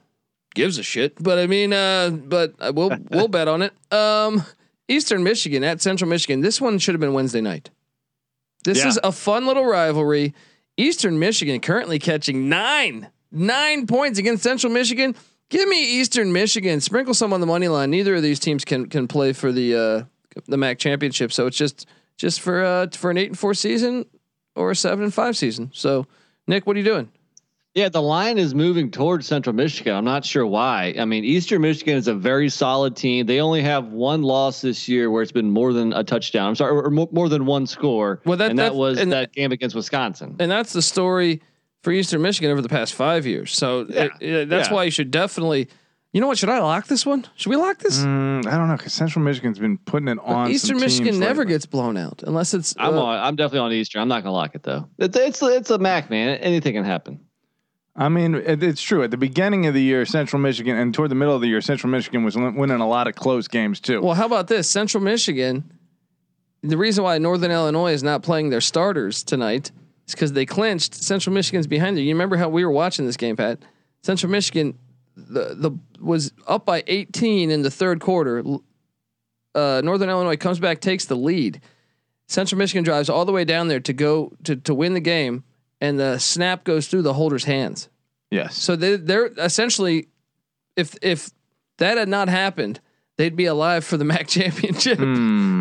gives 0.53 0.77
a 0.77 0.83
shit, 0.83 1.21
but 1.21 1.37
I 1.37 1.47
mean 1.47 1.73
uh 1.73 2.09
but 2.09 2.53
we'll 2.73 2.91
we'll 3.09 3.27
bet 3.27 3.47
on 3.47 3.61
it. 3.61 3.73
Um 3.91 4.43
Eastern 4.87 5.23
Michigan 5.23 5.63
at 5.63 5.81
Central 5.81 6.09
Michigan. 6.09 6.41
This 6.41 6.61
one 6.61 6.77
should 6.79 6.93
have 6.93 7.01
been 7.01 7.13
Wednesday 7.13 7.41
night. 7.41 7.69
This 8.63 8.79
Yeah. 8.79 8.87
is 8.89 8.99
a 9.03 9.11
fun 9.11 9.45
little 9.47 9.65
rivalry. 9.65 10.33
Eastern 10.77 11.17
Michigan 11.19 11.59
currently 11.59 11.99
catching 11.99 12.49
9 12.49 13.07
9 13.31 13.87
points 13.87 14.19
against 14.19 14.43
Central 14.43 14.71
Michigan. 14.71 15.15
Give 15.49 15.67
me 15.69 15.99
Eastern 15.99 16.31
Michigan. 16.33 16.81
Sprinkle 16.81 17.13
some 17.13 17.31
on 17.33 17.39
the 17.41 17.45
money 17.47 17.67
line. 17.67 17.91
Neither 17.91 18.15
of 18.15 18.21
these 18.23 18.39
teams 18.39 18.65
can 18.65 18.87
can 18.87 19.07
play 19.07 19.33
for 19.33 19.51
the 19.51 19.75
uh 19.75 20.41
the 20.47 20.57
MAC 20.57 20.77
championship. 20.79 21.31
So 21.31 21.47
it's 21.47 21.57
just 21.57 21.85
just 22.17 22.39
for 22.41 22.63
uh 22.63 22.87
for 22.93 23.11
an 23.11 23.17
eight 23.17 23.27
and 23.29 23.37
four 23.39 23.53
season 23.53 24.05
or 24.55 24.71
a 24.71 24.75
seven 24.75 25.03
and 25.03 25.13
five 25.13 25.35
season. 25.37 25.71
So 25.73 26.07
Nick, 26.47 26.65
what 26.65 26.75
are 26.75 26.79
you 26.79 26.85
doing? 26.85 27.09
Yeah, 27.75 27.89
the 27.89 28.01
line 28.01 28.37
is 28.37 28.55
moving 28.55 28.89
towards 28.89 29.27
Central 29.27 29.53
Michigan. 29.53 29.93
I'm 29.93 30.05
not 30.05 30.23
sure 30.23 30.47
why. 30.47 30.95
I 30.97 31.03
mean, 31.03 31.25
Eastern 31.25 31.61
Michigan 31.61 31.97
is 31.97 32.07
a 32.07 32.13
very 32.15 32.47
solid 32.47 32.95
team. 32.95 33.25
They 33.25 33.41
only 33.41 33.61
have 33.63 33.87
one 33.87 34.21
loss 34.21 34.61
this 34.61 34.87
year 34.87 35.11
where 35.11 35.21
it's 35.21 35.33
been 35.33 35.51
more 35.51 35.73
than 35.73 35.91
a 35.91 36.01
touchdown. 36.01 36.47
I'm 36.47 36.55
sorry, 36.55 36.71
or 36.71 36.89
more, 36.89 37.09
more 37.11 37.27
than 37.27 37.45
one 37.45 37.67
score. 37.67 38.21
Well, 38.25 38.37
that- 38.37 38.49
and 38.51 38.59
that 38.59 38.69
that- 38.71 38.75
was 38.75 38.97
and- 38.97 39.11
that 39.11 39.33
game 39.33 39.51
against 39.51 39.75
Wisconsin. 39.75 40.37
And 40.39 40.49
that's 40.49 40.71
the 40.71 40.81
story 40.81 41.41
for 41.83 41.91
Eastern 41.91 42.21
Michigan 42.21 42.49
over 42.49 42.61
the 42.61 42.69
past 42.69 42.93
five 42.93 43.25
years. 43.27 43.51
So 43.51 43.81
it- 43.89 44.11
it- 44.21 44.49
that's 44.49 44.69
Yeah. 44.69 44.73
why 44.73 44.85
you 44.85 44.91
should 44.91 45.11
definitely. 45.11 45.67
You 46.13 46.21
know 46.21 46.27
what? 46.27 46.37
Should 46.37 46.47
I 46.47 46.59
lock 46.59 46.87
this 46.87 47.05
one? 47.05 47.25
Should 47.35 47.49
we 47.49 47.57
lock 47.57 47.79
this? 47.79 47.99
Mm, 47.99 48.45
I 48.47 48.51
don't 48.57 48.69
know 48.69 48.77
because 48.77 48.93
Central 48.93 49.21
Michigan's 49.25 49.59
been 49.59 49.77
putting 49.79 50.07
it 50.07 50.17
on. 50.23 50.45
some 50.45 50.51
Eastern 50.53 50.79
Michigan 50.79 51.05
teams 51.07 51.19
never 51.19 51.41
lately. 51.41 51.55
gets 51.55 51.65
blown 51.65 51.97
out 51.97 52.23
unless 52.25 52.53
it's. 52.53 52.73
I'm 52.79 52.93
uh, 52.97 53.01
on. 53.01 53.19
I'm 53.19 53.35
definitely 53.35 53.59
on 53.59 53.73
Eastern. 53.73 54.01
I'm 54.01 54.07
not 54.07 54.23
gonna 54.23 54.31
lock 54.33 54.55
it 54.55 54.63
though. 54.63 54.87
It's 54.97 55.17
it's 55.17 55.43
it's 55.43 55.69
a 55.71 55.77
MAC 55.77 56.09
man. 56.09 56.37
Anything 56.37 56.73
can 56.75 56.85
happen. 56.85 57.19
I 57.95 58.09
mean, 58.09 58.35
it, 58.35 58.61
it's 58.61 58.81
true. 58.81 59.03
At 59.03 59.11
the 59.11 59.17
beginning 59.17 59.67
of 59.67 59.73
the 59.73 59.81
year, 59.81 60.05
Central 60.05 60.41
Michigan, 60.41 60.75
and 60.77 60.93
toward 60.93 61.11
the 61.11 61.15
middle 61.15 61.33
of 61.33 61.41
the 61.41 61.47
year, 61.47 61.61
Central 61.61 61.89
Michigan 61.89 62.23
was 62.23 62.35
winning 62.35 62.81
a 62.81 62.87
lot 62.87 63.07
of 63.07 63.15
close 63.15 63.47
games 63.47 63.79
too. 63.79 64.01
Well, 64.01 64.15
how 64.15 64.25
about 64.25 64.47
this? 64.47 64.69
Central 64.69 65.01
Michigan. 65.01 65.71
The 66.61 66.77
reason 66.77 67.03
why 67.03 67.17
Northern 67.19 67.51
Illinois 67.51 67.93
is 67.93 68.03
not 68.03 68.23
playing 68.23 68.49
their 68.49 68.61
starters 68.61 69.23
tonight 69.23 69.71
is 70.07 70.13
because 70.13 70.33
they 70.33 70.45
clinched. 70.45 70.95
Central 70.95 71.33
Michigan's 71.33 71.67
behind 71.67 71.95
them. 71.95 72.03
You 72.03 72.13
remember 72.13 72.37
how 72.37 72.49
we 72.49 72.65
were 72.65 72.71
watching 72.71 73.05
this 73.05 73.17
game, 73.17 73.35
Pat? 73.37 73.59
Central 74.01 74.31
Michigan, 74.31 74.77
the 75.15 75.55
the 75.55 75.71
was 76.01 76.33
up 76.47 76.65
by 76.65 76.83
18 76.87 77.49
in 77.49 77.61
the 77.61 77.71
third 77.71 78.01
quarter. 78.01 78.43
Uh, 79.53 79.81
Northern 79.83 80.09
Illinois 80.09 80.35
comes 80.35 80.59
back, 80.59 80.81
takes 80.81 81.05
the 81.05 81.15
lead. 81.15 81.61
Central 82.27 82.59
Michigan 82.59 82.83
drives 82.83 83.09
all 83.09 83.23
the 83.23 83.31
way 83.31 83.45
down 83.45 83.67
there 83.67 83.79
to 83.79 83.93
go 83.93 84.33
to 84.43 84.55
to 84.57 84.75
win 84.75 84.93
the 84.93 84.99
game, 84.99 85.43
and 85.85 85.99
the 85.99 86.17
snap 86.19 86.63
goes 86.63 86.87
through 86.87 87.01
the 87.03 87.13
holder's 87.13 87.43
hands. 87.45 87.89
yes. 88.31 88.55
So 88.57 88.75
they 88.75 88.95
they're 88.97 89.27
essentially, 89.37 90.07
if 90.75 90.95
if 91.01 91.29
that 91.77 91.97
had 91.97 92.07
not 92.09 92.27
happened, 92.29 92.79
they'd 93.17 93.35
be 93.35 93.45
alive 93.45 93.83
for 93.85 93.97
the 93.97 94.05
MAC 94.11 94.27
championship 94.27 94.97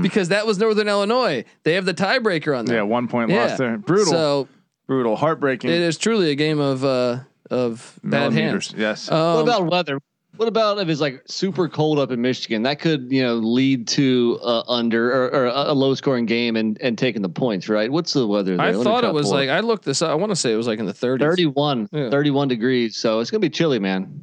because 0.02 0.28
that 0.30 0.46
was 0.46 0.58
Northern 0.58 0.88
Illinois. 0.88 1.44
They 1.64 1.74
have 1.74 1.84
the 1.84 1.94
tiebreaker 1.94 2.56
on 2.58 2.64
them. 2.66 2.74
yeah, 2.76 2.82
one 2.82 3.08
point 3.08 3.30
Yeah. 3.30 3.46
loss 3.46 3.58
there. 3.58 3.78
Brutal. 3.78 4.12
So 4.12 4.48
brutal. 4.86 5.16
Heartbreaking. 5.16 5.70
it 5.70 5.80
is 5.80 5.98
truly 5.98 6.30
a 6.30 6.34
game 6.34 6.58
of 6.60 6.84
uh 6.84 7.20
of 7.50 7.98
bad 8.02 8.32
hands. 8.32 8.72
Yes. 8.76 9.10
Um, 9.10 9.34
what 9.36 9.42
about 9.42 9.66
weather? 9.70 9.98
What 10.36 10.48
about 10.48 10.78
if 10.78 10.88
it's 10.88 11.00
like 11.00 11.22
super 11.26 11.68
cold 11.68 11.98
up 11.98 12.10
in 12.10 12.20
Michigan? 12.20 12.62
That 12.62 12.80
could 12.80 13.10
you 13.12 13.22
know 13.22 13.34
lead 13.34 13.86
to 13.88 14.38
uh, 14.42 14.62
under 14.68 15.12
or, 15.12 15.26
or 15.34 15.46
a 15.46 15.72
low 15.72 15.94
scoring 15.94 16.26
game 16.26 16.56
and 16.56 16.76
and 16.80 16.98
taking 16.98 17.22
the 17.22 17.28
points. 17.28 17.68
Right? 17.68 17.90
What's 17.90 18.12
the 18.12 18.26
weather? 18.26 18.56
There? 18.56 18.66
I 18.66 18.72
Let 18.72 18.84
thought 18.84 19.04
it 19.04 19.14
was 19.14 19.26
pull 19.26 19.34
like 19.34 19.48
I 19.48 19.60
looked 19.60 19.84
this 19.84 20.02
up. 20.02 20.10
I 20.10 20.14
want 20.14 20.30
to 20.30 20.36
say 20.36 20.52
it 20.52 20.56
was 20.56 20.66
like 20.66 20.78
in 20.78 20.86
the 20.86 20.92
30s. 20.92 21.20
31, 21.20 21.88
Yeah. 21.92 22.10
31 22.10 22.48
degrees. 22.48 22.96
So 22.96 23.20
it's 23.20 23.30
gonna 23.30 23.40
be 23.40 23.50
chilly, 23.50 23.78
man. 23.78 24.20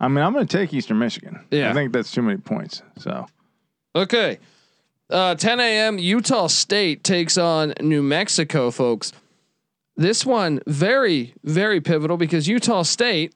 I 0.00 0.08
mean, 0.08 0.24
I'm 0.24 0.32
going 0.34 0.46
to 0.46 0.56
take 0.58 0.74
Eastern 0.74 0.98
Michigan. 0.98 1.46
Yeah. 1.50 1.70
I 1.70 1.72
think 1.72 1.92
that's 1.92 2.10
too 2.10 2.20
many 2.20 2.36
points. 2.38 2.82
So 2.98 3.26
Okay. 3.96 4.38
Uh, 5.08 5.34
10 5.34 5.60
a.m. 5.60 5.98
Utah 5.98 6.48
State 6.48 7.04
takes 7.04 7.38
on 7.38 7.74
New 7.80 8.02
Mexico, 8.02 8.70
folks. 8.70 9.12
This 9.96 10.26
one 10.26 10.60
very, 10.66 11.34
very 11.44 11.80
pivotal 11.80 12.16
because 12.16 12.48
Utah 12.48 12.82
State, 12.82 13.34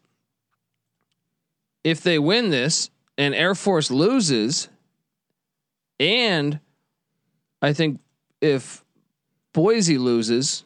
if 1.89 2.03
they 2.03 2.19
win 2.19 2.51
this 2.51 2.91
and 3.17 3.35
Air 3.35 3.55
Force 3.55 3.91
loses, 3.91 4.69
and 5.99 6.61
I 7.63 7.73
think 7.73 8.01
if 8.43 8.85
Boise 9.55 9.97
loses, 9.97 10.65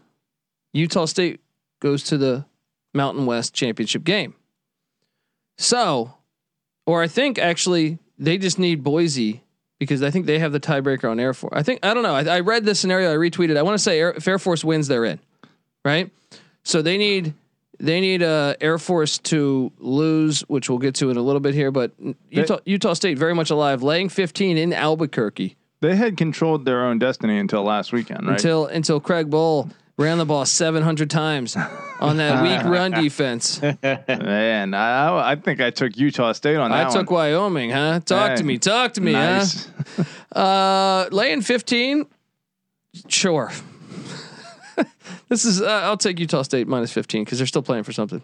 Utah 0.73 1.05
State 1.05 1.41
goes 1.81 2.03
to 2.05 2.19
the 2.19 2.45
Mountain 2.93 3.25
West 3.25 3.55
championship 3.55 4.03
game. 4.03 4.35
So, 5.59 6.15
or 6.87 7.03
I 7.03 7.07
think 7.07 7.39
actually 7.39 7.99
they 8.19 8.37
just 8.37 8.59
need 8.59 8.83
Boise 8.83 9.45
because 9.79 10.03
I 10.03 10.11
think 10.11 10.27
they 10.27 10.41
have 10.41 10.53
the 10.53 10.61
tiebreaker 10.61 11.09
on 11.09 11.21
Air 11.21 11.35
Force. 11.35 11.53
I 11.55 11.63
think 11.63 11.81
I 11.85 11.95
don't 11.95 12.03
know. 12.03 12.15
I, 12.15 12.25
I 12.25 12.41
read 12.41 12.65
this 12.65 12.81
scenario. 12.81 13.13
I 13.13 13.17
retweeted. 13.17 13.57
I 13.57 13.63
want 13.63 13.79
to 13.79 13.83
say 13.83 14.01
Air, 14.01 14.13
if 14.13 14.27
Air 14.27 14.41
Force 14.41 14.65
wins, 14.65 14.89
they're 14.89 15.05
in, 15.05 15.21
right? 15.85 16.11
So 16.65 16.83
they 16.83 16.99
need 16.99 17.35
they 17.83 18.01
need 18.01 18.23
uh, 18.23 18.55
Air 18.61 18.79
Force 18.79 19.19
to 19.19 19.71
lose, 19.79 20.41
which 20.43 20.71
we'll 20.71 20.79
get 20.79 20.95
to 20.97 21.11
in 21.11 21.17
a 21.17 21.23
little 21.23 21.41
bit 21.41 21.55
here. 21.55 21.71
But 21.71 21.93
Utah 22.31 22.61
Utah 22.65 22.95
State 22.95 23.19
very 23.19 23.35
much 23.35 23.51
alive, 23.51 23.83
laying 23.83 24.09
15 24.09 24.57
in 24.57 24.73
Albuquerque 24.73 25.57
they 25.83 25.97
had 25.97 26.17
controlled 26.17 26.65
their 26.65 26.85
own 26.85 26.99
destiny 26.99 27.39
until 27.39 27.65
last 27.65 27.93
weekend, 27.93 28.27
right? 28.27 28.35
until 28.35 28.67
until 28.67 29.01
Craig 29.01 29.29
Bohl 29.29 29.71
ran 29.99 30.17
the 30.17 30.25
ball 30.25 30.47
700 30.47 31.11
times 31.11 31.57
on 32.01 32.17
that 32.17 32.43
weak 32.43 32.63
run 32.73 32.93
defense. 32.93 33.61
Man, 33.61 34.75
I, 34.75 35.33
I 35.33 35.37
think 35.37 35.61
I 35.61 35.71
took 35.71 35.97
Utah 35.97 36.33
State 36.33 36.57
on 36.57 36.71
that. 36.71 36.87
I 36.87 36.91
took 36.91 37.11
one. 37.11 37.33
Wyoming, 37.33 37.71
huh? 37.71 38.01
Talk 38.01 38.37
to 38.37 38.45
me, 38.45 38.59
talk 38.59 38.95
to 38.95 39.01
me, 39.01 39.13
nice. 39.13 39.69
huh? 39.97 40.05
Uh, 40.33 41.11
laying 41.13 41.43
15, 41.43 42.07
sure. 43.07 43.53
this 45.29 45.45
is, 45.45 45.61
uh, 45.63 45.67
I'll 45.85 45.97
take 45.97 46.19
Utah 46.19 46.43
State 46.43 46.69
minus 46.69 46.93
15 46.93 47.25
because 47.25 47.39
they're 47.39 47.47
still 47.47 47.63
playing 47.63 47.85
for 47.85 47.93
something. 47.93 48.23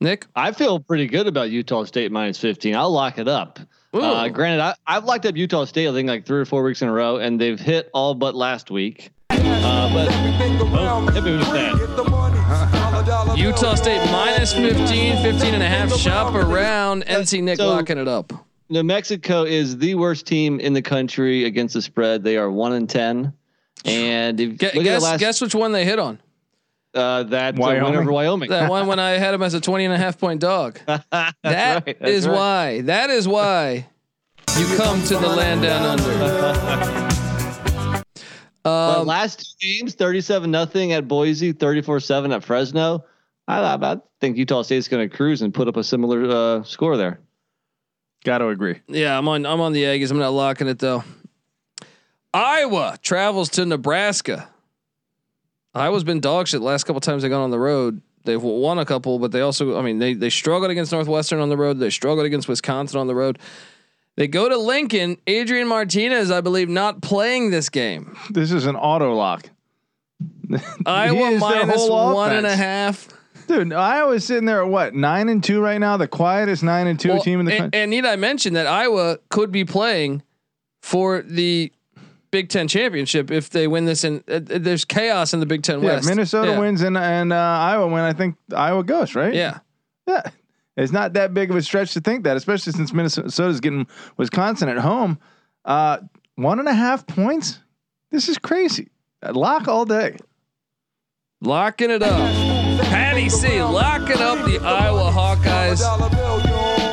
Nick? 0.00 0.26
I 0.34 0.52
feel 0.52 0.80
pretty 0.80 1.06
good 1.06 1.26
about 1.26 1.50
Utah 1.50 1.84
State 1.84 2.10
minus 2.10 2.38
15. 2.38 2.74
I'll 2.74 2.90
lock 2.90 3.18
it 3.18 3.28
up. 3.28 3.58
Uh, 3.92 4.28
granted, 4.28 4.62
I, 4.62 4.74
I've 4.86 5.04
locked 5.04 5.26
up 5.26 5.36
Utah 5.36 5.64
State, 5.64 5.88
I 5.88 5.92
think 5.92 6.08
like 6.08 6.24
three 6.24 6.40
or 6.40 6.44
four 6.44 6.62
weeks 6.62 6.80
in 6.80 6.88
a 6.88 6.92
row, 6.92 7.16
and 7.16 7.40
they've 7.40 7.58
hit 7.58 7.90
all 7.92 8.14
but 8.14 8.34
last 8.34 8.70
week. 8.70 9.10
Uh, 9.30 9.92
but 9.92 10.08
oh, 10.12 11.06
hit 11.12 11.24
me 11.24 11.36
with 11.36 11.50
that. 11.50 13.36
Utah 13.36 13.74
State 13.74 14.04
minus 14.10 14.52
15, 14.52 15.22
15 15.22 15.54
and 15.54 15.62
a 15.62 15.66
half. 15.68 15.92
Shop 15.94 16.34
around. 16.34 17.04
NC 17.06 17.42
Nick 17.42 17.56
So- 17.58 17.68
locking 17.68 17.98
it 17.98 18.08
up. 18.08 18.32
New 18.72 18.84
Mexico 18.84 19.42
is 19.42 19.78
the 19.78 19.96
worst 19.96 20.26
team 20.26 20.60
in 20.60 20.72
the 20.74 20.82
country 20.82 21.44
against 21.44 21.74
the 21.74 21.82
spread. 21.82 22.22
They 22.22 22.36
are 22.36 22.48
one 22.48 22.72
and 22.72 22.88
ten. 22.88 23.32
And 23.84 24.38
if, 24.40 24.58
Gu- 24.58 24.66
look 24.66 24.74
at 24.74 24.78
the 24.78 24.82
guess, 24.84 25.02
last, 25.02 25.20
guess 25.20 25.40
which 25.40 25.54
one 25.54 25.72
they 25.72 25.84
hit 25.84 25.98
on? 25.98 26.18
uh, 26.94 27.22
that 27.24 27.54
uh, 27.56 27.60
Wyoming? 27.60 27.84
win 27.92 27.96
over 28.00 28.12
Wyoming. 28.12 28.50
That 28.50 28.68
one 28.70 28.86
when 28.88 28.98
I 28.98 29.10
had 29.12 29.32
him 29.34 29.42
as 29.42 29.54
a 29.54 29.60
20 29.60 29.84
and 29.84 29.94
a 29.94 29.96
half 29.98 30.18
point 30.18 30.40
dog. 30.40 30.78
That's 30.86 31.04
That 31.42 31.86
right, 31.86 31.96
is 32.02 32.26
right. 32.26 32.34
why. 32.34 32.80
That 32.82 33.10
is 33.10 33.26
why 33.28 33.86
you 34.58 34.66
come 34.76 35.02
to 35.04 35.14
the 35.16 35.28
land 35.28 35.62
down 35.62 35.98
under. 36.00 37.10
Um, 38.62 39.06
last 39.06 39.56
two 39.58 39.78
games, 39.78 39.94
thirty-seven 39.94 40.50
nothing 40.50 40.92
at 40.92 41.08
Boise, 41.08 41.52
thirty-four-seven 41.52 42.30
at 42.30 42.44
Fresno. 42.44 43.06
I, 43.48 43.58
I, 43.58 43.92
I 43.92 43.96
think 44.20 44.36
Utah 44.36 44.60
State's 44.60 44.86
going 44.86 45.08
to 45.08 45.16
cruise 45.16 45.40
and 45.40 45.52
put 45.54 45.66
up 45.66 45.78
a 45.78 45.82
similar 45.82 46.24
uh, 46.58 46.62
score 46.64 46.98
there. 46.98 47.20
Got 48.22 48.38
to 48.38 48.48
agree. 48.48 48.80
Yeah, 48.86 49.16
I'm 49.16 49.26
on. 49.28 49.46
I'm 49.46 49.62
on 49.62 49.72
the 49.72 49.84
Aggies. 49.84 50.10
I'm 50.10 50.18
not 50.18 50.34
locking 50.34 50.68
it 50.68 50.78
though. 50.78 51.02
Iowa 52.32 52.98
travels 53.02 53.48
to 53.50 53.66
Nebraska. 53.66 54.48
Iowa's 55.74 56.04
been 56.04 56.20
dog 56.20 56.48
shit 56.48 56.60
the 56.60 56.66
last 56.66 56.84
couple 56.84 57.00
times 57.00 57.22
they've 57.22 57.30
gone 57.30 57.42
on 57.42 57.50
the 57.50 57.58
road. 57.58 58.02
They've 58.24 58.42
won 58.42 58.78
a 58.78 58.84
couple, 58.84 59.18
but 59.18 59.32
they 59.32 59.40
also, 59.40 59.78
I 59.78 59.82
mean, 59.82 59.98
they 59.98 60.14
they 60.14 60.30
struggled 60.30 60.70
against 60.70 60.92
Northwestern 60.92 61.40
on 61.40 61.48
the 61.48 61.56
road. 61.56 61.78
They 61.78 61.90
struggled 61.90 62.26
against 62.26 62.48
Wisconsin 62.48 63.00
on 63.00 63.06
the 63.06 63.14
road. 63.14 63.38
They 64.16 64.26
go 64.28 64.48
to 64.48 64.58
Lincoln. 64.58 65.16
Adrian 65.26 65.66
Martinez, 65.68 66.30
I 66.30 66.40
believe, 66.40 66.68
not 66.68 67.00
playing 67.00 67.50
this 67.50 67.68
game. 67.68 68.16
This 68.30 68.52
is 68.52 68.66
an 68.66 68.76
auto 68.76 69.14
lock. 69.14 69.48
Iowa 70.86 71.38
whole 71.38 72.14
one 72.14 72.32
and 72.32 72.46
a 72.46 72.54
half. 72.54 73.08
Dude, 73.46 73.72
Iowa's 73.72 74.24
sitting 74.24 74.44
there 74.44 74.62
at 74.62 74.68
what 74.68 74.94
nine 74.94 75.28
and 75.28 75.42
two 75.42 75.60
right 75.60 75.78
now, 75.78 75.96
the 75.96 76.06
quietest 76.06 76.62
nine 76.62 76.86
and 76.86 77.00
two 77.00 77.10
Well, 77.10 77.22
team 77.22 77.40
in 77.40 77.46
the 77.46 77.52
and, 77.52 77.60
country. 77.62 77.80
and 77.80 77.90
need 77.90 78.04
I 78.04 78.16
mention 78.16 78.52
that 78.54 78.66
Iowa 78.66 79.18
could 79.30 79.50
be 79.50 79.64
playing 79.64 80.22
for 80.82 81.22
the 81.22 81.72
Big 82.30 82.48
Ten 82.48 82.68
championship 82.68 83.30
if 83.30 83.50
they 83.50 83.66
win 83.66 83.84
this. 83.84 84.04
And 84.04 84.22
uh, 84.28 84.34
uh, 84.34 84.40
there's 84.58 84.84
chaos 84.84 85.32
in 85.34 85.40
the 85.40 85.46
Big 85.46 85.62
Ten 85.62 85.80
Yeah, 85.82 85.94
West. 85.94 86.08
Minnesota 86.08 86.52
Yeah. 86.52 86.58
wins 86.58 86.82
and 86.82 86.96
and 86.96 87.32
uh, 87.32 87.36
Iowa 87.36 87.86
win. 87.88 88.02
I 88.04 88.12
think 88.12 88.36
Iowa 88.56 88.84
goes 88.84 89.14
right. 89.14 89.34
Yeah. 89.34 89.58
Yeah. 90.06 90.22
It's 90.76 90.92
not 90.92 91.12
that 91.14 91.34
big 91.34 91.50
of 91.50 91.56
a 91.56 91.62
stretch 91.62 91.92
to 91.94 92.00
think 92.00 92.24
that, 92.24 92.36
especially 92.36 92.72
since 92.72 92.92
Minnesota's 92.92 93.60
getting 93.60 93.86
Wisconsin 94.16 94.68
at 94.68 94.78
home. 94.78 95.18
Uh, 95.64 95.98
one 96.36 96.58
and 96.58 96.68
a 96.68 96.72
half 96.74 97.06
points. 97.06 97.58
This 98.10 98.28
is 98.28 98.38
crazy. 98.38 98.88
Lock 99.28 99.68
all 99.68 99.84
day. 99.84 100.16
Locking 101.42 101.90
it 101.90 102.02
up. 102.02 102.18
Patty 102.84 103.28
C 103.28 103.62
locking 103.62 104.20
up 104.20 104.44
the 104.46 104.58
Iowa 104.60 105.10
Hawkeyes. 105.10 105.80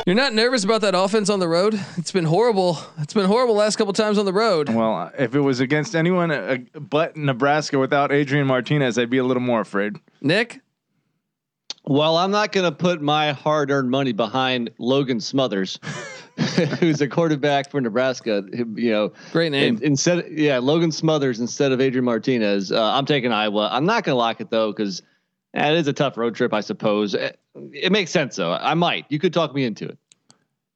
You're 0.08 0.14
not 0.14 0.32
nervous 0.32 0.64
about 0.64 0.80
that 0.80 0.94
offense 0.94 1.28
on 1.28 1.38
the 1.38 1.48
road? 1.48 1.78
It's 1.98 2.12
been 2.12 2.24
horrible. 2.24 2.78
It's 2.96 3.12
been 3.12 3.26
horrible 3.26 3.54
last 3.54 3.76
couple 3.76 3.92
times 3.92 4.16
on 4.16 4.24
the 4.24 4.32
road. 4.32 4.70
Well, 4.70 5.12
if 5.18 5.34
it 5.34 5.40
was 5.40 5.60
against 5.60 5.94
anyone 5.94 6.30
uh, 6.30 6.56
but 6.80 7.14
Nebraska 7.14 7.78
without 7.78 8.10
Adrian 8.10 8.46
Martinez, 8.46 8.96
I'd 8.96 9.10
be 9.10 9.18
a 9.18 9.24
little 9.24 9.42
more 9.42 9.60
afraid. 9.60 9.96
Nick, 10.22 10.62
Well, 11.84 12.16
I'm 12.16 12.30
not 12.30 12.52
going 12.52 12.64
to 12.64 12.74
put 12.74 13.02
my 13.02 13.32
hard-earned 13.32 13.90
money 13.90 14.12
behind 14.12 14.70
Logan 14.78 15.20
Smothers, 15.20 15.78
who's 16.80 17.02
a 17.02 17.06
quarterback 17.06 17.70
for 17.70 17.78
Nebraska. 17.78 18.44
You 18.50 18.90
know, 18.90 19.12
great 19.30 19.52
name. 19.52 19.76
in- 19.76 19.82
instead, 19.82 20.24
yeah, 20.30 20.56
Logan 20.56 20.90
Smothers 20.90 21.38
instead 21.38 21.70
of 21.70 21.82
Adrian 21.82 22.06
Martinez. 22.06 22.72
Uh, 22.72 22.82
I'm 22.82 23.04
taking 23.04 23.30
Iowa. 23.30 23.68
I'm 23.70 23.84
not 23.84 24.04
going 24.04 24.14
to 24.14 24.18
lock 24.18 24.40
it 24.40 24.48
though 24.48 24.72
because 24.72 25.02
it 25.66 25.78
is 25.78 25.86
a 25.88 25.92
tough 25.92 26.16
road 26.16 26.34
trip, 26.34 26.52
I 26.52 26.60
suppose. 26.60 27.14
It, 27.14 27.38
it 27.72 27.92
makes 27.92 28.10
sense 28.10 28.36
though. 28.36 28.52
I 28.52 28.74
might. 28.74 29.06
You 29.08 29.18
could 29.18 29.32
talk 29.32 29.54
me 29.54 29.64
into 29.64 29.88
it. 29.88 29.98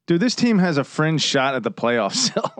Dude, 0.07 0.19
this 0.19 0.35
team 0.35 0.59
has 0.59 0.77
a 0.77 0.83
fringe 0.83 1.21
shot 1.21 1.55
at 1.55 1.63
the 1.63 1.71
playoffs 1.71 2.15
still. 2.29 2.51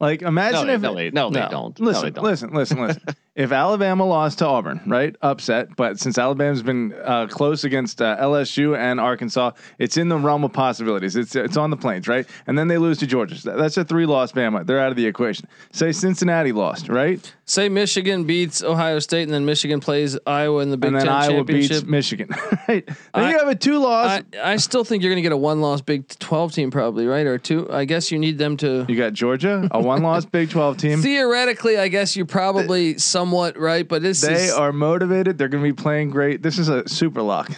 like, 0.00 0.20
No, 0.22 0.28
imagine 0.28 0.66
they, 0.68 0.74
if 0.74 0.80
no, 0.80 0.94
they, 0.94 1.10
no, 1.10 1.30
they 1.30 1.40
no. 1.40 1.48
don't. 1.50 1.80
no, 1.80 1.86
Listen, 1.86 2.04
they 2.04 2.10
don't. 2.10 2.24
listen, 2.24 2.52
listen, 2.54 2.80
listen. 2.86 3.02
if 3.34 3.50
Alabama 3.50 4.04
lost 4.04 4.38
to 4.40 4.46
Auburn, 4.46 4.80
right, 4.86 5.16
upset, 5.22 5.74
but 5.76 5.98
since 5.98 6.18
Alabama's 6.18 6.62
been 6.62 6.92
uh, 7.02 7.26
close 7.28 7.64
against 7.64 8.02
uh, 8.02 8.16
LSU 8.20 8.76
and 8.76 9.00
Arkansas, 9.00 9.52
it's 9.78 9.96
in 9.96 10.08
the 10.10 10.18
realm 10.18 10.44
of 10.44 10.52
possibilities. 10.52 11.16
It's 11.16 11.34
it's 11.34 11.56
on 11.56 11.70
the 11.70 11.76
plains, 11.78 12.08
right? 12.08 12.26
And 12.46 12.58
then 12.58 12.68
they 12.68 12.76
lose 12.78 12.98
to 12.98 13.06
Georgia. 13.06 13.34
That- 13.44 13.56
That's 13.56 13.76
a 13.78 13.84
three-loss 13.84 14.32
Bama. 14.32 14.66
They're 14.66 14.80
out 14.80 14.90
of 14.90 14.96
the 14.96 15.06
equation. 15.06 15.48
Say 15.72 15.92
Cincinnati 15.92 16.52
lost, 16.52 16.88
right? 16.88 17.32
Say 17.46 17.68
Michigan 17.68 18.24
beats 18.24 18.62
Ohio 18.62 18.98
State 18.98 19.22
and 19.24 19.32
then 19.32 19.44
Michigan 19.44 19.80
plays 19.80 20.18
Iowa 20.26 20.60
in 20.62 20.70
the 20.70 20.76
Big 20.76 20.88
and 20.88 20.96
then 20.96 21.06
Ten 21.06 21.14
Iowa 21.14 21.44
beats 21.44 21.68
championship. 21.68 21.88
Michigan, 21.88 22.28
right? 22.68 22.86
Then 22.86 22.96
I- 23.14 23.30
you 23.30 23.38
have 23.38 23.48
a 23.48 23.54
two-loss. 23.54 24.22
I, 24.42 24.52
I 24.52 24.56
still 24.56 24.84
think 24.84 25.02
you're 25.02 25.10
going 25.10 25.22
to 25.22 25.28
get 25.28 25.32
a 25.32 25.36
one 25.36 25.60
loss 25.60 25.80
Big 25.80 26.06
12 26.08 26.52
team, 26.52 26.70
probably, 26.70 27.06
right? 27.06 27.26
Or 27.26 27.38
two. 27.38 27.66
I 27.72 27.84
guess 27.86 28.10
you 28.12 28.18
need 28.18 28.36
them 28.38 28.56
to. 28.58 28.84
you 28.88 28.96
got 28.96 29.14
Georgia, 29.14 29.68
a 29.70 29.80
one-loss 29.80 30.26
Big 30.26 30.50
Twelve 30.50 30.76
team. 30.76 31.00
Theoretically, 31.02 31.78
I 31.78 31.88
guess 31.88 32.14
you're 32.16 32.26
probably 32.26 32.98
somewhat 33.22 33.56
right, 33.56 33.86
but 33.86 34.02
this 34.02 34.20
They 34.20 34.46
is. 34.46 34.52
are 34.52 34.72
motivated. 34.72 35.38
They're 35.38 35.48
going 35.48 35.62
to 35.62 35.72
be 35.72 35.80
playing 35.80 36.10
great. 36.10 36.42
This 36.42 36.58
is 36.58 36.68
a 36.68 36.88
super 36.88 37.22
lock. 37.22 37.52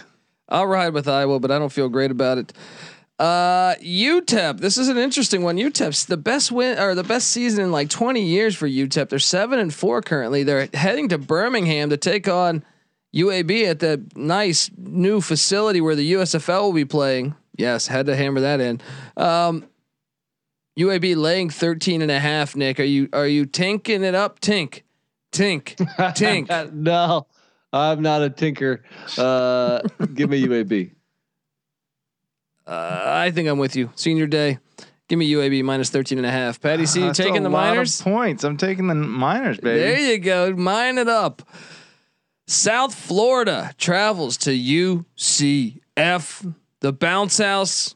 I'll 0.47 0.67
ride 0.67 0.93
with 0.93 1.07
Iowa, 1.07 1.39
but 1.39 1.49
I 1.49 1.57
don't 1.57 1.71
feel 1.71 1.89
great 1.89 2.11
about 2.11 2.37
it. 2.37 2.53
Uh, 3.17 3.73
UTEP. 3.81 4.59
This 4.59 4.77
is 4.77 4.89
an 4.89 4.97
interesting 4.97 5.41
one. 5.41 5.57
UTEP's 5.57 6.05
the 6.05 6.17
best 6.17 6.51
win 6.51 6.77
or 6.77 6.93
the 6.93 7.03
best 7.03 7.31
season 7.31 7.63
in 7.63 7.71
like 7.71 7.89
20 7.89 8.21
years 8.21 8.55
for 8.55 8.67
UTEP. 8.67 9.09
They're 9.09 9.17
seven 9.19 9.57
and 9.57 9.73
four 9.73 10.01
currently. 10.03 10.43
They're 10.43 10.69
heading 10.73 11.09
to 11.09 11.17
Birmingham 11.17 11.89
to 11.89 11.97
take 11.97 12.27
on 12.27 12.63
UAB 13.15 13.67
at 13.67 13.79
the 13.79 14.03
nice 14.15 14.69
new 14.77 15.19
facility 15.21 15.81
where 15.81 15.95
the 15.95 16.13
USFL 16.13 16.61
will 16.63 16.73
be 16.73 16.85
playing. 16.85 17.33
Yes, 17.57 17.87
had 17.87 18.05
to 18.05 18.15
hammer 18.15 18.41
that 18.41 18.59
in. 18.59 18.81
Um, 19.17 19.65
UAB 20.77 21.15
laying 21.15 21.49
13 21.49 22.01
and 22.03 22.11
a 22.11 22.19
half, 22.19 22.55
Nick. 22.55 22.79
Are 22.81 22.83
you 22.83 23.07
are 23.13 23.25
you 23.27 23.45
tinking 23.45 24.03
it 24.03 24.13
up? 24.13 24.41
Tink. 24.41 24.81
Tink. 25.35 25.75
Tink. 26.15 26.71
no, 26.73 27.27
I'm 27.73 28.01
not 28.01 28.21
a 28.21 28.29
tinker. 28.29 28.83
Uh, 29.17 29.81
give 30.13 30.29
me 30.29 30.45
UAB. 30.45 30.91
Uh, 32.65 33.03
I 33.05 33.31
think 33.31 33.49
I'm 33.49 33.59
with 33.59 33.75
you. 33.75 33.91
Senior 33.95 34.27
day. 34.27 34.59
Give 35.07 35.19
me 35.19 35.31
UAB 35.31 35.63
minus 35.63 35.91
13 35.91 36.17
and 36.17 36.25
a 36.25 36.31
half. 36.31 36.59
Patty 36.59 36.87
C, 36.87 37.03
you 37.03 37.13
taking 37.13 37.43
the 37.43 37.49
minors? 37.49 38.01
points. 38.01 38.43
I'm 38.43 38.57
taking 38.57 38.87
the 38.87 38.95
minors, 38.95 39.59
baby. 39.59 39.79
There 39.79 39.99
you 39.99 40.17
go. 40.17 40.53
Mine 40.53 40.97
it 40.97 41.07
up. 41.07 41.43
South 42.47 42.95
Florida 42.95 43.71
travels 43.77 44.37
to 44.37 44.51
UCF. 44.51 46.53
The 46.79 46.93
bounce 46.93 47.37
house. 47.37 47.93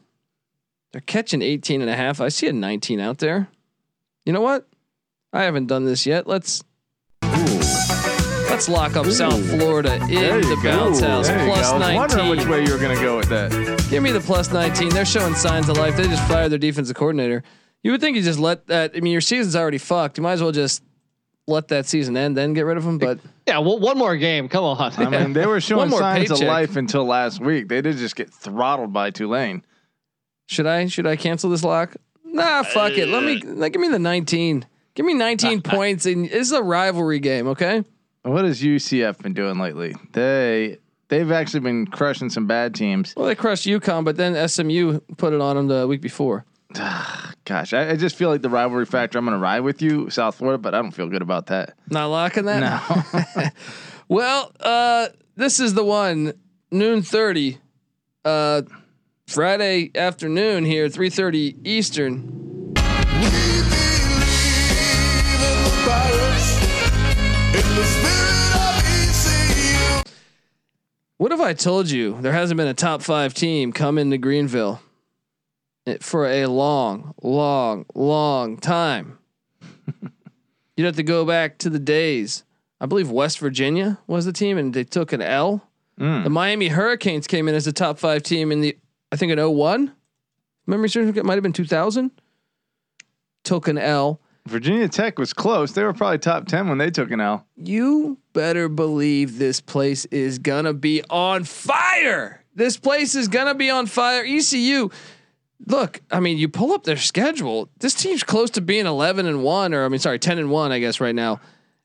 They're 0.92 1.00
catching 1.00 1.42
18 1.42 1.80
and 1.80 1.90
a 1.90 1.96
half. 1.96 2.20
I 2.20 2.28
see 2.28 2.46
a 2.48 2.52
19 2.52 3.00
out 3.00 3.18
there. 3.18 3.48
You 4.24 4.32
know 4.32 4.40
what? 4.40 4.68
I 5.32 5.44
haven't 5.44 5.66
done 5.66 5.86
this 5.86 6.06
yet. 6.06 6.26
Let's 6.26 6.62
let's 8.50 8.68
lock 8.68 8.96
up 8.96 9.06
South 9.06 9.48
Florida 9.48 9.94
in 9.94 10.40
the 10.40 10.58
go. 10.62 10.70
bounce 10.70 11.00
house 11.00 11.28
There 11.28 11.38
you 11.38 11.52
plus 11.52 11.70
go. 11.70 11.76
I 11.76 11.94
was 11.94 12.12
wondering 12.12 12.26
19. 12.26 12.36
which 12.36 12.48
way 12.48 12.64
you 12.64 12.72
were 12.72 12.78
going 12.78 12.96
to 12.96 13.02
go 13.02 13.16
with 13.16 13.28
that. 13.28 13.86
Give 13.88 14.02
me 14.02 14.10
the 14.10 14.20
plus 14.20 14.50
19. 14.52 14.88
They're 14.88 15.04
showing 15.04 15.34
signs 15.34 15.68
of 15.68 15.76
life. 15.76 15.96
They 15.96 16.04
just 16.08 16.26
fired 16.26 16.50
their 16.50 16.58
defensive 16.58 16.96
coordinator. 16.96 17.44
You 17.82 17.92
would 17.92 18.00
think 18.00 18.16
you 18.16 18.22
just 18.22 18.40
let 18.40 18.66
that. 18.66 18.92
I 18.96 19.00
mean, 19.00 19.12
your 19.12 19.20
season's 19.20 19.54
already 19.54 19.78
fucked. 19.78 20.18
You 20.18 20.22
might 20.22 20.32
as 20.32 20.42
well 20.42 20.52
just 20.52 20.82
let 21.46 21.68
that 21.68 21.86
season 21.86 22.16
end, 22.16 22.36
then 22.36 22.52
get 22.52 22.62
rid 22.62 22.76
of 22.76 22.84
them. 22.84 22.98
But 22.98 23.20
Yeah, 23.46 23.58
well, 23.58 23.78
one 23.78 23.96
more 23.96 24.16
game. 24.16 24.48
Come 24.48 24.64
on. 24.64 24.92
I 24.96 25.08
mean, 25.08 25.32
they 25.32 25.46
were 25.46 25.60
showing 25.60 25.88
more 25.88 26.00
signs 26.00 26.30
of 26.30 26.40
life 26.40 26.76
until 26.76 27.04
last 27.04 27.40
week. 27.40 27.68
They 27.68 27.80
did 27.80 27.96
just 27.96 28.16
get 28.16 28.30
throttled 28.30 28.92
by 28.92 29.10
Tulane. 29.10 29.64
should 30.46 30.66
I 30.66 30.86
should 30.88 31.06
I 31.06 31.16
cancel 31.16 31.50
this 31.50 31.62
lock? 31.64 31.96
Nah, 32.24 32.64
fuck 32.64 32.92
it. 32.92 33.06
Let 33.08 33.22
me 33.22 33.40
uh. 33.42 33.54
like, 33.54 33.72
give 33.72 33.80
me 33.80 33.88
the 33.88 33.98
19. 33.98 34.66
Give 34.94 35.06
me 35.06 35.14
19 35.14 35.62
points. 35.62 36.04
And 36.06 36.24
this 36.26 36.48
is 36.48 36.52
a 36.52 36.62
rivalry 36.62 37.20
game. 37.20 37.46
Okay. 37.48 37.84
What 38.22 38.44
has 38.44 38.60
UCF 38.60 39.18
been 39.18 39.32
doing 39.32 39.58
lately? 39.58 39.94
They 40.12 40.78
they've 41.08 41.30
actually 41.30 41.60
been 41.60 41.86
crushing 41.86 42.30
some 42.30 42.46
bad 42.46 42.74
teams. 42.74 43.14
Well, 43.16 43.26
they 43.26 43.34
crushed 43.34 43.66
UConn, 43.66 44.04
but 44.04 44.16
then 44.16 44.48
SMU 44.48 45.00
put 45.16 45.32
it 45.32 45.40
on 45.40 45.56
them 45.56 45.66
the 45.68 45.86
week 45.86 46.00
before. 46.00 46.44
Gosh, 47.44 47.72
I, 47.72 47.90
I 47.90 47.96
just 47.96 48.14
feel 48.14 48.28
like 48.28 48.42
the 48.42 48.50
rivalry 48.50 48.86
factor. 48.86 49.18
I'm 49.18 49.24
going 49.24 49.36
to 49.36 49.42
ride 49.42 49.60
with 49.60 49.82
you, 49.82 50.08
South 50.08 50.36
Florida, 50.36 50.58
but 50.58 50.72
I 50.74 50.80
don't 50.80 50.92
feel 50.92 51.08
good 51.08 51.22
about 51.22 51.46
that. 51.46 51.74
Not 51.88 52.06
locking 52.06 52.44
that. 52.44 52.60
No, 53.42 53.50
Well, 54.08 54.52
uh, 54.60 55.08
this 55.36 55.58
is 55.58 55.74
the 55.74 55.84
one 55.84 56.34
noon 56.70 57.02
thirty, 57.02 57.58
uh, 58.24 58.62
Friday 59.26 59.90
afternoon 59.94 60.64
here, 60.64 60.88
three 60.88 61.10
thirty 61.10 61.56
Eastern. 61.64 62.59
What 71.20 71.32
if 71.32 71.40
I 71.40 71.52
told 71.52 71.90
you 71.90 72.16
there 72.22 72.32
hasn't 72.32 72.56
been 72.56 72.66
a 72.66 72.72
top 72.72 73.02
five 73.02 73.34
team 73.34 73.74
come 73.74 73.98
into 73.98 74.16
Greenville 74.16 74.80
for 76.00 76.26
a 76.26 76.46
long, 76.46 77.14
long, 77.22 77.84
long 77.94 78.56
time? 78.56 79.18
You'd 80.78 80.86
have 80.86 80.96
to 80.96 81.02
go 81.02 81.26
back 81.26 81.58
to 81.58 81.68
the 81.68 81.78
days. 81.78 82.44
I 82.80 82.86
believe 82.86 83.10
West 83.10 83.38
Virginia 83.38 83.98
was 84.06 84.24
the 84.24 84.32
team, 84.32 84.56
and 84.56 84.72
they 84.72 84.82
took 84.82 85.12
an 85.12 85.20
L. 85.20 85.68
Mm. 85.98 86.24
The 86.24 86.30
Miami 86.30 86.68
Hurricanes 86.68 87.26
came 87.26 87.48
in 87.48 87.54
as 87.54 87.66
a 87.66 87.72
top 87.74 87.98
five 87.98 88.22
team 88.22 88.50
in 88.50 88.62
the, 88.62 88.78
I 89.12 89.16
think 89.16 89.30
in 89.30 89.38
01. 89.38 89.92
Memory 90.66 90.88
serves 90.88 91.14
it 91.14 91.24
might 91.26 91.34
have 91.34 91.42
been 91.42 91.52
2000. 91.52 92.12
Took 93.44 93.68
an 93.68 93.76
L. 93.76 94.22
Virginia 94.46 94.88
Tech 94.88 95.18
was 95.18 95.32
close. 95.32 95.72
They 95.72 95.84
were 95.84 95.92
probably 95.92 96.18
top 96.18 96.46
ten 96.46 96.68
when 96.68 96.78
they 96.78 96.90
took 96.90 97.10
an 97.10 97.20
L. 97.20 97.46
You 97.56 98.18
better 98.32 98.68
believe 98.68 99.38
this 99.38 99.60
place 99.60 100.04
is 100.06 100.38
gonna 100.38 100.72
be 100.74 101.02
on 101.10 101.44
fire. 101.44 102.44
This 102.54 102.76
place 102.76 103.14
is 103.14 103.28
gonna 103.28 103.54
be 103.54 103.70
on 103.70 103.86
fire. 103.86 104.24
ECU. 104.24 104.90
Look, 105.66 106.00
I 106.10 106.20
mean, 106.20 106.38
you 106.38 106.48
pull 106.48 106.72
up 106.72 106.84
their 106.84 106.96
schedule. 106.96 107.68
This 107.78 107.94
team's 107.94 108.22
close 108.22 108.50
to 108.50 108.60
being 108.62 108.86
11 108.86 109.26
and 109.26 109.42
one, 109.42 109.74
or 109.74 109.84
I 109.84 109.88
mean, 109.88 110.00
sorry, 110.00 110.18
10 110.18 110.38
and 110.38 110.50
one, 110.50 110.72
I 110.72 110.78
guess 110.78 111.00
right 111.00 111.14
now. 111.14 111.40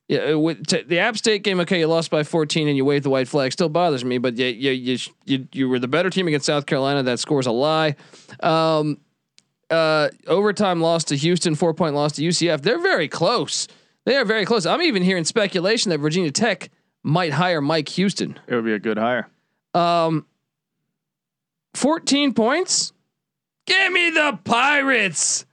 Yeah, 0.08 0.32
uh, 0.32 0.38
with 0.38 0.66
t- 0.66 0.82
the 0.82 1.00
App 1.00 1.16
State 1.16 1.42
game, 1.42 1.58
okay, 1.60 1.80
you 1.80 1.86
lost 1.88 2.10
by 2.12 2.22
14 2.22 2.68
and 2.68 2.76
you 2.76 2.84
waved 2.84 3.04
the 3.04 3.10
white 3.10 3.26
flag. 3.26 3.52
Still 3.52 3.68
bothers 3.68 4.04
me, 4.04 4.18
but 4.18 4.36
you 4.38 4.46
you 4.46 4.70
you 4.70 4.98
you, 5.24 5.48
you 5.52 5.68
were 5.68 5.80
the 5.80 5.88
better 5.88 6.10
team 6.10 6.28
against 6.28 6.46
South 6.46 6.64
Carolina. 6.64 7.02
That 7.02 7.18
score's 7.18 7.46
a 7.46 7.52
lie. 7.52 7.96
Um, 8.40 8.98
uh, 9.70 10.08
overtime 10.26 10.80
loss 10.80 11.04
to 11.04 11.16
Houston, 11.16 11.54
four 11.54 11.74
point 11.74 11.94
loss 11.94 12.12
to 12.12 12.22
UCF. 12.22 12.62
They're 12.62 12.80
very 12.80 13.08
close. 13.08 13.68
They 14.04 14.16
are 14.16 14.24
very 14.24 14.44
close. 14.44 14.66
I'm 14.66 14.82
even 14.82 15.02
hearing 15.02 15.24
speculation 15.24 15.90
that 15.90 15.98
Virginia 15.98 16.30
Tech 16.30 16.70
might 17.02 17.32
hire 17.32 17.60
Mike 17.60 17.88
Houston. 17.90 18.38
It 18.46 18.54
would 18.54 18.64
be 18.64 18.72
a 18.72 18.78
good 18.78 18.98
hire. 18.98 19.28
Um, 19.74 20.26
14 21.74 22.32
points. 22.34 22.92
Give 23.66 23.92
me 23.92 24.10
the 24.10 24.38
Pirates. 24.44 25.44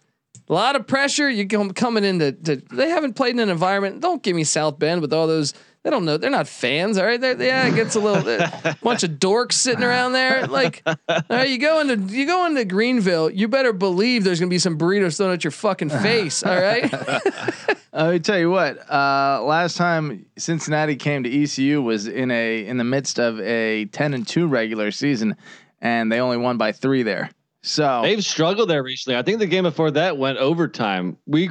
A 0.50 0.54
lot 0.54 0.76
of 0.76 0.86
pressure. 0.86 1.30
You 1.30 1.48
come 1.48 1.72
coming 1.72 2.04
into. 2.04 2.32
To, 2.32 2.56
they 2.72 2.90
haven't 2.90 3.14
played 3.14 3.32
in 3.32 3.40
an 3.40 3.50
environment. 3.50 4.02
Don't 4.02 4.22
give 4.22 4.36
me 4.36 4.44
South 4.44 4.78
Bend 4.78 5.02
with 5.02 5.14
all 5.14 5.26
those 5.26 5.54
They 5.84 5.90
don't 5.90 6.06
know. 6.06 6.16
They're 6.16 6.30
not 6.30 6.48
fans. 6.48 6.98
All 6.98 7.06
right. 7.06 7.20
They're, 7.20 7.42
yeah, 7.42 7.68
it 7.68 7.76
gets 7.76 7.96
a 7.96 8.00
little 8.00 8.26
a 8.28 8.78
bunch 8.84 9.04
of 9.04 9.12
dorks 9.12 9.54
sitting 9.54 9.84
around 9.84 10.14
there. 10.14 10.48
Like, 10.48 10.82
all 10.86 10.96
right, 11.30 11.50
you 11.50 11.58
go 11.58 11.82
into 11.82 11.98
you 12.16 12.26
go 12.26 12.46
into 12.46 12.64
Greenville. 12.64 13.30
You 13.30 13.50
better 13.50 13.74
believe 13.74 14.24
there's 14.24 14.40
gonna 14.40 14.50
be 14.50 14.60
some 14.60 14.78
burritos 14.78 15.18
thrown 15.18 15.34
at 15.34 15.44
your 15.44 15.52
fucking 15.52 15.90
face. 15.90 16.42
All 16.42 16.56
right. 16.56 16.92
Let 17.94 18.12
me 18.12 18.20
tell 18.20 18.40
you 18.40 18.50
what. 18.50 18.90
Uh, 18.90 19.44
last 19.44 19.76
time 19.76 20.26
Cincinnati 20.38 20.96
came 20.96 21.24
to 21.24 21.44
ECU 21.44 21.82
was 21.82 22.08
in 22.08 22.32
a 22.32 22.66
in 22.66 22.78
the 22.78 22.86
midst 22.86 23.20
of 23.20 23.40
a 23.42 23.86
ten 23.86 24.14
and 24.14 24.26
two 24.26 24.48
regular 24.48 24.90
season, 24.90 25.36
and 25.82 26.10
they 26.10 26.22
only 26.22 26.38
won 26.38 26.58
by 26.58 26.72
three 26.72 27.04
there. 27.04 27.30
So 27.62 28.02
They've 28.04 28.24
struggled 28.24 28.70
there 28.70 28.84
recently. 28.84 29.18
I 29.18 29.22
think 29.22 29.40
the 29.40 29.48
game 29.48 29.64
before 29.64 29.92
that 29.92 30.18
went 30.18 30.38
overtime. 30.38 31.18
We 31.26 31.50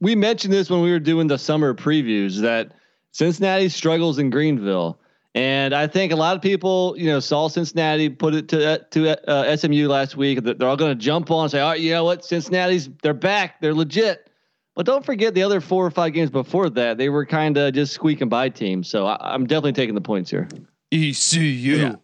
we 0.00 0.14
mentioned 0.14 0.52
this 0.52 0.70
when 0.70 0.82
we 0.82 0.90
were 0.92 1.00
doing 1.00 1.26
the 1.26 1.38
summer 1.38 1.74
previews 1.74 2.40
that 2.42 2.72
Cincinnati 3.12 3.68
struggles 3.68 4.18
in 4.18 4.30
Greenville, 4.30 4.98
and 5.34 5.74
I 5.74 5.86
think 5.86 6.12
a 6.12 6.16
lot 6.16 6.36
of 6.36 6.42
people, 6.42 6.94
you 6.98 7.06
know, 7.06 7.20
saw 7.20 7.48
Cincinnati 7.48 8.08
put 8.08 8.34
it 8.34 8.48
to 8.48 8.78
to 8.90 9.30
uh, 9.30 9.56
SMU 9.56 9.88
last 9.88 10.16
week. 10.16 10.42
They're 10.42 10.68
all 10.68 10.76
going 10.76 10.96
to 10.96 11.02
jump 11.02 11.30
on 11.30 11.44
and 11.44 11.50
say, 11.50 11.60
"All 11.60 11.70
right, 11.70 11.80
you 11.80 11.92
know 11.92 12.04
what? 12.04 12.24
Cincinnati's 12.24 12.90
they're 13.02 13.14
back. 13.14 13.60
They're 13.60 13.74
legit." 13.74 14.28
But 14.74 14.86
don't 14.86 15.04
forget 15.04 15.34
the 15.34 15.42
other 15.42 15.60
four 15.60 15.84
or 15.84 15.90
five 15.90 16.14
games 16.14 16.30
before 16.30 16.70
that, 16.70 16.96
they 16.96 17.10
were 17.10 17.26
kind 17.26 17.58
of 17.58 17.74
just 17.74 17.92
squeaking 17.92 18.30
by 18.30 18.48
teams. 18.48 18.88
So 18.88 19.06
I, 19.06 19.34
I'm 19.34 19.46
definitely 19.46 19.74
taking 19.74 19.94
the 19.94 20.00
points 20.00 20.30
here. 20.30 20.48
ECU. 20.90 21.98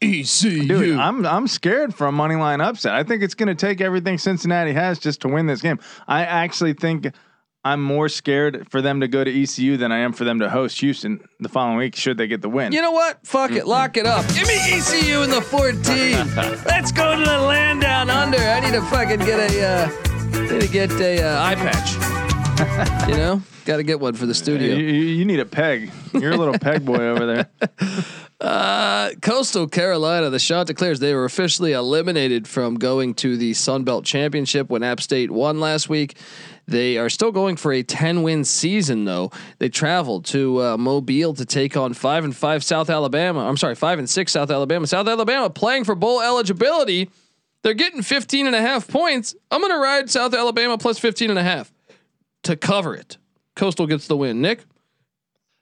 ECU. 0.00 0.66
Dude, 0.66 0.98
I'm 0.98 1.24
I'm 1.26 1.46
scared 1.46 1.94
for 1.94 2.06
a 2.06 2.12
money 2.12 2.34
line 2.34 2.60
upset. 2.60 2.94
I 2.94 3.02
think 3.02 3.22
it's 3.22 3.34
going 3.34 3.48
to 3.48 3.54
take 3.54 3.80
everything 3.80 4.18
Cincinnati 4.18 4.72
has 4.72 4.98
just 4.98 5.20
to 5.22 5.28
win 5.28 5.46
this 5.46 5.60
game. 5.60 5.78
I 6.06 6.24
actually 6.24 6.74
think 6.74 7.12
I'm 7.66 7.82
more 7.82 8.10
scared 8.10 8.66
for 8.70 8.82
them 8.82 9.00
to 9.00 9.08
go 9.08 9.24
to 9.24 9.42
ECU 9.42 9.76
than 9.78 9.90
I 9.90 9.98
am 10.00 10.12
for 10.12 10.24
them 10.24 10.40
to 10.40 10.50
host 10.50 10.78
Houston 10.80 11.26
the 11.40 11.48
following 11.48 11.78
week. 11.78 11.96
Should 11.96 12.18
they 12.18 12.26
get 12.26 12.42
the 12.42 12.48
win? 12.50 12.72
You 12.72 12.82
know 12.82 12.90
what? 12.92 13.26
Fuck 13.26 13.52
it. 13.52 13.66
Lock 13.66 13.96
it 13.96 14.04
up. 14.06 14.26
Give 14.34 14.46
me 14.46 14.54
ECU 14.72 15.22
in 15.22 15.30
the 15.30 15.40
14. 15.40 15.82
Let's 16.66 16.92
go 16.92 17.16
to 17.16 17.24
the 17.24 17.38
land 17.40 17.80
down 17.80 18.10
under. 18.10 18.36
I 18.36 18.60
need 18.60 18.72
to 18.72 18.82
fucking 18.82 19.20
get 19.20 19.50
a 19.50 19.66
uh, 19.66 20.42
need 20.52 20.60
to 20.60 20.68
get 20.68 20.90
a 21.00 21.22
uh, 21.22 21.42
eye 21.42 21.54
patch. 21.54 21.94
you 23.08 23.16
know, 23.16 23.42
got 23.64 23.78
to 23.78 23.82
get 23.82 23.98
one 23.98 24.12
for 24.14 24.26
the 24.26 24.30
you, 24.30 24.34
studio. 24.34 24.76
you- 24.76 24.84
you 24.84 25.24
need 25.24 25.40
a 25.40 25.46
peg. 25.46 25.90
You're 26.12 26.32
a 26.32 26.36
little 26.36 26.58
peg 26.58 26.84
boy 26.84 26.98
over 27.08 27.24
there. 27.26 27.48
Uh, 28.44 29.08
Coastal 29.22 29.66
Carolina, 29.66 30.28
the 30.28 30.38
Chanticleers 30.38 31.00
they 31.00 31.14
were 31.14 31.24
officially 31.24 31.72
eliminated 31.72 32.46
from 32.46 32.74
going 32.74 33.14
to 33.14 33.38
the 33.38 33.54
Sun 33.54 33.84
Belt 33.84 34.04
Championship 34.04 34.68
when 34.68 34.82
App 34.82 35.00
State 35.00 35.30
won 35.30 35.60
last 35.60 35.88
week. 35.88 36.18
They 36.66 36.98
are 36.98 37.08
still 37.08 37.32
going 37.32 37.56
for 37.56 37.72
a 37.72 37.82
10 37.82 38.22
win 38.22 38.44
season 38.44 39.06
though. 39.06 39.30
They 39.60 39.70
traveled 39.70 40.26
to 40.26 40.62
uh, 40.62 40.76
Mobile 40.76 41.32
to 41.32 41.46
take 41.46 41.74
on 41.74 41.94
5 41.94 42.24
and 42.24 42.36
5 42.36 42.62
South 42.62 42.90
Alabama. 42.90 43.48
I'm 43.48 43.56
sorry, 43.56 43.76
5 43.76 44.00
and 44.00 44.10
6 44.10 44.32
South 44.32 44.50
Alabama. 44.50 44.86
South 44.86 45.08
Alabama 45.08 45.48
playing 45.48 45.84
for 45.84 45.94
bowl 45.94 46.20
eligibility. 46.20 47.08
They're 47.62 47.72
getting 47.72 48.02
15 48.02 48.46
and 48.46 48.54
a 48.54 48.60
half 48.60 48.86
points. 48.86 49.34
I'm 49.50 49.62
going 49.62 49.72
to 49.72 49.78
ride 49.78 50.10
South 50.10 50.34
Alabama 50.34 50.76
plus 50.76 50.98
15 50.98 51.30
and 51.30 51.38
a 51.38 51.42
half 51.42 51.72
to 52.42 52.56
cover 52.56 52.94
it. 52.94 53.16
Coastal 53.56 53.86
gets 53.86 54.06
the 54.06 54.18
win. 54.18 54.42
Nick? 54.42 54.66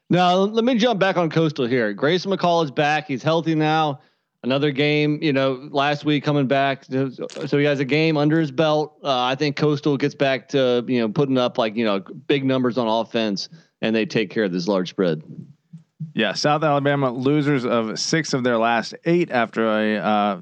Now 0.09 0.35
let 0.35 0.63
me 0.63 0.75
jump 0.75 0.99
back 0.99 1.17
on 1.17 1.29
Coastal 1.29 1.65
here. 1.65 1.93
Grayson 1.93 2.31
McCall 2.31 2.63
is 2.63 2.71
back. 2.71 3.07
He's 3.07 3.23
healthy 3.23 3.55
now. 3.55 3.99
Another 4.43 4.71
game, 4.71 5.19
you 5.21 5.31
know, 5.31 5.69
last 5.71 6.03
week 6.03 6.23
coming 6.23 6.47
back. 6.47 6.83
So 6.83 7.09
so 7.09 7.57
he 7.57 7.63
has 7.63 7.79
a 7.79 7.85
game 7.85 8.17
under 8.17 8.39
his 8.39 8.51
belt. 8.51 8.97
Uh, 9.03 9.23
I 9.23 9.35
think 9.35 9.55
Coastal 9.55 9.95
gets 9.97 10.15
back 10.15 10.49
to 10.49 10.83
you 10.87 10.99
know 10.99 11.09
putting 11.09 11.37
up 11.37 11.57
like 11.57 11.75
you 11.75 11.85
know 11.85 11.99
big 11.99 12.43
numbers 12.43 12.77
on 12.77 12.87
offense, 12.87 13.47
and 13.81 13.95
they 13.95 14.05
take 14.05 14.29
care 14.29 14.43
of 14.43 14.51
this 14.51 14.67
large 14.67 14.89
spread. 14.89 15.23
Yeah, 16.13 16.33
South 16.33 16.63
Alabama 16.63 17.11
losers 17.11 17.65
of 17.65 17.97
six 17.97 18.33
of 18.33 18.43
their 18.43 18.57
last 18.57 18.93
eight 19.05 19.31
after 19.31 19.65
a 19.65 19.97
uh, 19.97 20.41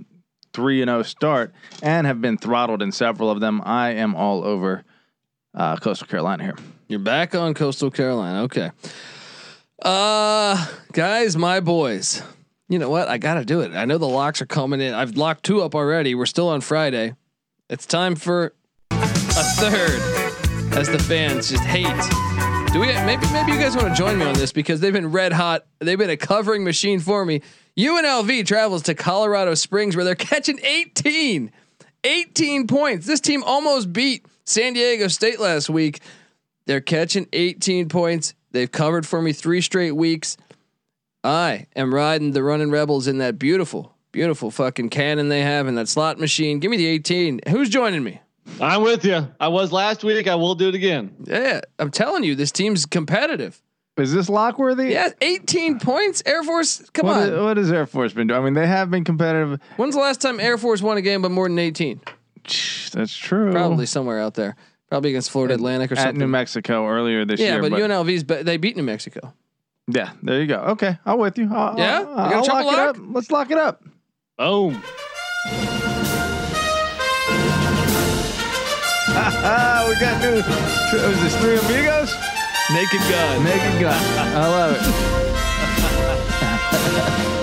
three 0.53 0.81
and 0.81 0.89
zero 0.89 1.03
start, 1.03 1.53
and 1.83 2.07
have 2.07 2.21
been 2.21 2.37
throttled 2.37 2.81
in 2.81 2.91
several 2.91 3.29
of 3.29 3.39
them. 3.39 3.61
I 3.63 3.91
am 3.91 4.15
all 4.15 4.43
over 4.43 4.83
uh, 5.53 5.77
Coastal 5.77 6.07
Carolina 6.07 6.43
here. 6.43 6.55
You're 6.87 6.99
back 6.99 7.35
on 7.35 7.53
Coastal 7.53 7.91
Carolina. 7.91 8.43
Okay. 8.43 8.71
Uh 9.81 10.67
guys, 10.91 11.35
my 11.35 11.59
boys. 11.59 12.21
You 12.69 12.77
know 12.77 12.89
what? 12.89 13.07
I 13.07 13.17
gotta 13.17 13.43
do 13.43 13.61
it. 13.61 13.73
I 13.73 13.85
know 13.85 13.97
the 13.97 14.07
locks 14.07 14.41
are 14.41 14.45
coming 14.45 14.79
in. 14.79 14.93
I've 14.93 15.17
locked 15.17 15.43
two 15.43 15.61
up 15.61 15.73
already. 15.73 16.13
We're 16.13 16.27
still 16.27 16.49
on 16.49 16.61
Friday. 16.61 17.15
It's 17.67 17.87
time 17.87 18.15
for 18.15 18.53
a 18.91 19.07
third. 19.07 19.99
As 20.77 20.87
the 20.87 20.99
fans 20.99 21.49
just 21.49 21.63
hate. 21.63 21.85
Do 22.71 22.79
we 22.79 22.87
maybe 23.05 23.25
maybe 23.33 23.51
you 23.53 23.57
guys 23.57 23.75
want 23.75 23.89
to 23.89 23.95
join 23.95 24.19
me 24.19 24.25
on 24.25 24.35
this 24.35 24.53
because 24.53 24.79
they've 24.79 24.93
been 24.93 25.11
red 25.11 25.33
hot. 25.33 25.65
They've 25.79 25.97
been 25.97 26.11
a 26.11 26.17
covering 26.17 26.63
machine 26.63 26.99
for 26.99 27.25
me. 27.25 27.41
UNLV 27.75 28.45
travels 28.45 28.83
to 28.83 28.93
Colorado 28.93 29.55
Springs 29.55 29.95
where 29.95 30.05
they're 30.05 30.15
catching 30.15 30.59
18. 30.63 31.51
18 32.03 32.67
points. 32.67 33.07
This 33.07 33.19
team 33.19 33.43
almost 33.43 33.91
beat 33.91 34.25
San 34.45 34.73
Diego 34.73 35.07
State 35.07 35.39
last 35.39 35.69
week. 35.69 36.01
They're 36.67 36.81
catching 36.81 37.27
18 37.33 37.89
points. 37.89 38.35
They've 38.51 38.71
covered 38.71 39.05
for 39.05 39.21
me 39.21 39.33
three 39.33 39.61
straight 39.61 39.91
weeks. 39.95 40.37
I 41.23 41.67
am 41.75 41.93
riding 41.93 42.31
the 42.31 42.43
running 42.43 42.71
rebels 42.71 43.07
in 43.07 43.19
that 43.19 43.37
beautiful, 43.37 43.95
beautiful 44.11 44.51
fucking 44.51 44.89
cannon 44.89 45.29
they 45.29 45.41
have 45.41 45.67
in 45.67 45.75
that 45.75 45.87
slot 45.87 46.19
machine. 46.19 46.59
Give 46.59 46.71
me 46.71 46.77
the 46.77 46.87
18. 46.87 47.41
Who's 47.49 47.69
joining 47.69 48.03
me? 48.03 48.19
I'm 48.59 48.81
with 48.81 49.05
you. 49.05 49.27
I 49.39 49.47
was 49.49 49.71
last 49.71 50.03
week. 50.03 50.27
I 50.27 50.35
will 50.35 50.55
do 50.55 50.69
it 50.69 50.75
again. 50.75 51.15
Yeah, 51.25 51.61
I'm 51.79 51.91
telling 51.91 52.23
you, 52.23 52.35
this 52.35 52.51
team's 52.51 52.85
competitive. 52.85 53.61
Is 53.97 54.13
this 54.13 54.29
Lockworthy? 54.29 54.91
Yeah, 54.91 55.09
18 55.21 55.79
points. 55.79 56.23
Air 56.25 56.43
Force, 56.43 56.89
come 56.91 57.05
What, 57.05 57.17
on. 57.17 57.29
is, 57.33 57.39
what 57.43 57.57
has 57.57 57.71
Air 57.71 57.85
Force 57.85 58.13
been 58.13 58.27
doing? 58.27 58.39
I 58.39 58.43
mean, 58.43 58.53
they 58.55 58.65
have 58.65 58.89
been 58.89 59.03
competitive. 59.03 59.59
When's 59.77 59.93
the 59.95 60.01
last 60.01 60.21
time 60.21 60.39
Air 60.39 60.57
Force 60.57 60.81
won 60.81 60.97
a 60.97 61.01
game 61.01 61.21
by 61.21 61.27
more 61.27 61.47
than 61.47 61.59
18? 61.59 62.01
That's 62.93 63.15
true. 63.15 63.51
Probably 63.51 63.85
somewhere 63.85 64.19
out 64.19 64.33
there. 64.33 64.55
Probably 64.91 65.11
against 65.11 65.31
Florida 65.31 65.53
Atlantic 65.53 65.89
or 65.89 65.95
at 65.95 66.01
something. 66.01 66.19
New 66.19 66.27
Mexico 66.27 66.85
earlier 66.85 67.23
this 67.23 67.39
yeah, 67.39 67.53
year. 67.55 67.63
Yeah, 67.63 67.69
but, 67.69 67.79
UNLV's 67.79 68.23
be- 68.25 68.43
they 68.43 68.57
beat 68.57 68.75
New 68.75 68.83
Mexico. 68.83 69.33
yeah, 69.87 70.11
there 70.21 70.41
you 70.41 70.47
go. 70.47 70.57
Okay, 70.57 70.97
I'm 71.05 71.17
with 71.17 71.37
you. 71.37 71.47
I'll, 71.49 71.77
Yeah? 71.79 72.01
I'll, 72.01 72.07
We 72.09 72.15
got 72.15 72.31
a 72.31 72.35
I'll 72.35 72.43
triple 72.43 72.65
lock 72.65 72.73
it 72.73 72.79
up. 72.79 72.97
Let's 72.99 73.31
lock 73.31 73.51
it 73.51 73.57
up. 73.57 73.83
Boom. 74.37 74.83
We 79.87 79.95
got 79.99 80.21
new. 80.21 80.35
Was 80.35 81.21
this 81.21 81.35
three 81.37 81.57
amigos? 81.57 82.13
Naked 82.71 83.01
gun. 83.09 83.43
Naked 83.43 83.81
gun. 83.81 84.01
I 84.17 84.47
love 84.47 84.75
it. 87.27 87.37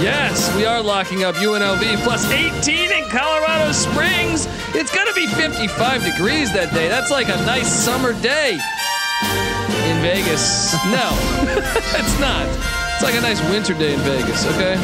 Yes, 0.00 0.54
we 0.54 0.64
are 0.64 0.80
locking 0.80 1.24
up 1.24 1.34
UNLV 1.36 2.02
plus 2.04 2.30
18 2.30 2.92
in 2.92 3.08
Colorado 3.10 3.72
Springs. 3.72 4.46
It's 4.74 4.94
going 4.94 5.08
to 5.08 5.14
be 5.14 5.26
55 5.26 6.04
degrees 6.04 6.52
that 6.52 6.72
day. 6.72 6.88
That's 6.88 7.10
like 7.10 7.26
a 7.28 7.36
nice 7.44 7.68
summer 7.72 8.12
day 8.22 8.52
in 8.52 10.00
Vegas. 10.00 10.72
No, 10.84 11.10
it's 11.98 12.20
not. 12.20 12.46
It's 12.94 13.02
like 13.02 13.14
a 13.16 13.20
nice 13.20 13.40
winter 13.50 13.74
day 13.74 13.94
in 13.94 14.00
Vegas, 14.00 14.46
okay? 14.46 14.76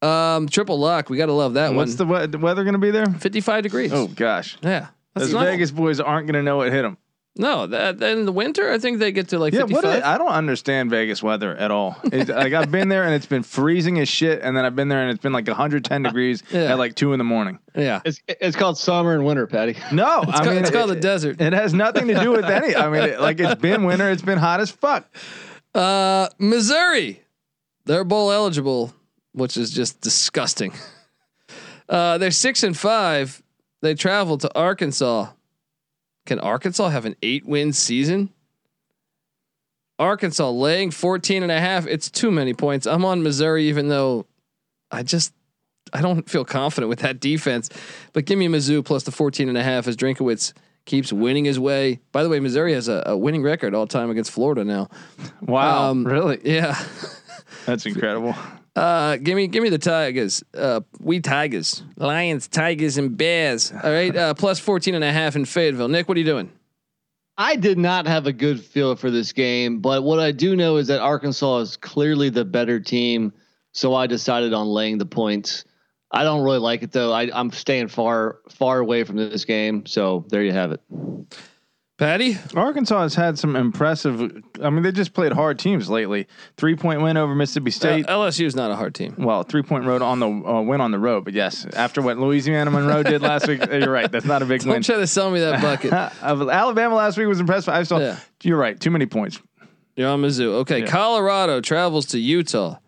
Um, 0.00 0.48
triple 0.48 0.78
lock. 0.78 1.10
We 1.10 1.18
got 1.18 1.26
to 1.26 1.32
love 1.32 1.54
that 1.54 1.74
What's 1.74 1.98
one. 1.98 2.08
the, 2.08 2.20
we- 2.20 2.26
the 2.26 2.38
weather 2.38 2.64
going 2.64 2.72
to 2.74 2.78
be 2.78 2.90
there? 2.90 3.06
55 3.06 3.62
degrees. 3.62 3.92
Oh 3.92 4.06
gosh, 4.06 4.56
yeah. 4.62 4.88
Those 5.14 5.30
Vegas 5.32 5.70
boys 5.70 6.00
aren't 6.00 6.26
going 6.26 6.34
to 6.34 6.42
know 6.42 6.56
what 6.56 6.72
hit 6.72 6.82
them. 6.82 6.96
No, 7.36 7.66
that 7.66 8.00
in 8.00 8.26
the 8.26 8.32
winter, 8.32 8.70
I 8.70 8.78
think 8.78 9.00
they 9.00 9.10
get 9.10 9.28
to 9.30 9.40
like 9.40 9.52
Yeah, 9.52 9.62
55. 9.62 9.82
what? 9.82 10.04
I 10.04 10.18
don't 10.18 10.28
understand 10.30 10.90
Vegas 10.90 11.20
weather 11.20 11.56
at 11.56 11.72
all. 11.72 11.96
It, 12.04 12.28
like 12.28 12.52
I've 12.52 12.70
been 12.70 12.88
there 12.88 13.02
and 13.02 13.12
it's 13.12 13.26
been 13.26 13.42
freezing 13.42 13.98
as 13.98 14.08
shit, 14.08 14.40
and 14.40 14.56
then 14.56 14.64
I've 14.64 14.76
been 14.76 14.86
there 14.86 15.00
and 15.02 15.10
it's 15.10 15.20
been 15.20 15.32
like 15.32 15.48
110 15.48 16.02
degrees 16.04 16.44
Yeah. 16.52 16.72
at 16.72 16.78
like 16.78 16.94
two 16.94 17.12
in 17.12 17.18
the 17.18 17.24
morning. 17.24 17.58
yeah. 17.74 18.02
It's 18.04 18.20
it's 18.28 18.56
called 18.56 18.78
summer 18.78 19.14
and 19.14 19.24
winter, 19.24 19.48
Patty. 19.48 19.76
No, 19.92 20.22
It's, 20.22 20.30
I 20.30 20.34
called, 20.36 20.46
mean 20.48 20.58
it's 20.58 20.70
called 20.70 20.90
it, 20.92 20.94
the 20.94 21.00
desert. 21.00 21.40
It 21.40 21.52
has 21.52 21.74
nothing 21.74 22.06
to 22.06 22.14
do 22.20 22.30
with 22.30 22.44
any. 22.44 22.76
I 22.76 22.88
mean, 22.88 23.02
it, 23.02 23.20
like 23.20 23.40
it's 23.40 23.60
been 23.60 23.82
winter. 23.84 24.08
It's 24.10 24.22
been 24.22 24.38
hot 24.38 24.60
as 24.60 24.70
fuck. 24.70 25.04
Uh, 25.74 26.28
Missouri, 26.38 27.20
they're 27.84 28.04
bowl 28.04 28.30
eligible, 28.30 28.94
which 29.32 29.56
is 29.56 29.70
just 29.70 30.00
disgusting. 30.00 30.72
Uh, 31.86 32.16
they're 32.16 32.30
six 32.30 32.62
and 32.62 32.74
five. 32.74 33.42
They 33.82 33.94
travel 33.94 34.38
to 34.38 34.50
Arkansas. 34.58 35.28
Can 36.26 36.38
Arkansas 36.40 36.88
have 36.88 37.04
an 37.04 37.16
eight 37.22 37.46
win 37.46 37.72
season? 37.72 38.30
Arkansas 39.98 40.50
laying 40.50 40.90
14 40.90 41.42
and 41.42 41.52
a 41.52 41.60
half. 41.60 41.86
It's 41.86 42.10
too 42.10 42.30
many 42.30 42.52
points. 42.54 42.86
I'm 42.86 43.04
on 43.04 43.22
Missouri, 43.22 43.68
even 43.68 43.88
though 43.88 44.26
I 44.90 45.02
just, 45.02 45.32
I 45.92 46.00
don't 46.00 46.28
feel 46.28 46.44
confident 46.44 46.88
with 46.88 47.00
that 47.00 47.20
defense, 47.20 47.68
but 48.12 48.24
give 48.24 48.38
me 48.38 48.48
Mizzou 48.48 48.84
plus 48.84 49.04
the 49.04 49.12
14 49.12 49.48
and 49.48 49.56
a 49.56 49.62
half 49.62 49.86
as 49.86 49.96
Drinkwitz 49.96 50.52
keeps 50.84 51.12
winning 51.12 51.44
his 51.44 51.60
way. 51.60 52.00
By 52.10 52.22
the 52.24 52.28
way, 52.28 52.40
Missouri 52.40 52.72
has 52.74 52.88
a, 52.88 53.02
a 53.06 53.16
winning 53.16 53.42
record 53.42 53.74
all 53.74 53.86
time 53.86 54.10
against 54.10 54.30
Florida 54.32 54.64
now. 54.64 54.88
Wow, 55.42 55.90
Um, 55.90 56.04
really? 56.04 56.40
Yeah. 56.44 56.78
That's 57.66 57.86
incredible. 57.86 58.34
Uh, 58.76 59.16
give 59.16 59.36
me, 59.36 59.46
give 59.46 59.62
me 59.62 59.68
the 59.68 59.78
Tigers. 59.78 60.42
Uh, 60.52 60.80
we 61.00 61.20
Tigers, 61.20 61.82
Lions, 61.96 62.48
Tigers, 62.48 62.98
and 62.98 63.16
Bears. 63.16 63.72
All 63.72 63.90
right. 63.90 64.14
Uh, 64.14 64.34
plus 64.34 64.58
14 64.58 64.94
and 64.94 65.04
a 65.04 65.12
half 65.12 65.36
in 65.36 65.44
Fayetteville. 65.44 65.88
Nick, 65.88 66.08
what 66.08 66.16
are 66.16 66.20
you 66.20 66.26
doing? 66.26 66.50
I 67.36 67.56
did 67.56 67.78
not 67.78 68.06
have 68.06 68.26
a 68.26 68.32
good 68.32 68.60
feel 68.60 68.94
for 68.94 69.10
this 69.10 69.32
game, 69.32 69.80
but 69.80 70.02
what 70.04 70.20
I 70.20 70.30
do 70.32 70.54
know 70.54 70.76
is 70.76 70.86
that 70.86 71.00
Arkansas 71.00 71.58
is 71.58 71.76
clearly 71.76 72.30
the 72.30 72.44
better 72.44 72.78
team. 72.78 73.32
So 73.72 73.94
I 73.94 74.06
decided 74.06 74.52
on 74.52 74.68
laying 74.68 74.98
the 74.98 75.06
points. 75.06 75.64
I 76.12 76.22
don't 76.22 76.44
really 76.44 76.58
like 76.58 76.82
it 76.84 76.92
though. 76.92 77.12
I, 77.12 77.28
I'm 77.32 77.50
staying 77.50 77.88
far, 77.88 78.38
far 78.50 78.78
away 78.78 79.02
from 79.02 79.16
this 79.16 79.44
game. 79.44 79.84
So 79.86 80.24
there 80.28 80.44
you 80.44 80.52
have 80.52 80.70
it. 80.70 80.80
Patty, 81.96 82.36
Arkansas 82.56 83.02
has 83.02 83.14
had 83.14 83.38
some 83.38 83.54
impressive. 83.54 84.20
I 84.60 84.68
mean, 84.70 84.82
they 84.82 84.90
just 84.90 85.12
played 85.14 85.32
hard 85.32 85.60
teams 85.60 85.88
lately. 85.88 86.26
Three 86.56 86.74
point 86.74 87.02
win 87.02 87.16
over 87.16 87.36
Mississippi 87.36 87.70
State. 87.70 88.08
uh, 88.08 88.16
LSU 88.18 88.46
is 88.46 88.56
not 88.56 88.72
a 88.72 88.76
hard 88.76 88.96
team. 88.96 89.14
well, 89.16 89.44
three 89.44 89.62
point 89.62 89.84
road 89.84 90.02
on 90.02 90.18
the 90.18 90.26
uh, 90.28 90.60
win 90.62 90.80
on 90.80 90.90
the 90.90 90.98
road, 90.98 91.24
but 91.24 91.34
yes, 91.34 91.64
after 91.72 92.02
what 92.02 92.18
Louisiana 92.18 92.72
Monroe 92.72 93.04
did 93.04 93.22
last 93.22 93.46
week, 93.46 93.64
you're 93.70 93.92
right. 93.92 94.10
That's 94.10 94.24
not 94.26 94.42
a 94.42 94.44
big 94.44 94.60
Don't 94.64 94.72
win. 94.72 94.82
try 94.82 94.96
to 94.96 95.06
sell 95.06 95.30
me 95.30 95.38
that 95.40 95.62
bucket. 95.62 95.92
Uh, 95.94 96.48
Alabama 96.50 96.96
last 96.96 97.16
week 97.16 97.28
was 97.28 97.38
impressive. 97.38 97.72
I 97.72 97.84
saw. 97.84 97.98
Yeah. 97.98 98.18
You're 98.42 98.58
right. 98.58 98.78
Too 98.78 98.90
many 98.90 99.06
points. 99.06 99.40
You're 99.94 100.08
on 100.10 100.20
Mizzou. 100.22 100.46
Okay, 100.62 100.80
Yeah. 100.80 100.86
Colorado 100.86 101.60
travels 101.60 102.06
to 102.06 102.18
Utah. 102.18 102.78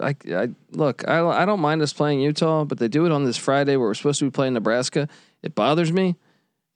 I, 0.00 0.16
I 0.32 0.48
look. 0.72 1.06
I 1.08 1.24
I 1.24 1.44
don't 1.44 1.60
mind 1.60 1.80
us 1.82 1.92
playing 1.92 2.20
Utah, 2.20 2.64
but 2.64 2.78
they 2.78 2.88
do 2.88 3.06
it 3.06 3.12
on 3.12 3.24
this 3.24 3.36
Friday 3.36 3.76
where 3.76 3.86
we're 3.88 3.94
supposed 3.94 4.18
to 4.18 4.24
be 4.24 4.30
playing 4.32 4.54
Nebraska. 4.54 5.08
It 5.42 5.54
bothers 5.54 5.92
me. 5.92 6.16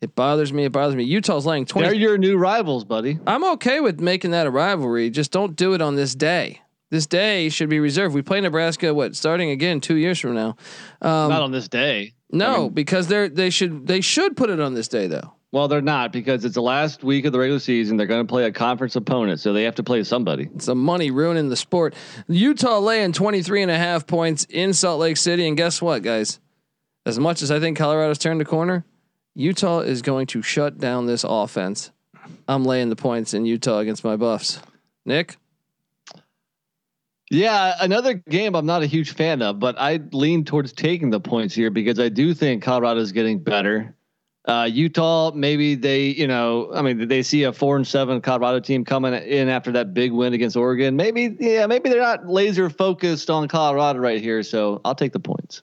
It 0.01 0.15
bothers 0.15 0.53
me. 0.53 0.65
It 0.65 0.73
bothers 0.73 0.97
me. 0.97 1.05
Utah's 1.05 1.45
laying 1.45 1.67
20. 1.67 1.87
They're 1.87 1.95
your 1.95 2.17
new 2.17 2.39
rivals, 2.39 2.85
buddy. 2.85 3.19
I'm 3.27 3.45
okay 3.53 3.81
with 3.81 4.01
making 4.01 4.31
that 4.31 4.47
a 4.47 4.51
rivalry. 4.51 5.11
Just 5.11 5.31
don't 5.31 5.55
do 5.57 5.75
it 5.75 5.83
on 5.83 5.97
this 5.97 6.15
day. 6.15 6.63
This 6.91 7.07
day 7.07 7.51
should 7.51 7.69
be 7.69 7.79
reserved. 7.81 8.15
We 8.15 8.23
play 8.23 8.41
Nebraska. 8.41 8.93
What 8.95 9.15
starting 9.15 9.51
again 9.51 9.81
two 9.81 9.97
years 9.97 10.19
from 10.19 10.35
now? 10.35 10.57
Um, 11.03 11.29
Not 11.31 11.43
on 11.43 11.53
this 11.53 11.69
day. 11.69 12.15
no, 12.33 12.69
because 12.69 13.07
they're 13.07 13.29
they 13.29 13.51
should 13.51 13.87
they 13.87 14.01
should 14.01 14.37
put 14.37 14.51
it 14.51 14.59
on 14.59 14.75
this 14.75 14.89
day 14.89 15.07
though. 15.07 15.35
Well, 15.53 15.67
they're 15.69 15.83
not 15.83 16.13
because 16.13 16.45
it's 16.45 16.55
the 16.55 16.63
last 16.63 17.03
week 17.03 17.25
of 17.25 17.33
the 17.33 17.39
regular 17.39 17.59
season. 17.59 17.97
They're 17.97 18.07
going 18.07 18.25
to 18.25 18.31
play 18.31 18.45
a 18.45 18.53
conference 18.53 18.95
opponent, 18.95 19.41
so 19.41 19.53
they 19.53 19.65
have 19.65 19.75
to 19.77 19.83
play 19.83 20.03
somebody. 20.05 20.49
It's 20.55 20.67
the 20.67 20.77
money 20.77 21.11
ruining 21.11 21.49
the 21.49 21.57
sport. 21.57 21.95
Utah 22.29 22.79
laying 22.79 23.13
23 23.13 23.63
and 23.63 23.71
a 23.71 23.77
half 23.77 24.07
points 24.07 24.45
in 24.49 24.73
Salt 24.73 25.01
Lake 25.01 25.17
City. 25.17 25.49
And 25.49 25.57
guess 25.57 25.83
what, 25.83 26.05
guys? 26.05 26.39
As 27.05 27.19
much 27.19 27.43
as 27.43 27.51
I 27.51 27.59
think 27.59 27.77
Colorado's 27.77 28.19
turned 28.19 28.41
the 28.41 28.45
corner, 28.45 28.85
Utah 29.35 29.81
is 29.81 30.03
going 30.03 30.27
to 30.29 30.43
shut 30.43 30.79
down 30.79 31.07
this 31.07 31.25
offense. 31.27 31.91
I'm 32.49 32.65
laying 32.65 32.91
the 32.91 32.97
points 32.97 33.35
in 33.35 33.47
Utah 33.47 33.79
against 33.79 34.05
my 34.05 34.17
Buffs. 34.17 34.61
Nick? 35.05 35.37
Yeah, 37.31 37.75
another 37.81 38.15
game 38.15 38.57
I'm 38.57 38.67
not 38.67 38.83
a 38.83 38.87
huge 38.87 39.15
fan 39.15 39.41
of, 39.41 39.61
but 39.61 39.77
I 39.79 40.01
lean 40.13 40.45
towards 40.45 40.73
taking 40.73 41.11
the 41.11 41.21
points 41.21 41.55
here 41.55 41.71
because 41.71 42.01
I 42.01 42.09
do 42.09 42.35
think 42.35 42.65
Colorado's 42.65 43.13
getting 43.13 43.39
better. 43.39 43.95
Uh, 44.47 44.69
Utah, 44.71 45.31
maybe 45.33 45.77
they, 45.77 46.07
you 46.07 46.27
know, 46.27 46.73
I 46.75 46.83
mean, 46.83 47.07
they 47.07 47.23
see 47.23 47.45
a 47.45 47.53
four 47.53 47.77
and 47.77 47.87
seven 47.87 48.21
Colorado 48.21 48.59
team 48.59 48.85
coming 48.85 49.15
in 49.15 49.49
after 49.49 49.71
that 49.73 49.95
big 49.95 50.11
win 50.11 50.33
against 50.33 50.57
Oregon. 50.57 50.97
Maybe, 50.97 51.37
yeah, 51.39 51.67
maybe 51.67 51.89
they're 51.89 52.01
not 52.01 52.27
laser 52.27 52.69
focused 52.69 53.31
on 53.31 53.47
Colorado 53.47 54.01
right 54.01 54.21
here. 54.21 54.43
So 54.43 54.81
I'll 54.85 54.97
take 54.97 55.13
the 55.13 55.21
points. 55.21 55.63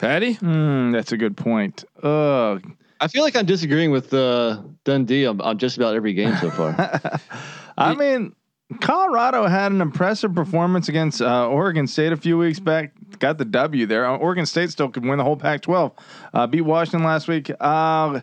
Patty? 0.00 0.36
Mm, 0.36 0.92
that's 0.92 1.12
a 1.12 1.18
good 1.18 1.36
point. 1.36 1.84
Ugh. 2.02 2.64
I 3.02 3.08
feel 3.08 3.22
like 3.22 3.36
I'm 3.36 3.44
disagreeing 3.44 3.90
with 3.90 4.14
uh, 4.14 4.62
Dundee 4.84 5.26
on, 5.26 5.40
on 5.42 5.58
just 5.58 5.76
about 5.76 5.94
every 5.94 6.14
game 6.14 6.34
so 6.36 6.50
far. 6.50 6.74
I 7.78 7.94
mean, 7.94 8.34
Colorado 8.80 9.46
had 9.46 9.72
an 9.72 9.82
impressive 9.82 10.34
performance 10.34 10.88
against 10.88 11.20
uh, 11.20 11.46
Oregon 11.48 11.86
State 11.86 12.12
a 12.12 12.16
few 12.16 12.38
weeks 12.38 12.58
back. 12.60 12.92
Got 13.18 13.36
the 13.36 13.44
W 13.44 13.84
there. 13.84 14.06
Uh, 14.06 14.16
Oregon 14.16 14.46
State 14.46 14.70
still 14.70 14.88
could 14.88 15.04
win 15.04 15.18
the 15.18 15.24
whole 15.24 15.36
Pac-12. 15.36 15.92
Uh, 16.32 16.46
beat 16.46 16.62
Washington 16.62 17.04
last 17.04 17.28
week. 17.28 17.50
Uh, 17.60 18.20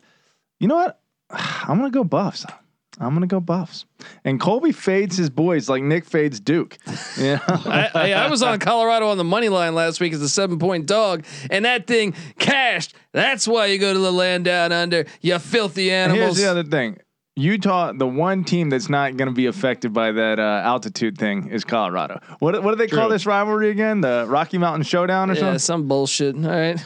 you 0.59 0.67
know 0.67 0.75
what? 0.75 0.99
I'm 1.29 1.77
gonna 1.77 1.91
go 1.91 2.03
Buffs. 2.03 2.45
I'm 2.99 3.13
gonna 3.13 3.27
go 3.27 3.39
Buffs. 3.39 3.85
And 4.23 4.39
Colby 4.39 4.71
fades 4.71 5.17
his 5.17 5.29
boys 5.29 5.69
like 5.69 5.83
Nick 5.83 6.05
fades 6.05 6.39
Duke. 6.39 6.77
Yeah. 7.17 7.39
I, 7.47 7.89
I, 7.95 8.13
I 8.13 8.29
was 8.29 8.43
on 8.43 8.59
Colorado 8.59 9.07
on 9.07 9.17
the 9.17 9.23
money 9.23 9.49
line 9.49 9.73
last 9.73 9.99
week 9.99 10.13
as 10.13 10.21
a 10.21 10.29
seven 10.29 10.59
point 10.59 10.85
dog, 10.85 11.25
and 11.49 11.65
that 11.65 11.87
thing 11.87 12.13
cashed. 12.37 12.93
That's 13.11 13.47
why 13.47 13.67
you 13.67 13.79
go 13.79 13.91
to 13.91 13.97
the 13.99 14.11
land 14.11 14.45
down 14.45 14.71
under, 14.71 15.05
you 15.21 15.39
filthy 15.39 15.91
animals. 15.91 16.37
Here's 16.37 16.37
the 16.37 16.45
other 16.45 16.63
thing. 16.63 16.99
Utah, 17.37 17.93
the 17.93 18.07
one 18.07 18.43
team 18.43 18.69
that's 18.69 18.89
not 18.89 19.15
going 19.15 19.27
to 19.27 19.33
be 19.33 19.45
affected 19.45 19.93
by 19.93 20.11
that 20.11 20.39
uh, 20.39 20.61
altitude 20.63 21.19
thing 21.19 21.49
is 21.49 21.63
Colorado. 21.63 22.19
What 22.39 22.63
what 22.63 22.71
do 22.71 22.77
they 22.77 22.87
call 22.87 23.09
this 23.09 23.27
rivalry 23.27 23.69
again? 23.69 24.01
The 24.01 24.25
Rocky 24.27 24.57
Mountain 24.57 24.83
Showdown 24.83 25.29
or 25.29 25.35
something? 25.35 25.53
Yeah, 25.53 25.57
something? 25.57 25.59
some 25.59 25.87
bullshit. 25.87 26.35
All 26.35 26.49
right. 26.49 26.83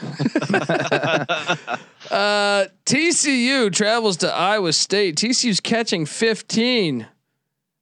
uh, 2.10 2.66
TCU 2.84 3.72
travels 3.72 4.18
to 4.18 4.32
Iowa 4.32 4.72
State. 4.72 5.16
TCU's 5.16 5.60
catching 5.60 6.06
15. 6.06 7.06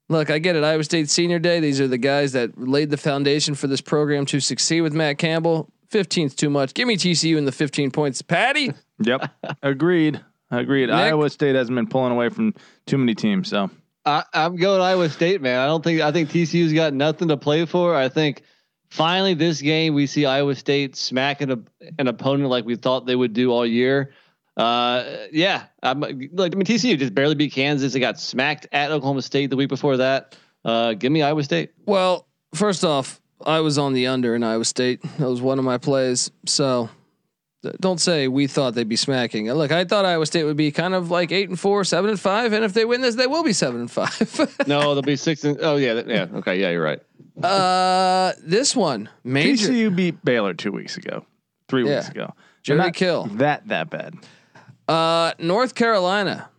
Look, 0.09 0.31
I 0.31 0.39
get 0.39 0.57
it. 0.57 0.65
Iowa 0.65 0.83
State 0.85 1.09
Senior 1.09 1.39
Day. 1.39 1.61
These 1.61 1.81
are 1.81 1.89
the 1.89 1.99
guys 1.99 2.33
that 2.33 2.59
laid 2.59 2.91
the 2.91 2.97
foundation 2.97 3.55
for 3.55 3.67
this 3.69 3.81
program 3.81 4.27
to 4.27 4.41
succeed 4.41 4.81
with 4.81 4.93
Matt 4.93 5.19
Campbell. 5.19 5.71
15's 5.91 6.35
too 6.35 6.51
much. 6.51 6.75
Give 6.75 6.87
me 6.87 6.97
TCU 6.97 7.37
in 7.37 7.45
the 7.45 7.53
15 7.53 7.91
points. 7.91 8.23
Patty? 8.23 8.73
Yep. 9.03 9.31
Agreed. 9.63 10.21
Agreed. 10.51 10.91
Iowa 10.91 11.31
State 11.31 11.55
hasn't 11.55 11.75
been 11.75 11.87
pulling 11.87 12.13
away 12.13 12.29
from 12.29 12.55
too 12.85 12.99
many 12.99 13.15
teams. 13.15 13.49
So 13.49 13.71
I, 14.05 14.25
I'm 14.35 14.57
going 14.57 14.83
Iowa 14.83 15.09
State, 15.09 15.41
man. 15.41 15.59
I 15.59 15.65
don't 15.65 15.83
think 15.83 16.03
I 16.03 16.13
think 16.13 16.29
TCU's 16.29 16.75
got 16.75 16.93
nothing 16.93 17.29
to 17.29 17.39
play 17.39 17.65
for. 17.65 17.95
I 17.95 18.11
think 18.11 18.43
finally 18.91 19.35
this 19.35 19.61
game 19.61 19.95
we 19.95 20.07
see 20.07 20.27
Iowa 20.27 20.55
State 20.55 20.97
smacking 20.97 21.51
a, 21.51 21.59
an 21.99 22.09
opponent 22.09 22.51
like 22.51 22.65
we 22.65 22.77
thought 22.77 23.07
they 23.07 23.17
would 23.17 23.33
do 23.33 23.51
all 23.51 23.65
year. 23.65 24.13
Uh, 24.57 25.27
yeah, 25.33 25.65
I'm 25.83 26.01
like 26.01 26.13
I 26.13 26.57
mean 26.57 26.67
TCU 26.67 26.99
just 26.99 27.15
barely 27.15 27.35
beat 27.35 27.53
Kansas. 27.53 27.93
They 27.93 28.01
got 28.01 28.21
smacked 28.21 28.67
at 28.73 28.91
Oklahoma 28.91 29.23
State 29.23 29.51
the 29.51 29.57
week 29.57 29.69
before 29.69 29.97
that. 29.99 30.37
Uh, 30.65 30.93
give 30.95 31.11
me 31.11 31.23
Iowa 31.23 31.43
State. 31.43 31.73
Well, 31.87 32.27
first 32.55 32.85
off, 32.85 33.21
I 33.45 33.61
was 33.61 33.79
on 33.79 33.95
the 33.95 34.09
under 34.09 34.35
in 34.35 34.43
Iowa 34.43 34.65
State. 34.65 35.03
That 35.19 35.29
was 35.29 35.41
one 35.41 35.59
of 35.59 35.65
my 35.65 35.79
plays. 35.79 36.31
So 36.47 36.91
don't 37.81 38.01
say 38.01 38.29
we 38.29 38.47
thought 38.47 38.75
they'd 38.75 38.89
be 38.89 38.97
smacking. 38.97 39.51
Look, 39.53 39.71
I 39.71 39.85
thought 39.85 40.05
Iowa 40.05 40.27
State 40.27 40.45
would 40.45 40.57
be 40.57 40.71
kind 40.71 40.95
of 40.95 41.11
like 41.11 41.33
eight 41.33 41.49
and 41.49 41.59
four, 41.59 41.85
seven 41.85 42.11
and 42.11 42.21
five, 42.21 42.53
and 42.53 42.65
if 42.65 42.73
they 42.73 42.85
win 42.85 43.01
this, 43.01 43.15
they 43.15 43.27
will 43.27 43.43
be 43.43 43.53
seven 43.53 43.81
and 43.81 43.91
five. 43.91 44.11
No, 44.67 44.95
they'll 44.95 45.03
be 45.03 45.17
six 45.17 45.45
and 45.45 45.59
oh 45.61 45.77
yeah, 45.77 46.03
yeah, 46.07 46.27
okay, 46.35 46.61
yeah, 46.61 46.71
you're 46.71 46.83
right. 46.83 47.01
Uh, 47.45 48.33
this 48.43 48.75
one 48.77 49.09
major 49.25 49.69
TCU 49.69 49.95
beat 49.95 50.25
Baylor 50.25 50.55
two 50.55 50.73
weeks 50.73 50.97
ago, 50.97 51.25
three 51.69 51.87
Yeah. 51.89 51.97
weeks 51.97 52.09
ago. 52.09 52.35
Jerry 52.63 52.79
not 52.79 52.95
Kill. 52.95 53.25
That 53.27 53.69
that 53.69 53.91
bad. 53.91 54.15
Uh, 54.89 55.33
North 55.39 55.75
Carolina 55.75 56.51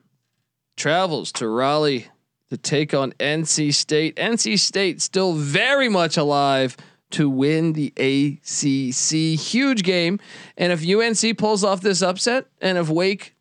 travels 0.77 1.31
to 1.33 1.47
Raleigh 1.47 2.07
to 2.49 2.57
take 2.57 2.93
on 2.93 3.11
NC 3.19 3.73
State. 3.73 4.15
NC 4.15 4.57
State 4.59 5.01
still 5.01 5.33
very 5.33 5.89
much 5.89 6.17
alive 6.17 6.75
to 7.11 7.29
win 7.29 7.73
the 7.73 7.93
ACC. 7.97 9.37
Huge 9.39 9.83
game. 9.83 10.19
And 10.57 10.71
if 10.71 10.81
UNC 10.85 11.37
pulls 11.37 11.63
off 11.63 11.81
this 11.81 12.01
upset, 12.01 12.45
and 12.61 12.77
if 12.77 12.89
Wake 12.89 13.35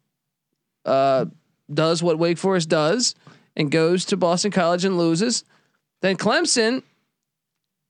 uh, 0.84 1.26
does 1.72 2.02
what 2.02 2.18
Wake 2.18 2.36
Forest 2.38 2.68
does 2.68 3.14
and 3.56 3.70
goes 3.70 4.04
to 4.06 4.16
Boston 4.16 4.50
College 4.50 4.84
and 4.84 4.98
loses, 4.98 5.44
then 6.02 6.16
Clemson. 6.16 6.82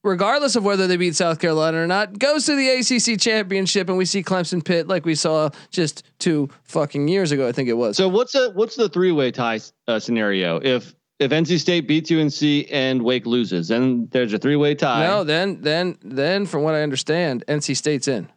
Regardless 0.03 0.57
of 0.57 0.65
whether 0.65 0.87
they 0.87 0.97
beat 0.97 1.15
South 1.15 1.39
Carolina 1.41 1.83
or 1.83 1.87
not, 1.87 2.19
goes 2.19 2.47
to 2.47 2.57
the 2.57 2.69
ACC 2.71 3.21
championship, 3.21 3.89
and 3.89 3.99
we 3.99 4.07
see 4.07 4.23
Clemson 4.23 4.65
pit 4.65 4.89
like 4.89 5.05
we 5.05 5.15
saw 5.15 5.51
just 5.71 6.05
two 6.19 6.49
fucking 6.63 7.07
years 7.07 7.33
ago. 7.33 7.47
I 7.47 7.53
think 7.53 7.69
it 7.69 7.75
was. 7.75 7.99
So 7.99 8.09
what's 8.09 8.35
a 8.35 8.51
what's 8.53 8.77
the 8.77 8.89
three 8.89 9.13
way 9.13 9.31
tie 9.31 9.61
uh, 9.87 9.99
scenario 9.99 10.59
if 10.59 10.95
if 11.19 11.31
NC 11.31 11.59
State 11.61 11.87
beats 11.87 12.11
UNC 12.11 12.69
and 12.73 13.03
Wake 13.03 13.27
loses, 13.27 13.69
then 13.69 14.09
there's 14.11 14.33
a 14.33 14.39
three 14.39 14.57
way 14.57 14.75
tie. 14.75 15.07
No, 15.07 15.23
then 15.23 15.61
then 15.61 15.99
then 16.03 16.47
from 16.47 16.63
what 16.63 16.75
I 16.75 16.83
understand, 16.83 17.45
NC 17.47 17.77
State's 17.77 18.09
in. 18.09 18.29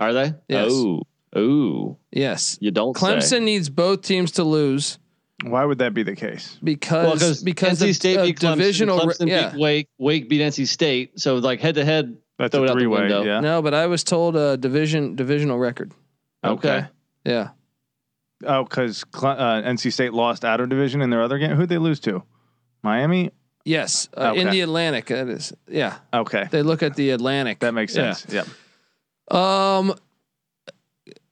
Are 0.00 0.12
they? 0.12 0.34
Yes. 0.48 0.70
Oh, 0.72 1.02
oh, 1.36 1.96
Yes. 2.10 2.58
you 2.60 2.72
don't. 2.72 2.96
Clemson 2.96 3.22
say. 3.22 3.40
needs 3.40 3.70
both 3.70 4.02
teams 4.02 4.32
to 4.32 4.42
lose 4.42 4.98
Why 5.42 5.64
would 5.64 5.78
that 5.78 5.94
be 5.94 6.02
the 6.04 6.14
case? 6.14 6.58
because 6.62 7.20
Well, 7.20 7.44
because 7.44 7.80
NC 7.82 7.90
of, 7.90 7.96
State 7.96 8.16
of 8.18 8.26
beat 8.26 8.38
Clemson, 8.38 8.56
divisional 8.56 9.00
Clemson 9.00 9.28
yeah. 9.28 9.50
beat 9.50 9.60
Wake, 9.60 9.88
Wake 9.98 10.28
beat 10.28 10.40
NC 10.40 10.66
State. 10.68 11.18
So 11.18 11.36
like 11.36 11.60
head 11.60 11.74
to 11.74 11.84
head, 11.84 12.16
That's 12.38 12.52
throw 12.54 12.62
it 12.62 12.68
a 12.68 12.70
out 12.70 12.74
the 12.74 12.80
three 12.80 12.86
way. 12.86 13.00
window. 13.00 13.22
Yeah. 13.24 13.40
No, 13.40 13.60
but 13.60 13.74
I 13.74 13.86
was 13.86 14.04
told 14.04 14.36
a 14.36 14.56
division 14.56 15.16
divisional 15.16 15.58
record. 15.58 15.92
Okay. 16.44 16.86
Yeah. 17.24 17.50
Oh, 18.46 18.64
because 18.64 19.04
uh, 19.14 19.62
NC 19.62 19.92
State 19.92 20.12
lost 20.12 20.44
out 20.44 20.60
of 20.60 20.68
division 20.68 21.00
in 21.02 21.10
their 21.10 21.22
other 21.22 21.38
game. 21.38 21.56
Who'd 21.56 21.68
they 21.68 21.78
lose 21.78 22.00
to? 22.00 22.22
Miami. 22.82 23.30
Yes, 23.64 24.10
uh, 24.16 24.34
in 24.36 24.50
the 24.50 24.60
Atlantic. 24.60 25.06
That 25.06 25.28
is. 25.28 25.54
Yeah. 25.66 25.96
Okay, 26.12 26.46
They 26.50 26.62
look 26.62 26.82
at 26.82 26.96
the 26.96 27.10
Atlantic. 27.10 27.60
that 27.60 27.72
makes 27.72 27.96
Yeah. 27.96 28.12
sense. 28.12 28.46
Yep. 29.30 29.34
Um, 29.36 29.94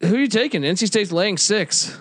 who 0.01 0.15
are 0.15 0.19
you 0.19 0.29
taking? 0.29 0.63
NC 0.63 0.87
State's 0.87 1.13
laying 1.13 1.37
six. 1.37 1.99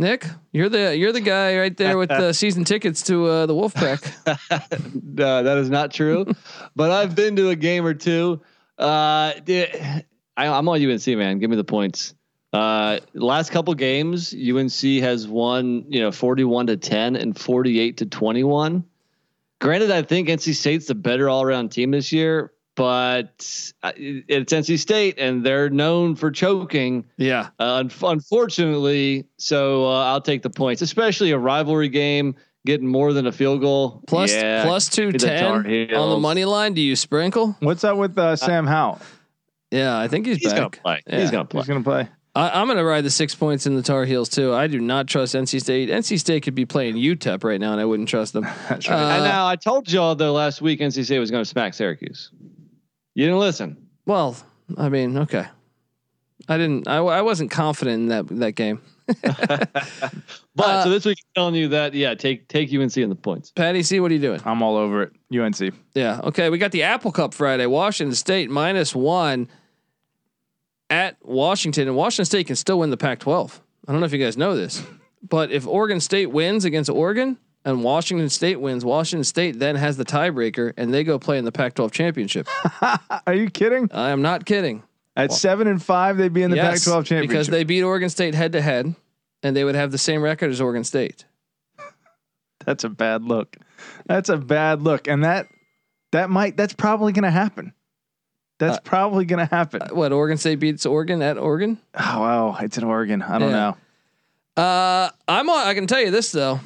Nick, 0.00 0.26
you're 0.52 0.68
the 0.68 0.96
you're 0.96 1.12
the 1.12 1.20
guy 1.20 1.58
right 1.58 1.76
there 1.76 1.98
with 1.98 2.08
the 2.08 2.32
season 2.42 2.64
tickets 2.64 3.02
to 3.02 3.26
uh, 3.26 3.46
the 3.46 3.54
Wolfpack. 3.54 4.00
Uh, 5.20 5.42
that 5.42 5.58
is 5.58 5.68
not 5.68 5.90
true, 5.90 6.24
but 6.76 6.90
I've 6.90 7.14
been 7.14 7.36
to 7.36 7.50
a 7.50 7.56
game 7.56 7.84
or 7.84 7.92
two. 7.92 8.40
Uh, 8.78 9.32
I, 9.46 10.04
I'm 10.36 10.66
on 10.66 10.82
UNC, 10.82 11.06
man. 11.08 11.38
Give 11.38 11.50
me 11.50 11.56
the 11.56 11.64
points. 11.64 12.14
Uh, 12.54 13.00
last 13.12 13.50
couple 13.50 13.74
games, 13.74 14.34
UNC 14.34 15.02
has 15.02 15.28
won, 15.28 15.84
you 15.88 16.00
know, 16.00 16.10
41 16.10 16.68
to 16.68 16.76
10 16.78 17.16
and 17.16 17.38
48 17.38 17.98
to 17.98 18.06
21. 18.06 18.84
Granted, 19.60 19.90
I 19.90 20.02
think 20.02 20.28
NC 20.28 20.54
State's 20.54 20.86
the 20.86 20.94
better 20.94 21.28
all 21.28 21.42
around 21.42 21.70
team 21.70 21.90
this 21.90 22.12
year, 22.12 22.52
but 22.76 23.72
uh, 23.82 23.92
it's 23.96 24.52
NC 24.52 24.78
State 24.78 25.18
and 25.18 25.44
they're 25.44 25.70
known 25.70 26.14
for 26.16 26.30
choking. 26.30 27.04
Yeah. 27.16 27.48
Uh, 27.58 27.74
un- 27.76 27.90
unfortunately, 28.02 29.26
so 29.36 29.86
uh, 29.86 30.04
I'll 30.06 30.20
take 30.20 30.42
the 30.42 30.50
points, 30.50 30.82
especially 30.82 31.30
a 31.32 31.38
rivalry 31.38 31.88
game, 31.88 32.34
getting 32.66 32.86
more 32.86 33.12
than 33.12 33.26
a 33.26 33.32
field 33.32 33.60
goal. 33.60 34.02
Plus 34.06 34.32
Yeah, 34.32 34.64
plus 34.64 34.88
two 34.88 35.12
give 35.12 35.20
the 35.20 35.94
on 35.94 36.10
the 36.10 36.18
money 36.18 36.44
line. 36.44 36.74
Do 36.74 36.80
you 36.80 36.96
sprinkle? 36.96 37.56
What's 37.60 37.84
up 37.84 37.96
with 37.98 38.16
uh, 38.18 38.36
Sam 38.36 38.66
Howell? 38.66 39.00
Yeah, 39.70 39.98
I 39.98 40.08
think 40.08 40.26
he's, 40.26 40.38
He's 40.38 40.48
back. 40.52 40.56
gonna 40.56 40.70
play. 40.70 41.02
Yeah. 41.06 41.20
He's 41.20 41.30
gonna 41.30 41.44
play. 41.44 41.60
He's 41.60 41.68
gonna 41.68 41.82
play. 41.84 42.08
I, 42.34 42.60
I'm 42.60 42.68
going 42.68 42.78
to 42.78 42.84
ride 42.84 43.02
the 43.02 43.10
six 43.10 43.34
points 43.34 43.66
in 43.66 43.74
the 43.74 43.82
Tar 43.82 44.04
Heels 44.04 44.28
too. 44.28 44.54
I 44.54 44.68
do 44.68 44.78
not 44.78 45.08
trust 45.08 45.34
NC 45.34 45.60
State. 45.62 45.88
NC 45.90 46.16
State 46.20 46.44
could 46.44 46.54
be 46.54 46.64
playing 46.64 46.94
UTEP 46.94 47.42
right 47.42 47.58
now, 47.60 47.72
and 47.72 47.80
I 47.80 47.84
wouldn't 47.84 48.08
trust 48.08 48.34
them. 48.34 48.44
That's 48.68 48.88
Uh, 48.88 48.92
right. 48.92 49.16
and 49.16 49.24
now 49.24 49.48
I 49.48 49.56
told 49.56 49.90
y'all 49.90 50.14
though 50.14 50.32
last 50.32 50.62
week 50.62 50.78
NC 50.78 51.04
State 51.06 51.18
was 51.18 51.32
going 51.32 51.42
to 51.42 51.48
smack 51.48 51.74
Syracuse. 51.74 52.30
You 53.14 53.26
didn't 53.26 53.40
listen. 53.40 53.88
Well, 54.06 54.36
I 54.76 54.88
mean, 54.88 55.18
okay. 55.18 55.46
I 56.48 56.56
didn't. 56.56 56.88
I, 56.88 56.96
I 56.98 57.22
wasn't 57.22 57.50
confident 57.50 58.02
in 58.02 58.08
that 58.08 58.26
that 58.38 58.52
game. 58.52 58.80
But 60.56 60.66
Uh, 60.66 60.84
so 60.84 60.90
this 60.90 61.04
week 61.04 61.18
I'm 61.20 61.42
telling 61.42 61.54
you 61.54 61.68
that 61.68 61.94
yeah, 61.94 62.14
take 62.14 62.48
take 62.48 62.72
UNC 62.74 62.96
in 62.96 63.08
the 63.08 63.14
points. 63.14 63.50
Patty 63.52 63.82
C, 63.82 64.00
what 64.00 64.10
are 64.10 64.14
you 64.14 64.20
doing? 64.20 64.40
I'm 64.44 64.62
all 64.62 64.76
over 64.76 65.02
it. 65.04 65.12
UNC. 65.32 65.74
Yeah. 65.94 66.20
Okay. 66.24 66.50
We 66.50 66.58
got 66.58 66.72
the 66.72 66.82
Apple 66.82 67.12
Cup 67.12 67.34
Friday. 67.34 67.66
Washington 67.66 68.14
State 68.14 68.50
minus 68.50 68.94
one 68.94 69.48
at 70.90 71.16
Washington, 71.22 71.86
and 71.88 71.96
Washington 71.96 72.24
State 72.24 72.46
can 72.48 72.56
still 72.56 72.80
win 72.80 72.90
the 72.90 72.96
Pac-12. 72.96 73.60
I 73.86 73.92
don't 73.92 74.00
know 74.00 74.06
if 74.06 74.12
you 74.12 74.18
guys 74.18 74.36
know 74.36 74.56
this, 74.56 74.82
but 75.26 75.50
if 75.52 75.66
Oregon 75.66 76.00
State 76.00 76.26
wins 76.26 76.64
against 76.64 76.90
Oregon 76.90 77.38
and 77.64 77.82
Washington 77.84 78.28
State 78.28 78.60
wins, 78.60 78.84
Washington 78.84 79.24
State 79.24 79.58
then 79.58 79.76
has 79.76 79.96
the 79.96 80.04
tiebreaker, 80.04 80.72
and 80.76 80.92
they 80.92 81.04
go 81.04 81.18
play 81.18 81.38
in 81.38 81.44
the 81.44 81.52
Pac-12 81.52 81.90
championship. 81.92 82.48
Are 83.26 83.34
you 83.34 83.50
kidding? 83.50 83.88
I 83.92 84.10
am 84.10 84.22
not 84.22 84.46
kidding. 84.46 84.82
At 85.16 85.32
seven 85.32 85.66
and 85.66 85.82
five, 85.82 86.16
they'd 86.16 86.32
be 86.32 86.42
in 86.42 86.50
the 86.50 86.56
Yes, 86.56 86.84
Pac-12 86.84 87.04
championship. 87.04 87.28
because 87.28 87.46
they 87.48 87.64
beat 87.64 87.82
Oregon 87.82 88.08
State 88.08 88.34
head 88.34 88.52
to 88.52 88.60
head, 88.62 88.94
and 89.42 89.54
they 89.56 89.64
would 89.64 89.74
have 89.74 89.90
the 89.90 89.98
same 89.98 90.22
record 90.22 90.50
as 90.50 90.60
Oregon 90.60 90.84
State. 90.84 91.24
That's 92.64 92.84
a 92.84 92.88
bad 92.88 93.22
look. 93.24 93.56
That's 94.06 94.28
a 94.28 94.36
bad 94.36 94.82
look, 94.82 95.08
and 95.08 95.24
that 95.24 95.48
that 96.12 96.28
might 96.30 96.56
that's 96.56 96.74
probably 96.74 97.12
gonna 97.12 97.30
happen. 97.30 97.72
That's 98.58 98.76
Uh, 98.76 98.80
probably 98.82 99.24
gonna 99.24 99.46
happen. 99.46 99.80
What 99.92 100.12
Oregon 100.12 100.36
State 100.36 100.56
beats 100.56 100.84
Oregon 100.84 101.22
at 101.22 101.38
Oregon? 101.38 101.78
Oh 101.94 102.20
wow, 102.20 102.56
it's 102.60 102.76
in 102.78 102.84
Oregon. 102.84 103.22
I 103.22 103.38
don't 103.38 103.50
Yeah. 103.50 103.74
know. 104.56 104.62
Uh, 104.62 105.10
I'm 105.28 105.48
on. 105.48 105.66
I 105.66 105.72
can 105.74 105.86
tell 105.86 106.00
you 106.00 106.10
this 106.10 106.30
though. 106.32 106.60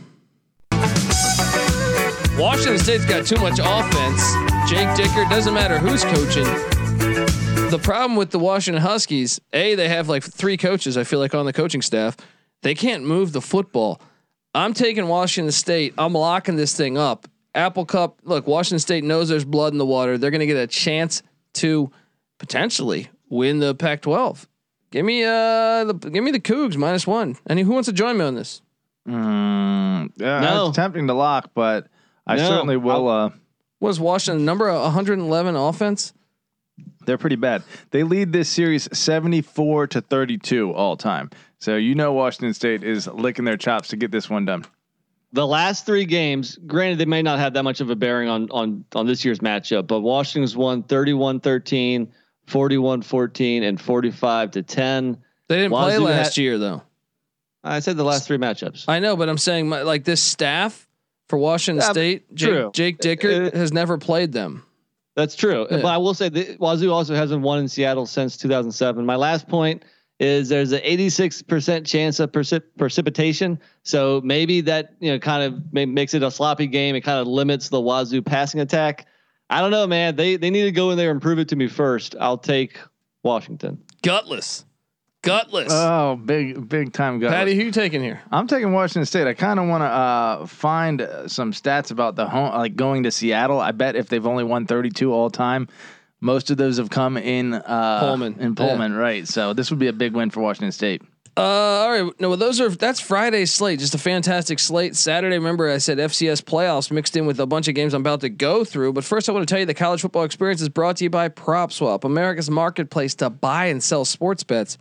Washington 2.38 2.78
State's 2.78 3.04
got 3.04 3.24
too 3.26 3.36
much 3.36 3.58
offense. 3.62 4.22
Jake 4.68 4.88
Dickert 4.96 5.30
doesn't 5.30 5.54
matter 5.54 5.78
who's 5.78 6.02
coaching. 6.04 6.44
The 7.70 7.78
problem 7.82 8.16
with 8.16 8.30
the 8.30 8.38
Washington 8.38 8.82
Huskies, 8.82 9.40
a 9.52 9.74
they 9.76 9.88
have 9.88 10.08
like 10.08 10.22
three 10.24 10.56
coaches. 10.56 10.96
I 10.96 11.04
feel 11.04 11.20
like 11.20 11.34
on 11.34 11.46
the 11.46 11.52
coaching 11.52 11.80
staff, 11.82 12.16
they 12.62 12.74
can't 12.74 13.04
move 13.04 13.32
the 13.32 13.40
football. 13.40 14.00
I'm 14.54 14.74
taking 14.74 15.06
Washington 15.08 15.52
State. 15.52 15.94
I'm 15.96 16.12
locking 16.12 16.56
this 16.56 16.76
thing 16.76 16.98
up. 16.98 17.28
Apple 17.54 17.84
Cup. 17.84 18.18
Look, 18.24 18.46
Washington 18.48 18.80
State 18.80 19.04
knows 19.04 19.28
there's 19.28 19.44
blood 19.44 19.72
in 19.72 19.78
the 19.78 19.86
water. 19.86 20.18
They're 20.18 20.30
going 20.32 20.40
to 20.40 20.46
get 20.46 20.56
a 20.56 20.66
chance 20.66 21.22
to 21.54 21.90
potentially 22.38 23.08
win 23.28 23.60
the 23.60 23.74
Pac-12. 23.76 24.46
Give 24.90 25.04
me 25.04 25.24
uh, 25.24 25.84
the, 25.84 25.94
give 25.94 26.22
me 26.24 26.30
the 26.32 26.40
Cougs 26.40 26.76
minus 26.76 27.06
one. 27.06 27.36
And 27.46 27.58
who 27.60 27.70
wants 27.70 27.86
to 27.86 27.92
join 27.92 28.18
me 28.18 28.24
on 28.24 28.34
this? 28.34 28.60
Mm, 29.08 30.10
yeah, 30.16 30.40
No. 30.40 30.68
it's 30.68 30.76
tempting 30.76 31.06
to 31.08 31.14
lock, 31.14 31.50
but 31.54 31.88
I 32.26 32.36
No. 32.36 32.48
certainly 32.48 32.76
will. 32.76 33.08
Uh, 33.08 33.30
Was 33.80 34.00
Washington 34.00 34.44
number 34.44 34.72
111 34.72 35.56
offense? 35.56 36.12
they're 37.06 37.18
pretty 37.18 37.36
bad. 37.36 37.62
They 37.90 38.02
lead 38.02 38.32
this 38.32 38.48
series 38.48 38.88
74 38.96 39.88
to 39.88 40.00
32 40.00 40.72
all 40.72 40.96
time. 40.96 41.28
So 41.58 41.76
you 41.76 41.94
know 41.94 42.14
Washington 42.14 42.54
State 42.54 42.82
is 42.82 43.06
licking 43.06 43.44
their 43.44 43.58
chops 43.58 43.88
to 43.88 43.96
get 43.96 44.10
this 44.10 44.28
one 44.30 44.44
done. 44.46 44.64
The 45.34 45.46
last 45.46 45.84
three 45.84 46.04
games, 46.06 46.58
granted 46.66 46.96
they 46.98 47.04
may 47.04 47.20
not 47.20 47.38
have 47.38 47.52
that 47.54 47.62
much 47.62 47.80
of 47.80 47.90
a 47.90 47.96
bearing 47.96 48.28
on 48.30 48.48
on 48.50 48.84
on 48.94 49.06
this 49.06 49.24
year's 49.24 49.40
matchup, 49.40 49.86
but 49.86 50.00
Washington's 50.00 50.56
won 50.56 50.82
31-13, 50.84 52.08
41-14 52.48 53.62
and 53.62 53.80
45 53.80 54.50
to 54.52 54.62
10. 54.62 55.18
They 55.48 55.56
didn't 55.56 55.72
play 55.72 55.92
Wazoo 55.98 56.04
last 56.04 56.36
had- 56.36 56.42
year 56.42 56.58
though. 56.58 56.82
I 57.62 57.80
said 57.80 57.96
the 57.96 58.04
last 58.04 58.26
three 58.26 58.36
matchups. 58.38 58.84
I 58.88 58.98
know, 58.98 59.16
but 59.16 59.28
I'm 59.28 59.38
saying 59.38 59.68
my, 59.68 59.82
like 59.82 60.04
this 60.04 60.20
staff 60.22 60.83
for 61.28 61.38
Washington 61.38 61.82
Yeah, 61.84 61.92
State, 61.92 62.36
true. 62.36 62.70
Jake, 62.74 63.00
Jake 63.00 63.20
Dickert 63.20 63.54
Uh, 63.54 63.58
has 63.58 63.72
never 63.72 63.98
played 63.98 64.32
them. 64.32 64.64
That's 65.16 65.36
true. 65.36 65.66
Yeah. 65.70 65.78
But 65.78 65.86
I 65.88 65.96
will 65.98 66.14
say 66.14 66.28
that 66.28 66.58
Wazoo 66.60 66.90
also 66.92 67.14
hasn't 67.14 67.42
won 67.42 67.60
in 67.60 67.68
Seattle 67.68 68.06
since 68.06 68.36
2007. 68.36 69.06
My 69.06 69.16
last 69.16 69.48
point 69.48 69.84
is 70.20 70.48
there's 70.48 70.72
an 70.72 70.80
86% 70.80 71.86
chance 71.86 72.20
of 72.20 72.30
precip- 72.32 72.62
precipitation. 72.78 73.58
So 73.84 74.20
maybe 74.24 74.60
that, 74.62 74.94
you 75.00 75.12
know, 75.12 75.18
kind 75.18 75.42
of 75.44 75.72
ma- 75.72 75.86
makes 75.86 76.14
it 76.14 76.22
a 76.22 76.30
sloppy 76.30 76.66
game. 76.66 76.94
It 76.96 77.02
kind 77.02 77.18
of 77.20 77.26
limits 77.26 77.68
the 77.68 77.80
Wazoo 77.80 78.22
passing 78.22 78.60
attack. 78.60 79.06
I 79.50 79.60
don't 79.60 79.70
know, 79.70 79.86
man. 79.86 80.16
They 80.16 80.36
they 80.36 80.50
need 80.50 80.62
to 80.64 80.72
go 80.72 80.90
in 80.90 80.96
there 80.96 81.10
and 81.10 81.20
prove 81.20 81.38
it 81.38 81.48
to 81.50 81.56
me 81.56 81.68
first. 81.68 82.16
I'll 82.18 82.38
take 82.38 82.78
Washington. 83.22 83.78
Gutless, 84.02 84.63
gutless. 85.24 85.72
Oh, 85.72 86.16
big 86.16 86.68
big 86.68 86.92
time 86.92 87.18
guy. 87.18 87.30
Patty, 87.30 87.54
who 87.54 87.64
you 87.64 87.72
taking 87.72 88.02
here? 88.02 88.20
I'm 88.30 88.46
taking 88.46 88.72
Washington 88.72 89.06
State. 89.06 89.26
I 89.26 89.34
kind 89.34 89.58
of 89.58 89.68
want 89.68 89.82
to 89.82 89.86
uh, 89.86 90.46
find 90.46 91.02
uh, 91.02 91.28
some 91.28 91.52
stats 91.52 91.90
about 91.90 92.16
the 92.16 92.28
home, 92.28 92.54
like 92.54 92.76
going 92.76 93.02
to 93.04 93.10
Seattle. 93.10 93.60
I 93.60 93.72
bet 93.72 93.96
if 93.96 94.08
they've 94.08 94.26
only 94.26 94.44
won 94.44 94.66
32 94.66 95.12
all 95.12 95.30
time, 95.30 95.68
most 96.20 96.50
of 96.50 96.56
those 96.56 96.78
have 96.78 96.90
come 96.90 97.16
in 97.16 97.54
uh, 97.54 98.00
Pullman. 98.00 98.36
In 98.38 98.54
Pullman, 98.54 98.94
right? 98.94 99.26
So 99.26 99.52
this 99.52 99.70
would 99.70 99.78
be 99.78 99.88
a 99.88 99.92
big 99.92 100.14
win 100.14 100.30
for 100.30 100.40
Washington 100.40 100.72
State. 100.72 101.02
Uh, 101.36 101.40
all 101.40 101.90
right. 101.90 102.20
No, 102.20 102.28
well, 102.28 102.38
those 102.38 102.60
are 102.60 102.68
that's 102.68 103.00
Friday's 103.00 103.52
slate. 103.52 103.80
Just 103.80 103.94
a 103.94 103.98
fantastic 103.98 104.60
slate. 104.60 104.94
Saturday, 104.94 105.36
remember 105.36 105.68
I 105.68 105.78
said 105.78 105.98
FCS 105.98 106.42
playoffs 106.42 106.92
mixed 106.92 107.16
in 107.16 107.26
with 107.26 107.40
a 107.40 107.46
bunch 107.46 107.66
of 107.66 107.74
games 107.74 107.92
I'm 107.92 108.02
about 108.02 108.20
to 108.20 108.28
go 108.28 108.64
through. 108.64 108.92
But 108.92 109.02
first, 109.02 109.28
I 109.28 109.32
want 109.32 109.46
to 109.46 109.52
tell 109.52 109.58
you 109.58 109.66
the 109.66 109.74
college 109.74 110.02
football 110.02 110.22
experience 110.22 110.60
is 110.60 110.68
brought 110.68 110.98
to 110.98 111.04
you 111.04 111.10
by 111.10 111.28
PropSwap, 111.28 112.04
America's 112.04 112.50
marketplace 112.50 113.16
to 113.16 113.30
buy 113.30 113.66
and 113.66 113.82
sell 113.82 114.04
sports 114.04 114.44
bets. 114.44 114.78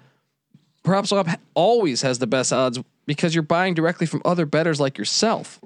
PropSwap 0.84 1.38
always 1.54 2.02
has 2.02 2.20
the 2.20 2.28
best 2.28 2.52
odds 2.52 2.80
because 3.06 3.34
you're 3.34 3.44
buying 3.44 3.74
directly 3.74 4.08
from 4.08 4.22
other 4.26 4.46
bettors 4.46 4.80
like 4.80 4.98
yourself. 4.98 5.60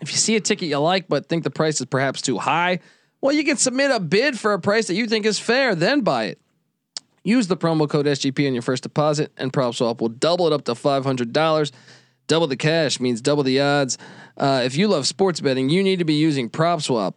If 0.00 0.10
you 0.10 0.16
see 0.16 0.36
a 0.36 0.40
ticket 0.40 0.68
you 0.68 0.78
like 0.78 1.08
but 1.08 1.26
think 1.28 1.44
the 1.44 1.50
price 1.50 1.80
is 1.80 1.86
perhaps 1.86 2.22
too 2.22 2.38
high, 2.38 2.80
well, 3.20 3.34
you 3.34 3.44
can 3.44 3.58
submit 3.58 3.90
a 3.90 4.00
bid 4.00 4.38
for 4.38 4.54
a 4.54 4.58
price 4.58 4.86
that 4.86 4.94
you 4.94 5.06
think 5.06 5.26
is 5.26 5.38
fair, 5.38 5.74
then 5.74 6.00
buy 6.00 6.24
it. 6.24 6.40
Use 7.22 7.48
the 7.48 7.56
promo 7.56 7.88
code 7.88 8.06
SGP 8.06 8.46
on 8.46 8.54
your 8.54 8.62
first 8.62 8.82
deposit, 8.82 9.30
and 9.36 9.52
PropSwap 9.52 10.00
will 10.00 10.08
double 10.08 10.46
it 10.46 10.54
up 10.54 10.64
to 10.64 10.74
five 10.74 11.04
hundred 11.04 11.34
dollars. 11.34 11.70
Double 12.28 12.46
the 12.46 12.56
cash 12.56 12.98
means 12.98 13.20
double 13.20 13.42
the 13.42 13.60
odds. 13.60 13.98
Uh, 14.38 14.62
if 14.64 14.76
you 14.76 14.88
love 14.88 15.06
sports 15.06 15.40
betting, 15.40 15.68
you 15.68 15.82
need 15.82 15.98
to 15.98 16.04
be 16.04 16.14
using 16.14 16.48
PropSwap. 16.48 17.16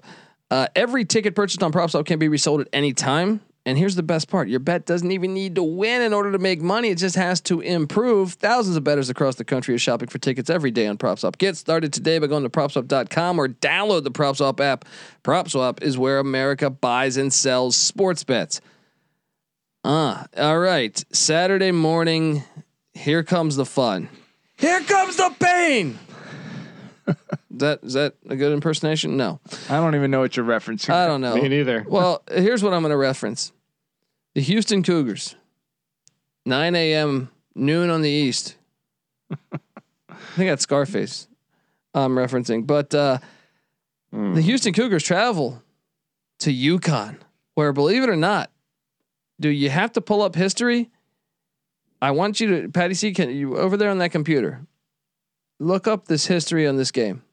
Uh, 0.52 0.68
every 0.76 1.06
ticket 1.06 1.36
purchased 1.36 1.64
on 1.64 1.72
PropSwap 1.72 2.06
can 2.06 2.20
be 2.20 2.28
resold 2.28 2.62
at 2.62 2.68
any 2.74 2.94
time. 2.94 3.40
And 3.66 3.78
here's 3.78 3.96
the 3.96 4.04
best 4.04 4.30
part: 4.30 4.50
your 4.50 4.60
bet 4.60 4.86
doesn't 4.86 5.12
even 5.12 5.34
need 5.34 5.56
to 5.56 5.64
win 5.64 6.02
in 6.02 6.14
order 6.14 6.32
to 6.32 6.38
make 6.38 6.62
money. 6.62 6.90
It 6.90 6.98
just 6.98 7.16
has 7.16 7.40
to 7.42 7.62
improve. 7.62 8.34
Thousands 8.34 8.76
of 8.76 8.84
bettors 8.84 9.10
across 9.10 9.36
the 9.36 9.46
country 9.46 9.74
are 9.74 9.80
shopping 9.80 10.10
for 10.10 10.18
tickets 10.18 10.50
every 10.50 10.72
day 10.72 10.88
on 10.88 10.98
PropSwap. 10.98 11.38
Get 11.38 11.56
started 11.56 11.94
today 11.94 12.20
by 12.20 12.28
going 12.28 12.44
to 12.44 12.50
PropSwap.com 12.50 13.40
or 13.40 13.48
download 13.48 14.04
the 14.04 14.12
PropSwap 14.12 14.60
app. 14.60 14.86
PropSwap 15.24 15.82
is 15.82 15.98
where 15.98 16.20
America 16.20 16.70
buys 16.70 17.16
and 17.16 17.32
sells 17.32 17.78
sports 17.78 18.24
bets. 18.24 18.60
Ah, 19.86 20.28
all 20.38 20.60
right. 20.60 21.04
Saturday 21.14 21.72
morning, 21.72 22.44
here 22.94 23.24
comes 23.24 23.56
the 23.56 23.66
fun. 23.66 24.10
Here 24.58 24.82
comes 24.82 25.18
the 25.18 25.34
pain. 25.40 26.00
is 27.08 27.16
that 27.52 27.80
is 27.84 27.94
that 27.94 28.16
a 28.30 28.36
good 28.36 28.54
impersonation? 28.54 29.18
No, 29.18 29.40
I 29.70 29.78
don't 29.78 29.96
even 29.96 30.12
know 30.12 30.20
what 30.20 30.38
you're 30.38 30.46
referencing. 30.46 30.92
I 30.92 31.08
don't 31.08 31.22
know. 31.22 31.36
Me 31.42 31.50
neither. 31.50 31.86
Well, 31.88 32.24
here's 32.32 32.64
what 32.64 32.74
I'm 32.74 32.82
going 32.82 32.92
to 32.92 32.98
reference: 32.98 33.52
the 34.36 34.42
Houston 34.42 34.84
Cougars, 34.84 35.36
9 36.46 36.76
a.m. 36.76 37.30
noon 37.56 37.90
on 37.90 38.02
the 38.02 38.10
east. 38.10 38.56
I 39.32 40.36
think 40.36 40.50
that's 40.50 40.64
Scarface. 40.64 41.28
I'm 41.94 42.16
referencing, 42.16 42.66
but 42.66 42.94
uh, 42.96 43.20
the 44.12 44.42
Houston 44.42 44.74
Cougars 44.74 45.04
travel 45.04 45.62
to 46.40 46.52
UConn, 46.52 47.18
where, 47.54 47.72
believe 47.72 48.04
it 48.04 48.10
or 48.10 48.16
not, 48.16 48.50
do 49.40 49.50
you 49.50 49.70
have 49.70 49.92
to 49.94 50.02
pull 50.02 50.22
up 50.22 50.36
history? 50.36 50.90
I 52.02 52.12
want 52.12 52.40
you 52.40 52.64
to, 52.64 52.70
Patty 52.70 52.96
C, 52.96 53.14
can 53.14 53.30
you 53.30 53.58
over 53.58 53.78
there 53.78 53.90
on 53.90 54.00
that 54.00 54.12
computer? 54.12 54.66
Look 55.60 55.88
up 55.88 56.08
this 56.08 56.26
history 56.26 56.68
on 56.68 56.76
this 56.76 56.92
game. 56.92 57.24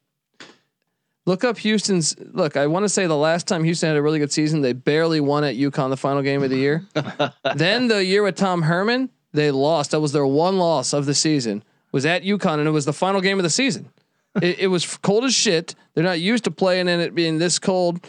Look 1.26 1.44
up 1.44 1.58
Houston's. 1.58 2.16
Look, 2.18 2.56
I 2.56 2.66
want 2.66 2.84
to 2.84 2.88
say 2.88 3.06
the 3.06 3.16
last 3.16 3.46
time 3.46 3.62
Houston 3.64 3.88
had 3.88 3.96
a 3.96 4.02
really 4.02 4.18
good 4.18 4.32
season, 4.32 4.62
they 4.62 4.72
barely 4.72 5.20
won 5.20 5.44
at 5.44 5.54
UConn 5.54 5.90
the 5.90 5.96
final 5.96 6.22
game 6.22 6.42
of 6.42 6.50
the 6.50 6.56
year. 6.56 6.86
then 7.54 7.88
the 7.88 8.04
year 8.04 8.22
with 8.22 8.36
Tom 8.36 8.62
Herman, 8.62 9.10
they 9.32 9.50
lost. 9.50 9.90
That 9.90 10.00
was 10.00 10.12
their 10.12 10.26
one 10.26 10.58
loss 10.58 10.92
of 10.92 11.06
the 11.06 11.14
season. 11.14 11.62
Was 11.92 12.06
at 12.06 12.22
UConn, 12.22 12.58
and 12.58 12.68
it 12.68 12.70
was 12.70 12.84
the 12.84 12.92
final 12.92 13.20
game 13.20 13.38
of 13.38 13.42
the 13.42 13.50
season. 13.50 13.90
it, 14.42 14.60
it 14.60 14.66
was 14.68 14.96
cold 14.98 15.24
as 15.24 15.34
shit. 15.34 15.74
They're 15.94 16.04
not 16.04 16.20
used 16.20 16.44
to 16.44 16.50
playing 16.50 16.88
in 16.88 17.00
it 17.00 17.14
being 17.14 17.38
this 17.38 17.58
cold. 17.58 18.06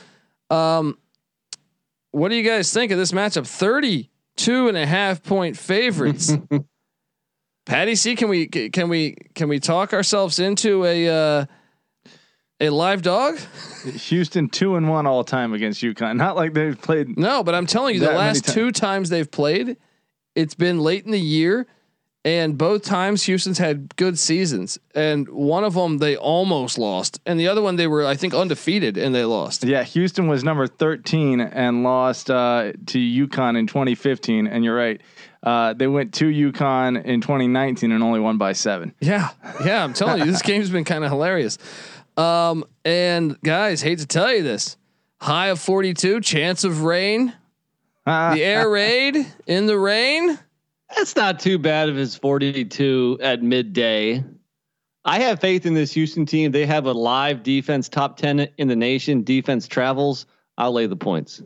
Um, 0.50 0.98
what 2.12 2.30
do 2.30 2.36
you 2.36 2.44
guys 2.44 2.72
think 2.74 2.92
of 2.92 2.98
this 2.98 3.12
matchup? 3.12 3.48
32 3.48 4.68
and 4.68 4.78
a 4.78 4.86
half 4.86 5.24
point 5.24 5.58
favorites. 5.58 6.34
Patty 7.66 7.96
C, 7.96 8.16
can 8.16 8.28
we 8.28 8.48
can 8.48 8.90
we 8.90 9.16
can 9.36 9.48
we 9.48 9.60
talk 9.60 9.94
ourselves 9.94 10.40
into 10.40 10.84
a 10.84 11.08
uh, 11.08 11.46
a 12.62 12.70
live 12.70 13.02
dog? 13.02 13.40
Houston 13.84 14.48
two 14.48 14.76
and 14.76 14.88
one 14.88 15.08
all 15.08 15.24
time 15.24 15.54
against 15.54 15.82
UConn. 15.82 16.16
Not 16.16 16.36
like 16.36 16.54
they've 16.54 16.80
played. 16.80 17.18
No, 17.18 17.44
but 17.44 17.56
I'm 17.56 17.66
telling 17.66 17.96
you, 17.96 18.00
the 18.00 18.12
last 18.12 18.46
times. 18.46 18.54
two 18.54 18.72
times 18.72 19.10
they've 19.10 19.30
played, 19.30 19.78
it's 20.36 20.56
been 20.56 20.80
late 20.80 21.04
in 21.04 21.12
the 21.12 21.20
year, 21.20 21.66
and 22.24 22.58
both 22.58 22.84
times 22.84 23.24
Houston's 23.24 23.58
had 23.58 23.96
good 23.96 24.20
seasons. 24.20 24.78
And 24.94 25.28
one 25.30 25.64
of 25.64 25.74
them 25.74 25.98
they 25.98 26.16
almost 26.16 26.78
lost, 26.78 27.20
and 27.26 27.40
the 27.40 27.48
other 27.48 27.62
one 27.62 27.76
they 27.76 27.88
were 27.88 28.06
I 28.06 28.16
think 28.16 28.36
undefeated 28.36 28.98
and 28.98 29.14
they 29.14 29.26
lost. 29.26 29.64
Yeah, 29.64 29.84
Houston 29.84 30.28
was 30.28 30.44
number 30.44 30.68
thirteen 30.68 31.42
and 31.42 31.84
lost 31.84 32.30
uh, 32.30 32.74
to 32.86 33.00
UConn 33.00 33.58
in 33.58 33.66
2015. 33.66 34.46
And 34.46 34.64
you're 34.64 34.76
right, 34.76 35.02
uh, 35.42 35.74
they 35.74 35.88
went 35.88 36.14
to 36.16 36.26
UConn 36.26 37.04
in 37.04 37.22
2019 37.22 37.92
and 37.92 38.04
only 38.04 38.20
won 38.20 38.38
by 38.38 38.54
seven. 38.54 38.94
Yeah, 39.00 39.30
yeah, 39.66 39.84
I'm 39.84 39.94
telling 39.94 40.20
you, 40.20 40.32
this 40.32 40.42
game's 40.44 40.70
been 40.70 40.84
kind 40.84 41.04
of 41.04 41.10
hilarious. 41.10 41.58
Um, 42.22 42.66
and 42.86 43.42
guys, 43.42 43.82
hate 43.82 43.98
to 44.00 44.06
tell 44.06 44.32
you 44.32 44.44
this, 44.44 44.78
high 45.20 45.48
of 45.48 45.60
42, 45.60 46.22
chance 46.22 46.64
of 46.64 46.84
rain, 46.84 47.34
the 48.06 48.12
air 48.44 48.70
raid 48.70 49.26
in 49.48 49.66
the 49.66 49.78
rain. 49.78 50.38
That's 50.96 51.16
not 51.16 51.40
too 51.40 51.58
bad 51.58 51.90
if 51.90 51.96
it's 51.96 52.16
42 52.16 53.20
at 53.22 53.42
midday. 53.42 54.24
I 55.04 55.20
have 55.22 55.40
faith 55.40 55.66
in 55.66 55.74
this 55.74 55.94
Houston 55.94 56.28
team. 56.28 56.52
They 56.52 56.68
have 56.68 56.86
a 56.86 56.92
live 56.92 57.42
defense, 57.42 57.90
top 57.90 58.18
10 58.18 58.50
in 58.58 58.68
the 58.68 58.76
nation. 58.76 59.24
Defense 59.24 59.68
travels. 59.68 60.28
I'll 60.60 60.74
lay 60.74 60.86
the 60.86 60.96
points. 60.96 61.42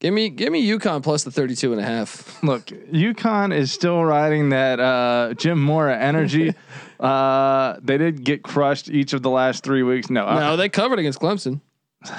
Give 0.00 0.12
me, 0.12 0.28
give 0.28 0.52
me 0.52 0.68
UConn 0.68 1.02
plus 1.02 1.22
the 1.22 1.30
32 1.30 1.72
and 1.72 1.80
a 1.80 1.84
half. 1.84 2.42
Look, 2.42 2.66
UConn 2.66 3.54
is 3.54 3.72
still 3.72 4.04
riding 4.04 4.50
that 4.50 4.80
uh, 4.80 5.32
Jim 5.34 5.62
Mora 5.62 5.96
energy. 5.96 6.54
uh, 7.02 7.78
they 7.82 7.98
did 7.98 8.24
get 8.24 8.42
crushed 8.42 8.88
each 8.88 9.12
of 9.12 9.22
the 9.22 9.30
last 9.30 9.64
three 9.64 9.82
weeks. 9.82 10.08
No, 10.08 10.26
uh, 10.26 10.38
No, 10.38 10.56
they 10.56 10.68
covered 10.68 10.98
against 10.98 11.18
Clemson. 11.18 11.60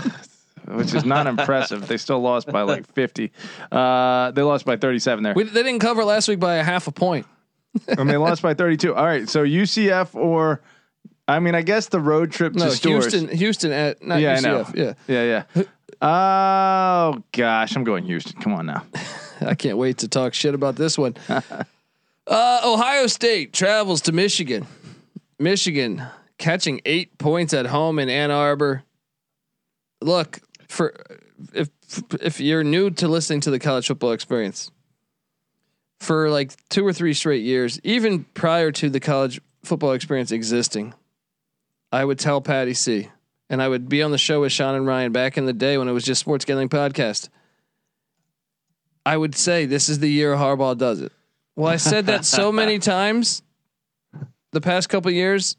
which 0.68 0.94
is 0.94 1.06
not 1.06 1.28
impressive. 1.28 1.88
They 1.88 1.98
still 1.98 2.20
lost 2.20 2.48
by 2.48 2.62
like 2.62 2.88
50. 2.94 3.32
Uh, 3.72 4.32
they 4.32 4.42
lost 4.42 4.66
by 4.66 4.78
37 4.78 5.24
there. 5.24 5.34
We, 5.34 5.44
they 5.44 5.64
didn't 5.64 5.80
cover 5.80 6.04
last 6.04 6.28
week 6.28 6.40
by 6.40 6.56
a 6.56 6.64
half 6.64 6.88
a 6.88 6.92
point. 6.92 7.26
and 7.88 8.10
they 8.10 8.18
lost 8.18 8.42
by 8.42 8.54
32. 8.54 8.94
All 8.94 9.06
right, 9.06 9.28
so 9.28 9.44
UCF 9.44 10.16
or 10.16 10.62
I 11.28 11.40
mean, 11.40 11.56
I 11.56 11.62
guess 11.62 11.88
the 11.88 12.00
road 12.00 12.32
trip 12.32 12.54
to 12.54 12.60
No, 12.60 12.70
Stores. 12.70 13.12
Houston, 13.14 13.38
Houston 13.38 13.72
at 13.72 14.04
not 14.04 14.20
yeah, 14.20 14.38
UCF. 14.38 14.76
Yeah, 14.76 14.94
yeah, 15.08 15.46
yeah. 15.56 15.64
Oh 16.02 17.24
gosh, 17.32 17.76
I'm 17.76 17.86
going 17.86 18.04
Houston. 18.04 18.42
Come 18.42 18.54
on 18.54 18.66
now. 18.66 18.84
I 19.42 19.56
can't 19.56 19.78
wait 19.78 20.00
to 20.00 20.08
talk 20.08 20.34
shit 20.34 20.54
about 20.54 20.76
this 20.76 20.98
one. 20.98 21.16
uh, 22.28 22.62
Ohio 22.64 23.08
State 23.08 23.54
travels 23.54 24.02
to 24.02 24.12
Michigan. 24.12 24.68
Michigan 25.40 26.04
catching 26.38 26.82
eight 26.86 27.18
points 27.18 27.54
at 27.54 27.68
home 27.68 28.00
in 28.00 28.10
Ann 28.10 28.32
Arbor. 28.32 28.84
Look 30.02 30.40
for 30.68 30.94
if 31.54 31.70
if 32.22 32.40
you're 32.40 32.64
new 32.64 32.90
to 32.92 33.08
listening 33.08 33.42
to 33.42 33.52
the 33.52 33.60
college 33.60 33.88
football 33.88 34.12
experience 34.12 34.72
for 36.00 36.30
like 36.30 36.54
two 36.70 36.86
or 36.86 36.94
three 36.94 37.14
straight 37.14 37.44
years, 37.44 37.80
even 37.84 38.26
prior 38.34 38.72
to 38.72 38.90
the 38.90 39.00
college 39.00 39.40
football 39.64 39.94
experience 39.94 40.32
existing, 40.32 40.94
I 41.92 42.04
would 42.04 42.20
tell 42.20 42.42
Patty 42.42 42.74
C. 42.74 43.10
And 43.50 43.62
I 43.62 43.68
would 43.68 43.88
be 43.88 44.02
on 44.02 44.12
the 44.12 44.18
show 44.18 44.42
with 44.42 44.52
Sean 44.52 44.74
and 44.74 44.88
Ryan 44.88 45.12
back 45.12 45.38
in 45.38 45.46
the 45.46 45.54
day 45.54 45.78
when 45.78 45.88
it 45.88 45.92
was 45.92 46.04
just 46.04 46.22
Sports 46.22 46.44
Gambling 46.44 46.70
Podcast. 46.70 47.30
I 49.06 49.16
would 49.16 49.36
say 49.36 49.66
this 49.66 49.90
is 49.90 50.00
the 50.00 50.10
year 50.10 50.34
Harbaugh 50.36 50.78
does 50.78 51.02
it. 51.02 51.12
Well, 51.56 51.72
I 51.72 51.78
said 51.78 52.08
that 52.08 52.26
so 52.26 52.51
many 52.51 52.80
times 52.80 53.43
the 54.51 54.62
past 54.62 54.89
couple 54.89 55.12
years 55.12 55.58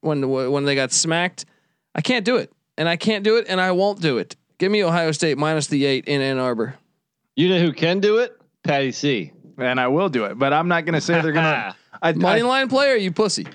when 0.00 0.28
when 0.28 0.64
they 0.64 0.74
got 0.74 0.92
smacked. 0.92 1.44
I 1.94 2.00
can't 2.00 2.24
do 2.24 2.36
it, 2.36 2.52
and 2.76 2.88
I 2.88 2.96
can't 2.96 3.24
do 3.24 3.36
it, 3.36 3.46
and 3.48 3.60
I 3.60 3.72
won't 3.72 4.00
do 4.00 4.18
it. 4.18 4.36
Give 4.58 4.70
me 4.70 4.82
Ohio 4.82 5.12
State 5.12 5.38
minus 5.38 5.66
the 5.66 5.84
eight 5.84 6.06
in 6.06 6.20
Ann 6.20 6.38
Arbor. 6.38 6.76
You 7.36 7.48
know 7.48 7.60
who 7.60 7.72
can 7.72 8.00
do 8.00 8.18
it? 8.18 8.40
Patty 8.62 8.92
C. 8.92 9.32
And 9.58 9.78
I 9.78 9.88
will 9.88 10.08
do 10.08 10.24
it, 10.24 10.38
but 10.38 10.52
I'm 10.52 10.68
not 10.68 10.84
going 10.84 10.94
to 10.94 11.00
say 11.00 11.20
they're 11.20 11.32
going 11.32 11.44
to. 11.44 11.76
I, 12.02 12.12
Money 12.12 12.42
I, 12.42 12.44
line 12.44 12.68
player, 12.68 12.96
you 12.96 13.12
pussy. 13.12 13.46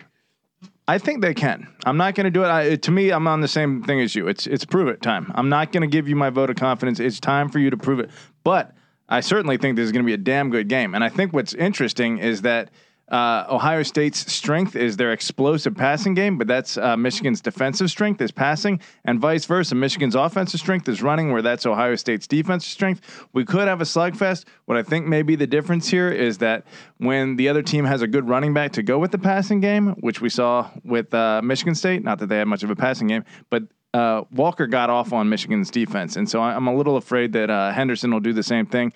I 0.88 0.98
think 0.98 1.22
they 1.22 1.34
can. 1.34 1.68
I'm 1.86 1.98
not 1.98 2.16
going 2.16 2.26
to 2.26 2.32
do 2.32 2.44
it. 2.44 2.48
I, 2.48 2.76
to 2.76 2.92
me, 2.92 3.12
I'm 3.12 3.28
on 3.28 3.42
the 3.42 3.48
same 3.48 3.84
thing 3.84 4.00
as 4.02 4.16
you. 4.16 4.28
It's 4.28 4.48
it's 4.48 4.66
prove 4.66 4.88
it 4.88 5.02
time. 5.02 5.32
I'm 5.36 5.50
not 5.50 5.72
going 5.72 5.82
to 5.82 5.88
give 5.88 6.08
you 6.08 6.16
my 6.16 6.30
vote 6.30 6.50
of 6.50 6.56
confidence. 6.56 7.00
It's 7.00 7.20
time 7.20 7.50
for 7.50 7.60
you 7.60 7.70
to 7.70 7.78
prove 7.78 8.00
it. 8.00 8.10
But 8.44 8.74
I 9.10 9.22
certainly 9.22 9.58
think 9.58 9.76
this 9.76 9.86
is 9.86 9.92
going 9.92 10.04
to 10.04 10.08
be 10.08 10.14
a 10.14 10.18
damn 10.18 10.50
good 10.52 10.70
game. 10.70 10.96
And 10.96 11.04
I 11.04 11.10
think 11.10 11.34
what's 11.34 11.54
interesting 11.54 12.20
is 12.20 12.44
that 12.44 12.70
uh, 13.10 13.46
Ohio 13.50 13.82
State's 13.82 14.32
strength 14.32 14.76
is 14.76 14.98
their 14.98 15.12
explosive 15.12 15.76
passing 15.76 16.14
game, 16.14 16.38
but 16.38 16.48
that's 16.48 16.78
uh, 16.78 16.96
Michigan's 16.96 17.42
defensive 17.42 17.90
strength 17.90 18.22
is 18.22 18.32
passing, 18.32 18.80
and 19.04 19.20
vice 19.20 19.46
versa. 19.46 19.74
Michigan's 19.74 20.14
offensive 20.14 20.60
strength 20.60 20.88
is 20.88 21.02
running, 21.02 21.32
where 21.32 21.42
that's 21.42 21.66
Ohio 21.66 21.96
State's 21.96 22.28
defensive 22.28 22.70
strength. 22.70 23.28
We 23.34 23.46
could 23.46 23.68
have 23.68 23.82
a 23.82 23.86
slugfest. 23.86 24.46
What 24.66 24.78
I 24.78 24.84
think 24.84 25.08
may 25.08 25.24
be 25.24 25.36
the 25.36 25.48
difference 25.48 25.90
here 25.90 26.12
is 26.12 26.38
that 26.38 26.68
when 26.98 27.36
the 27.36 27.50
other 27.50 27.64
team 27.64 27.86
has 27.86 28.04
a 28.04 28.08
good 28.08 28.30
running 28.30 28.54
back 28.54 28.74
to 28.74 28.84
go 28.84 29.00
with 29.00 29.12
the 29.12 29.18
passing 29.18 29.60
game, 29.60 29.96
which 30.02 30.22
we 30.22 30.30
saw 30.30 30.70
with 30.84 31.12
uh, 31.12 31.42
Michigan 31.44 31.74
State, 31.74 32.04
not 32.04 32.20
that 32.20 32.28
they 32.28 32.38
had 32.38 32.48
much 32.48 32.62
of 32.62 32.70
a 32.70 32.76
passing 32.76 33.08
game, 33.08 33.26
but 33.50 33.64
uh, 33.94 34.24
Walker 34.32 34.68
got 34.68 34.90
off 34.90 35.14
on 35.14 35.30
Michigan's 35.30 35.72
defense, 35.72 36.16
and 36.16 36.30
so 36.30 36.42
I- 36.42 36.56
I'm 36.56 36.68
a 36.68 36.76
little 36.76 36.98
afraid 36.98 37.34
that 37.34 37.50
uh, 37.50 37.72
Henderson 37.72 38.12
will 38.12 38.20
do 38.20 38.34
the 38.34 38.44
same 38.44 38.66
thing. 38.66 38.94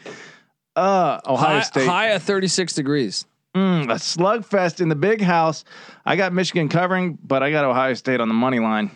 Uh, 0.76 1.20
Ohio 1.28 1.56
High, 1.56 1.62
State 1.62 1.88
high 1.88 2.10
at 2.10 2.22
36 2.22 2.74
degrees. 2.74 3.26
Mm, 3.56 3.84
a 3.92 3.96
slugfest 3.96 4.82
in 4.82 4.90
the 4.90 4.96
big 4.96 5.22
house. 5.22 5.64
I 6.06 6.16
got 6.16 6.34
Michigan 6.34 6.70
covering, 6.70 7.18
but 7.24 7.44
I 7.44 7.52
got 7.52 7.66
Ohio 7.66 7.94
State 7.94 8.20
on 8.20 8.28
the 8.28 8.34
money 8.34 8.60
line. 8.60 8.90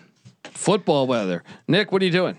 Football 0.45 1.05
weather. 1.05 1.43
Nick, 1.67 1.91
what 1.91 2.01
are 2.01 2.05
you 2.05 2.11
doing? 2.11 2.37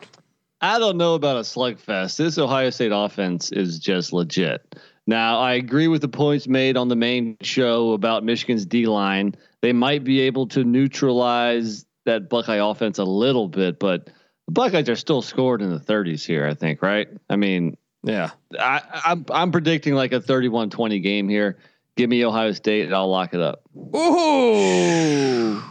I 0.60 0.80
don't 0.80 0.96
know 0.96 1.14
about 1.14 1.36
a 1.36 1.40
slugfest. 1.40 2.16
This 2.16 2.36
Ohio 2.38 2.70
State 2.70 2.90
offense 2.92 3.52
is 3.52 3.78
just 3.78 4.12
legit. 4.12 4.74
Now, 5.06 5.38
I 5.38 5.52
agree 5.54 5.86
with 5.86 6.00
the 6.02 6.08
points 6.08 6.48
made 6.48 6.76
on 6.76 6.88
the 6.88 6.96
main 6.96 7.36
show 7.40 7.92
about 7.92 8.24
Michigan's 8.24 8.66
D 8.66 8.86
line. 8.86 9.36
They 9.60 9.72
might 9.72 10.02
be 10.02 10.20
able 10.20 10.48
to 10.48 10.64
neutralize 10.64 11.86
that 12.08 12.28
Buckeye 12.28 12.56
offense 12.56 12.98
a 12.98 13.04
little 13.04 13.48
bit, 13.48 13.78
but 13.78 14.06
the 14.46 14.52
Buckeyes 14.52 14.88
are 14.88 14.96
still 14.96 15.22
scored 15.22 15.62
in 15.62 15.70
the 15.70 15.78
30s 15.78 16.26
here, 16.26 16.46
I 16.46 16.54
think, 16.54 16.82
right? 16.82 17.06
I 17.30 17.36
mean, 17.36 17.76
Yeah. 18.02 18.30
I, 18.58 18.80
I'm 19.04 19.24
I'm 19.30 19.52
predicting 19.52 19.94
like 19.94 20.12
a 20.12 20.20
31-20 20.20 21.02
game 21.02 21.28
here. 21.28 21.58
Give 21.96 22.08
me 22.08 22.24
Ohio 22.24 22.52
State 22.52 22.86
and 22.86 22.94
I'll 22.94 23.10
lock 23.10 23.34
it 23.34 23.40
up. 23.40 23.62
Ooh. 23.94 25.62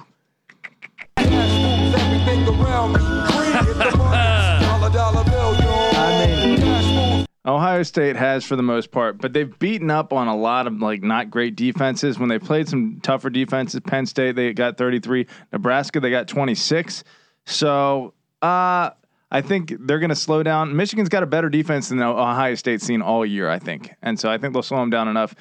Ohio 7.47 7.81
State 7.83 8.17
has 8.17 8.43
for 8.43 8.57
the 8.57 8.63
most 8.63 8.91
part, 8.91 9.19
but 9.19 9.31
they've 9.31 9.57
beaten 9.57 9.89
up 9.89 10.11
on 10.11 10.27
a 10.27 10.35
lot 10.35 10.67
of 10.67 10.81
like 10.81 11.01
not 11.01 11.31
great 11.31 11.55
defenses. 11.55 12.19
When 12.19 12.27
they 12.27 12.39
played 12.39 12.67
some 12.67 12.99
tougher 13.01 13.29
defenses, 13.29 13.79
Penn 13.79 14.05
State 14.05 14.35
they 14.35 14.51
got 14.51 14.77
33, 14.77 15.25
Nebraska 15.53 16.01
they 16.01 16.09
got 16.09 16.27
26. 16.27 17.05
So 17.45 18.13
uh, 18.41 18.89
I 19.31 19.41
think 19.41 19.73
they're 19.79 19.99
going 19.99 20.09
to 20.09 20.15
slow 20.15 20.43
down. 20.43 20.75
Michigan's 20.75 21.07
got 21.07 21.23
a 21.23 21.27
better 21.27 21.49
defense 21.49 21.87
than 21.87 22.01
Ohio 22.01 22.55
State's 22.55 22.83
seen 22.83 23.01
all 23.01 23.25
year, 23.25 23.49
I 23.49 23.59
think, 23.59 23.95
and 24.01 24.19
so 24.19 24.29
I 24.29 24.37
think 24.37 24.53
they'll 24.53 24.61
slow 24.61 24.79
them 24.79 24.89
down 24.89 25.07
enough. 25.07 25.33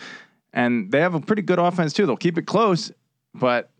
And 0.52 0.92
they 0.92 1.00
have 1.00 1.14
a 1.14 1.20
pretty 1.20 1.42
good 1.42 1.58
offense 1.58 1.92
too. 1.92 2.06
They'll 2.06 2.16
keep 2.16 2.38
it 2.38 2.46
close, 2.46 2.92
but 3.34 3.70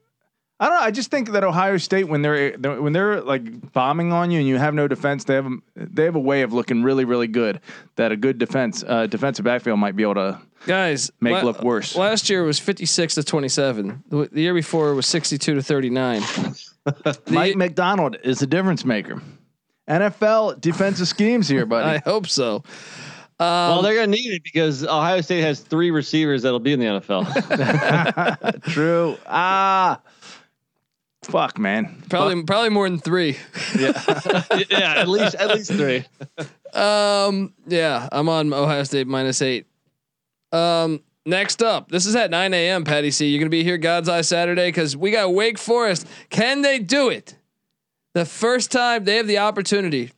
I 0.59 0.66
don't 0.68 0.74
know. 0.78 0.84
I 0.84 0.90
just 0.90 1.11
think 1.11 1.32
that 1.32 1.44
Ohio 1.44 1.76
State, 1.76 2.04
when 2.09 2.22
they're, 2.22 2.57
they're 2.57 2.80
when 2.80 2.94
they're 2.94 3.20
like 3.20 3.72
bombing 3.72 4.11
on 4.12 4.30
you 4.30 4.38
and 4.38 4.48
you 4.48 4.57
have 4.57 4.72
no 4.72 4.88
defense, 4.88 5.24
they 5.24 5.34
have 5.34 5.46
a, 5.46 5.57
they 5.76 6.04
have 6.04 6.16
a 6.16 6.20
way 6.20 6.42
of 6.42 6.52
looking 6.54 6.82
really 6.82 7.04
really 7.04 7.26
good. 7.26 7.61
That 7.96 8.11
a 8.11 8.16
good 8.16 8.38
defense 8.38 8.82
uh, 8.86 9.07
defensive 9.07 9.44
backfield 9.44 9.78
might 9.78 9.96
be 9.96 10.02
able 10.02 10.14
to. 10.14 10.40
Guys, 10.66 11.11
Make 11.20 11.42
look 11.42 11.62
worse. 11.62 11.94
Last 11.94 12.30
year 12.30 12.42
was 12.42 12.59
56 12.59 13.14
to 13.16 13.22
27. 13.22 14.02
The, 14.09 14.28
the 14.32 14.40
year 14.40 14.54
before 14.54 14.94
was 14.94 15.07
62 15.07 15.54
to 15.54 15.62
39. 15.62 16.22
The- 16.86 17.18
Mike 17.30 17.57
Macdonald 17.57 18.16
is 18.22 18.38
the 18.38 18.46
difference 18.46 18.84
maker. 18.84 19.20
NFL 19.88 20.61
defensive 20.61 21.09
schemes 21.09 21.48
here, 21.48 21.66
buddy. 21.66 21.88
I 21.96 21.98
hope 21.98 22.28
so. 22.28 22.62
well, 23.40 23.82
they're 23.82 23.94
gonna 23.94 24.07
need 24.09 24.32
it 24.32 24.42
because 24.44 24.84
Ohio 24.84 25.20
State 25.20 25.42
has 25.42 25.61
three 25.61 25.90
receivers 25.90 26.42
that'll 26.42 26.61
be 26.61 26.72
in 26.72 26.78
the 26.80 26.86
NFL. 26.86 28.62
True. 28.72 29.16
Ah, 29.26 30.00
fuck, 31.26 31.58
man. 31.58 32.02
Probably 32.08 32.42
probably 32.44 32.70
more 32.70 32.88
than 32.88 32.98
3. 32.98 33.36
yeah, 33.78 34.94
at 34.96 35.08
least 35.08 35.34
at 35.34 35.48
least 35.48 35.72
three. 35.72 36.04
Um, 36.72 37.52
yeah, 37.66 38.08
I'm 38.12 38.28
on 38.28 38.52
Ohio 38.52 38.82
State 38.84 39.06
minus 39.06 39.42
eight. 39.42 39.66
Um, 40.52 41.00
Next 41.28 41.60
up, 41.60 41.88
this 41.88 42.06
is 42.06 42.14
at 42.14 42.30
9 42.30 42.54
a.m. 42.54 42.84
Patty 42.84 43.10
C. 43.10 43.26
You're 43.26 43.40
gonna 43.40 43.50
be 43.50 43.64
here 43.64 43.78
God's 43.78 44.08
Eye 44.08 44.20
Saturday 44.20 44.68
because 44.68 44.96
we 44.96 45.10
got 45.10 45.34
Wake 45.34 45.58
Forest. 45.58 46.06
Can 46.30 46.62
they 46.62 46.78
do 46.78 47.08
it? 47.08 47.36
The 48.14 48.24
first 48.24 48.70
time 48.70 49.04
they 49.04 49.16
have 49.16 49.26
the 49.26 49.38
opportunity 49.38 50.12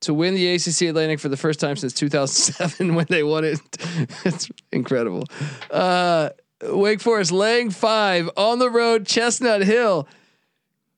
to 0.00 0.14
win 0.14 0.34
the 0.34 0.54
ACC 0.54 0.88
Atlantic 0.88 1.20
for 1.20 1.28
the 1.28 1.36
first 1.36 1.60
time 1.60 1.76
since 1.76 1.92
2007 1.92 2.94
when 2.94 3.04
they 3.10 3.22
won 3.22 3.44
it. 3.44 3.60
it's 4.24 4.50
incredible. 4.72 5.24
Uh, 5.70 6.30
Wake 6.62 7.02
Forest 7.02 7.32
laying 7.32 7.70
five 7.70 8.30
on 8.38 8.58
the 8.58 8.70
road, 8.70 9.06
Chestnut 9.06 9.62
Hill. 9.62 10.08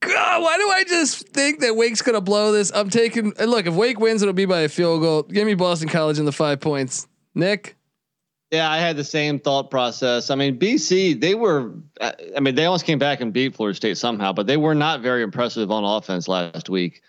God, 0.01 0.43
why 0.43 0.57
do 0.59 0.71
I 0.71 0.85
just 0.85 1.29
think 1.29 1.61
that 1.61 1.75
Wake's 1.75 2.03
gonna 2.03 2.21
blow 2.21 2.53
this? 2.53 2.71
I'm 2.75 2.91
taking. 2.91 3.33
Look, 3.41 3.67
if 3.67 3.75
Wake 3.75 3.99
wins, 3.99 4.23
it'll 4.23 4.33
be 4.33 4.45
by 4.45 4.61
a 4.61 4.69
field 4.69 5.01
goal. 5.01 5.23
Give 5.23 5.47
me 5.47 5.55
Boston 5.55 5.89
College 5.89 6.19
in 6.19 6.25
the 6.25 6.33
five 6.33 6.61
points. 6.61 7.09
Nick. 7.35 7.77
Yeah, 8.51 8.71
I 8.71 8.79
had 8.79 8.97
the 8.97 9.05
same 9.05 9.39
thought 9.39 9.71
process. 9.71 10.31
I 10.31 10.35
mean, 10.35 10.59
BC, 10.59 11.21
they 11.21 11.35
were, 11.35 11.75
uh, 12.01 12.13
I 12.35 12.41
mean, 12.41 12.55
they 12.55 12.65
almost 12.65 12.87
came 12.87 12.99
back 12.99 13.21
and 13.21 13.31
beat 13.31 13.55
Florida 13.55 13.77
State 13.77 13.99
somehow, 13.99 14.33
but 14.33 14.47
they 14.47 14.57
were 14.57 14.75
not 14.75 15.03
very 15.03 15.23
impressive 15.23 15.71
on 15.71 15.85
offense 15.85 16.29
last 16.29 16.71
week. 16.71 17.03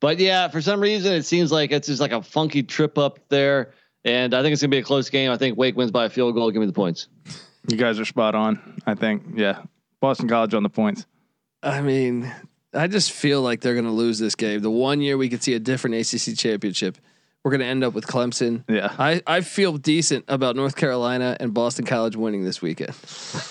But 0.00 0.20
yeah, 0.20 0.46
for 0.48 0.60
some 0.60 0.80
reason, 0.80 1.12
it 1.12 1.24
seems 1.24 1.50
like 1.50 1.72
it's 1.72 1.88
just 1.88 2.00
like 2.00 2.12
a 2.12 2.22
funky 2.22 2.62
trip 2.62 2.96
up 2.96 3.18
there. 3.28 3.72
And 4.04 4.34
I 4.34 4.42
think 4.42 4.52
it's 4.52 4.62
going 4.62 4.70
to 4.70 4.76
be 4.76 4.80
a 4.80 4.84
close 4.84 5.10
game. 5.10 5.32
I 5.32 5.36
think 5.36 5.58
Wake 5.58 5.76
wins 5.76 5.90
by 5.90 6.04
a 6.04 6.10
field 6.10 6.34
goal. 6.34 6.50
Give 6.50 6.60
me 6.60 6.66
the 6.66 6.72
points. 6.72 7.08
You 7.68 7.76
guys 7.76 7.98
are 7.98 8.04
spot 8.04 8.34
on. 8.34 8.80
I 8.86 8.94
think. 8.94 9.24
Yeah, 9.34 9.62
Boston 10.00 10.28
College 10.28 10.54
on 10.54 10.62
the 10.62 10.68
points. 10.68 11.06
I 11.64 11.80
mean, 11.80 12.32
I 12.74 12.86
just 12.86 13.12
feel 13.12 13.42
like 13.42 13.60
they're 13.60 13.74
going 13.74 13.86
to 13.86 13.90
lose 13.90 14.18
this 14.18 14.34
game. 14.34 14.60
The 14.60 14.70
one 14.70 15.00
year 15.00 15.16
we 15.16 15.28
could 15.28 15.42
see 15.42 15.54
a 15.54 15.58
different 15.58 15.96
ACC 15.96 16.36
championship, 16.36 16.98
we're 17.42 17.50
going 17.50 17.60
to 17.60 17.66
end 17.66 17.84
up 17.84 17.94
with 17.94 18.06
Clemson. 18.06 18.64
Yeah. 18.68 18.94
I, 18.98 19.22
I 19.26 19.40
feel 19.40 19.76
decent 19.76 20.24
about 20.28 20.56
North 20.56 20.76
Carolina 20.76 21.36
and 21.40 21.52
Boston 21.52 21.84
College 21.84 22.16
winning 22.16 22.44
this 22.44 22.62
weekend. 22.62 22.94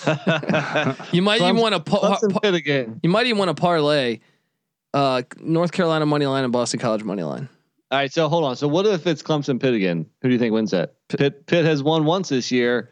you 1.12 1.22
might 1.22 1.40
even 1.40 1.56
want 1.56 1.74
to 1.74 1.80
pa- 1.80 2.16
Clemson 2.18 2.40
Pitt 2.40 2.54
again. 2.54 3.00
you 3.02 3.10
might 3.10 3.26
even 3.26 3.38
want 3.38 3.54
to 3.54 3.60
parlay 3.60 4.20
uh, 4.94 5.22
North 5.40 5.72
Carolina 5.72 6.06
money 6.06 6.26
line 6.26 6.44
and 6.44 6.52
Boston 6.52 6.80
College 6.80 7.02
money 7.02 7.22
line. 7.22 7.48
All 7.90 7.98
right, 7.98 8.12
so 8.12 8.28
hold 8.28 8.44
on. 8.44 8.56
So 8.56 8.66
what 8.66 8.86
if 8.86 9.06
it's 9.06 9.22
Clemson 9.22 9.60
Pitt 9.60 9.74
again? 9.74 10.06
Who 10.22 10.28
do 10.28 10.32
you 10.32 10.38
think 10.38 10.52
wins 10.52 10.70
that? 10.72 10.94
Pitt 11.08 11.46
Pitt 11.46 11.64
has 11.64 11.82
won 11.82 12.04
once 12.04 12.28
this 12.28 12.50
year, 12.50 12.90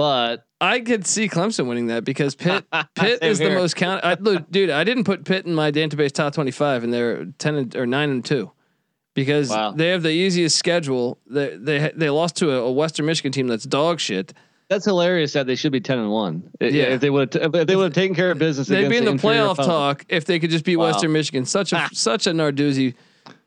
but 0.00 0.46
I 0.60 0.80
could 0.80 1.06
see 1.06 1.28
Clemson 1.28 1.66
winning 1.68 1.86
that 1.88 2.04
because 2.04 2.34
Pitt 2.34 2.64
Pitt 2.94 3.22
is 3.22 3.38
the 3.38 3.50
most 3.50 3.76
count. 3.76 4.04
I, 4.04 4.14
look, 4.14 4.50
dude, 4.50 4.70
I 4.70 4.84
didn't 4.84 5.04
put 5.04 5.24
Pitt 5.24 5.46
in 5.46 5.54
my 5.54 5.70
database 5.70 6.12
top 6.12 6.34
twenty 6.34 6.50
five, 6.50 6.84
and 6.84 6.92
they're 6.92 7.26
ten 7.38 7.54
and, 7.54 7.76
or 7.76 7.86
nine 7.86 8.10
and 8.10 8.24
two 8.24 8.50
because 9.14 9.50
Wow. 9.50 9.72
they 9.72 9.88
have 9.88 10.02
the 10.02 10.10
easiest 10.10 10.56
schedule. 10.56 11.18
They 11.26 11.56
they 11.56 11.92
they 11.94 12.10
lost 12.10 12.36
to 12.36 12.50
a, 12.52 12.60
a 12.62 12.72
Western 12.72 13.06
Michigan 13.06 13.32
team 13.32 13.46
that's 13.46 13.64
dog 13.64 14.00
shit. 14.00 14.32
that's 14.68 14.84
hilarious 14.84 15.32
that 15.32 15.46
they 15.46 15.56
should 15.56 15.72
be 15.72 15.80
ten 15.80 15.98
and 15.98 16.10
one. 16.10 16.50
Yeah. 16.60 16.84
if 16.94 17.00
they 17.00 17.10
would 17.10 17.34
if 17.36 17.52
they 17.66 17.76
would 17.76 17.84
have 17.84 17.92
taken 17.94 18.14
care 18.14 18.30
of 18.30 18.38
business, 18.38 18.68
They'd 18.68 18.88
be 18.88 18.96
in 18.96 19.02
against 19.04 19.22
the 19.22 19.28
playoff 19.28 19.52
opponent. 19.52 19.68
talk 19.70 20.04
if 20.08 20.24
they 20.26 20.38
could 20.38 20.50
just 20.50 20.64
beat 20.64 20.76
Wow. 20.76 20.86
Western 20.86 21.12
Michigan. 21.12 21.44
Such 21.44 21.72
a 21.72 21.88
such 21.92 22.26
a 22.26 22.30
Narduzzi. 22.30 22.94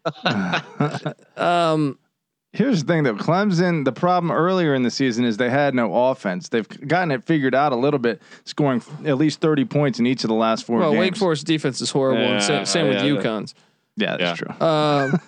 um, 1.37 1.97
Here's 2.53 2.83
the 2.83 2.93
thing 2.93 3.03
though, 3.03 3.15
Clemson. 3.15 3.83
The 3.83 3.91
problem 3.91 4.31
earlier 4.31 4.75
in 4.75 4.83
the 4.83 4.91
season 4.91 5.25
is 5.25 5.37
they 5.37 5.49
had 5.49 5.73
no 5.73 5.91
offense. 6.09 6.49
They've 6.49 6.67
gotten 6.87 7.09
it 7.11 7.23
figured 7.23 7.55
out 7.55 7.71
a 7.71 7.75
little 7.75 7.97
bit, 7.99 8.21
scoring 8.45 8.81
at 9.05 9.17
least 9.17 9.41
thirty 9.41 9.65
points 9.65 9.99
in 9.99 10.05
each 10.05 10.23
of 10.23 10.27
the 10.27 10.35
last 10.35 10.63
four 10.65 10.77
well, 10.77 10.91
games. 10.91 10.99
Wake 10.99 11.17
Forest 11.17 11.47
defense 11.47 11.81
is 11.81 11.89
horrible. 11.89 12.21
and 12.21 12.33
Yeah, 12.33 12.39
same, 12.39 12.65
same 12.65 12.87
with 12.89 12.97
yeah, 12.97 13.05
yeah. 13.05 13.21
UConn's. 13.21 13.55
Yeah, 13.95 14.17
that's 14.17 14.39
Yeah. 14.41 14.47
true. 14.55 14.67
Um, 14.67 15.19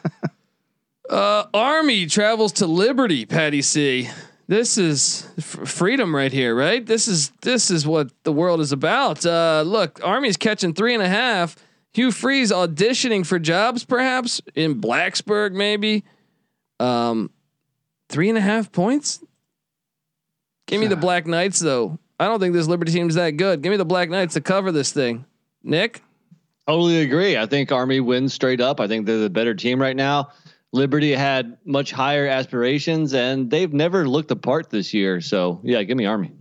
uh, 1.10 1.46
Army 1.54 2.06
travels 2.06 2.52
to 2.54 2.68
Liberty, 2.68 3.26
Patty 3.26 3.62
C. 3.64 4.10
This 4.48 4.78
is 4.78 5.28
f- 5.40 5.68
freedom 5.68 6.16
right 6.16 6.32
here, 6.32 6.56
right? 6.56 6.86
This 6.86 7.08
is 7.08 7.32
this 7.42 7.72
is 7.72 7.88
what 7.88 8.12
the 8.24 8.32
world 8.32 8.62
is 8.62 8.72
about. 8.72 9.26
Uh, 9.26 9.64
look, 9.66 10.00
Army's 10.04 10.38
catching 10.38 10.74
three 10.76 10.94
and 10.94 11.02
a 11.02 11.10
half. 11.10 11.56
Hugh 11.94 12.12
Freeze 12.12 12.52
auditioning 12.52 13.26
for 13.26 13.40
jobs, 13.40 13.84
perhaps 13.84 14.42
in 14.54 14.80
Blacksburg, 14.80 15.54
maybe. 15.54 16.04
Um, 16.80 17.32
three 18.10 18.30
and 18.30 18.38
a 18.38 18.42
half 18.42 18.72
points. 18.72 19.24
Give 20.68 20.82
me 20.82 20.88
the 20.88 20.96
Black 20.96 21.28
Knights, 21.28 21.60
though. 21.60 22.00
I 22.20 22.26
don't 22.26 22.40
think 22.40 22.54
this 22.54 22.68
Liberty 22.68 22.92
team's 22.92 23.16
that 23.16 23.32
good. 23.32 23.62
Give 23.62 23.72
me 23.72 23.78
the 23.78 23.86
Black 23.86 24.10
Knights 24.10 24.34
to 24.34 24.42
cover 24.42 24.72
this 24.72 24.92
thing. 24.92 25.26
Nick, 25.64 26.02
Totally 26.68 27.02
agree. 27.02 27.38
I 27.38 27.46
think 27.46 27.72
Army 27.72 28.00
wins 28.00 28.34
straight 28.34 28.60
up. 28.60 28.80
I 28.80 28.88
think 28.88 29.06
they're 29.06 29.20
the 29.20 29.30
better 29.30 29.54
team 29.54 29.80
right 29.80 29.96
now. 29.96 30.30
Liberty 30.74 31.14
had 31.14 31.58
much 31.64 31.92
higher 31.92 32.28
aspirations, 32.28 33.14
and 33.14 33.52
they've 33.52 33.72
never 33.72 34.08
looked 34.08 34.32
apart 34.32 34.72
this 34.72 34.94
year. 34.94 35.22
So 35.22 35.62
yeah, 35.64 35.84
give 35.84 35.96
me 35.96 36.06
Army. 36.06 36.32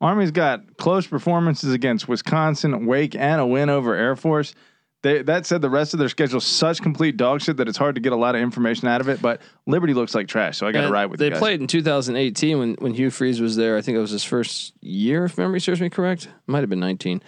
Army's 0.00 0.30
got 0.30 0.78
close 0.78 1.06
performances 1.06 1.74
against 1.74 2.08
Wisconsin, 2.08 2.86
Wake, 2.86 3.14
and 3.14 3.40
a 3.40 3.46
win 3.46 3.68
over 3.68 3.94
Air 3.94 4.16
Force. 4.16 4.54
They, 5.02 5.22
that 5.22 5.46
said, 5.46 5.62
the 5.62 5.70
rest 5.70 5.94
of 5.94 6.00
their 6.00 6.08
schedule 6.08 6.40
such 6.40 6.82
complete 6.82 7.16
dog 7.16 7.40
shit 7.40 7.56
that 7.58 7.68
it's 7.68 7.78
hard 7.78 7.94
to 7.94 8.00
get 8.00 8.12
a 8.12 8.16
lot 8.16 8.34
of 8.34 8.40
information 8.40 8.88
out 8.88 9.00
of 9.00 9.08
it. 9.08 9.22
But 9.22 9.40
Liberty 9.66 9.94
looks 9.94 10.12
like 10.12 10.26
trash, 10.26 10.58
so 10.58 10.66
I 10.66 10.72
got 10.72 10.80
to 10.80 10.90
ride 10.90 11.06
with 11.06 11.20
They 11.20 11.26
you 11.26 11.30
guys. 11.32 11.38
played 11.38 11.60
in 11.60 11.68
2018 11.68 12.58
when 12.58 12.74
when 12.80 12.94
Hugh 12.94 13.10
Freeze 13.10 13.40
was 13.40 13.54
there. 13.54 13.76
I 13.76 13.80
think 13.82 13.96
it 13.96 14.00
was 14.00 14.10
his 14.10 14.24
first 14.24 14.72
year, 14.80 15.26
if 15.26 15.38
memory 15.38 15.60
serves 15.60 15.80
me 15.80 15.88
correct. 15.88 16.28
Might 16.48 16.60
have 16.60 16.68
been 16.68 16.80
19. 16.80 17.22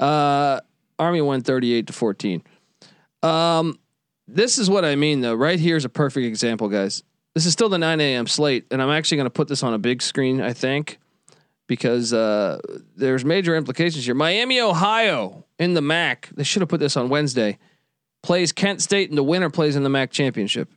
Uh, 0.00 0.60
Army 0.98 1.20
won 1.20 1.42
38 1.42 1.86
to 1.86 1.92
14. 1.92 2.42
Um, 3.22 3.78
this 4.26 4.58
is 4.58 4.68
what 4.68 4.84
I 4.84 4.96
mean, 4.96 5.20
though. 5.20 5.34
Right 5.34 5.60
here 5.60 5.76
is 5.76 5.84
a 5.84 5.88
perfect 5.88 6.26
example, 6.26 6.68
guys. 6.68 7.04
This 7.34 7.46
is 7.46 7.52
still 7.52 7.68
the 7.68 7.78
9 7.78 8.00
a.m. 8.00 8.26
slate, 8.26 8.66
and 8.70 8.82
I'm 8.82 8.90
actually 8.90 9.16
going 9.18 9.26
to 9.26 9.30
put 9.30 9.48
this 9.48 9.62
on 9.62 9.74
a 9.74 9.78
big 9.78 10.02
screen. 10.02 10.40
I 10.40 10.52
think 10.52 10.98
because 11.72 12.12
uh, 12.12 12.60
there's 12.96 13.24
major 13.24 13.56
implications 13.56 14.04
here. 14.04 14.14
Miami, 14.14 14.60
Ohio, 14.60 15.46
in 15.58 15.72
the 15.72 15.80
MAC. 15.80 16.28
They 16.34 16.44
should 16.44 16.60
have 16.60 16.68
put 16.68 16.80
this 16.80 16.98
on 16.98 17.08
Wednesday. 17.08 17.58
Plays 18.22 18.52
Kent 18.52 18.82
State, 18.82 19.08
and 19.08 19.16
the 19.16 19.22
winner 19.22 19.48
plays 19.48 19.74
in 19.74 19.82
the 19.82 19.88
MAC 19.88 20.10
championship. 20.10 20.70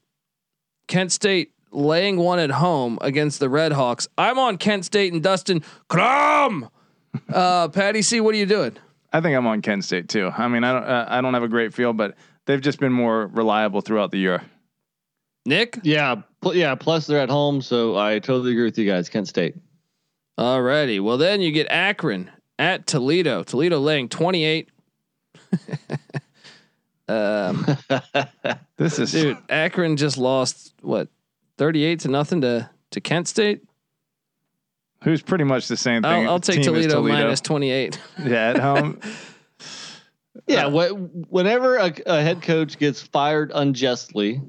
Kent 0.88 1.12
State 1.12 1.52
laying 1.72 2.16
one 2.16 2.40
at 2.40 2.50
home 2.50 2.98
against 3.02 3.42
the 3.42 3.50
Red 3.50 3.74
Hawks. 3.74 4.08
I'm 4.18 4.40
on 4.40 4.58
Kent 4.58 4.86
State 4.86 5.12
and 5.12 5.22
Dustin 5.22 5.64
Crum. 5.90 6.70
Uh, 7.28 7.68
Patty 7.68 8.02
C, 8.02 8.22
what 8.22 8.34
are 8.34 8.38
you 8.38 8.46
doing? 8.46 8.78
I 9.12 9.20
think 9.20 9.36
I'm 9.36 9.48
on 9.48 9.62
Kent 9.62 9.84
State 9.84 10.08
too. 10.08 10.32
I 10.38 10.48
mean, 10.48 10.64
I 10.64 10.72
don't, 10.72 10.84
uh, 10.84 11.06
I 11.10 11.20
don't 11.20 11.34
have 11.34 11.44
a 11.44 11.50
great 11.50 11.74
feel, 11.74 11.92
but 11.92 12.16
they've 12.46 12.62
just 12.62 12.80
been 12.80 12.94
more 12.94 13.28
reliable 13.28 13.82
throughout 13.82 14.12
the 14.12 14.18
year. 14.20 14.44
Nick? 15.46 15.78
Yeah, 15.84 16.22
pl- 16.42 16.56
yeah. 16.56 16.74
Plus 16.76 17.06
they're 17.06 17.20
at 17.20 17.30
home, 17.30 17.62
so 17.62 17.98
I 17.98 18.20
totally 18.20 18.52
agree 18.54 18.64
with 18.64 18.78
you 18.78 18.90
guys. 18.90 19.10
Kent 19.10 19.28
State. 19.28 19.56
Alrighty. 20.38 21.02
Well, 21.02 21.18
then 21.18 21.42
you 21.42 21.52
get 21.52 21.68
Akron 21.70 22.30
at 22.60 22.86
Toledo. 22.88 23.44
Toledo 23.44 23.80
laying 23.80 24.10
28. 24.10 24.70
um, 27.08 27.66
This 28.78 29.00
is 29.00 29.12
dude, 29.14 29.38
Akron 29.50 29.96
just 29.96 30.18
lost 30.18 30.74
what 30.82 31.08
38 31.58 32.02
to 32.02 32.08
nothing 32.10 32.42
to 32.42 32.70
to 32.92 33.00
Kent 33.02 33.28
State. 33.30 33.62
who's 35.04 35.22
pretty 35.22 35.46
much 35.46 35.68
the 35.70 35.78
same 35.78 36.02
thing. 36.02 36.12
I'll, 36.12 36.32
I'll 36.34 36.40
take 36.42 36.62
team 36.62 36.76
as 36.76 36.88
Toledo, 36.88 37.02
minus 37.04 37.40
28. 37.42 38.00
Yeah, 38.26 38.50
at 38.50 38.58
home. 38.60 39.00
Yeah, 40.48 40.70
wh- 40.70 41.32
whenever 41.32 41.78
a, 41.78 41.94
a 42.06 42.22
head 42.22 42.42
coach 42.42 42.78
gets 42.78 43.02
fired 43.02 43.52
unjustly, 43.56 44.42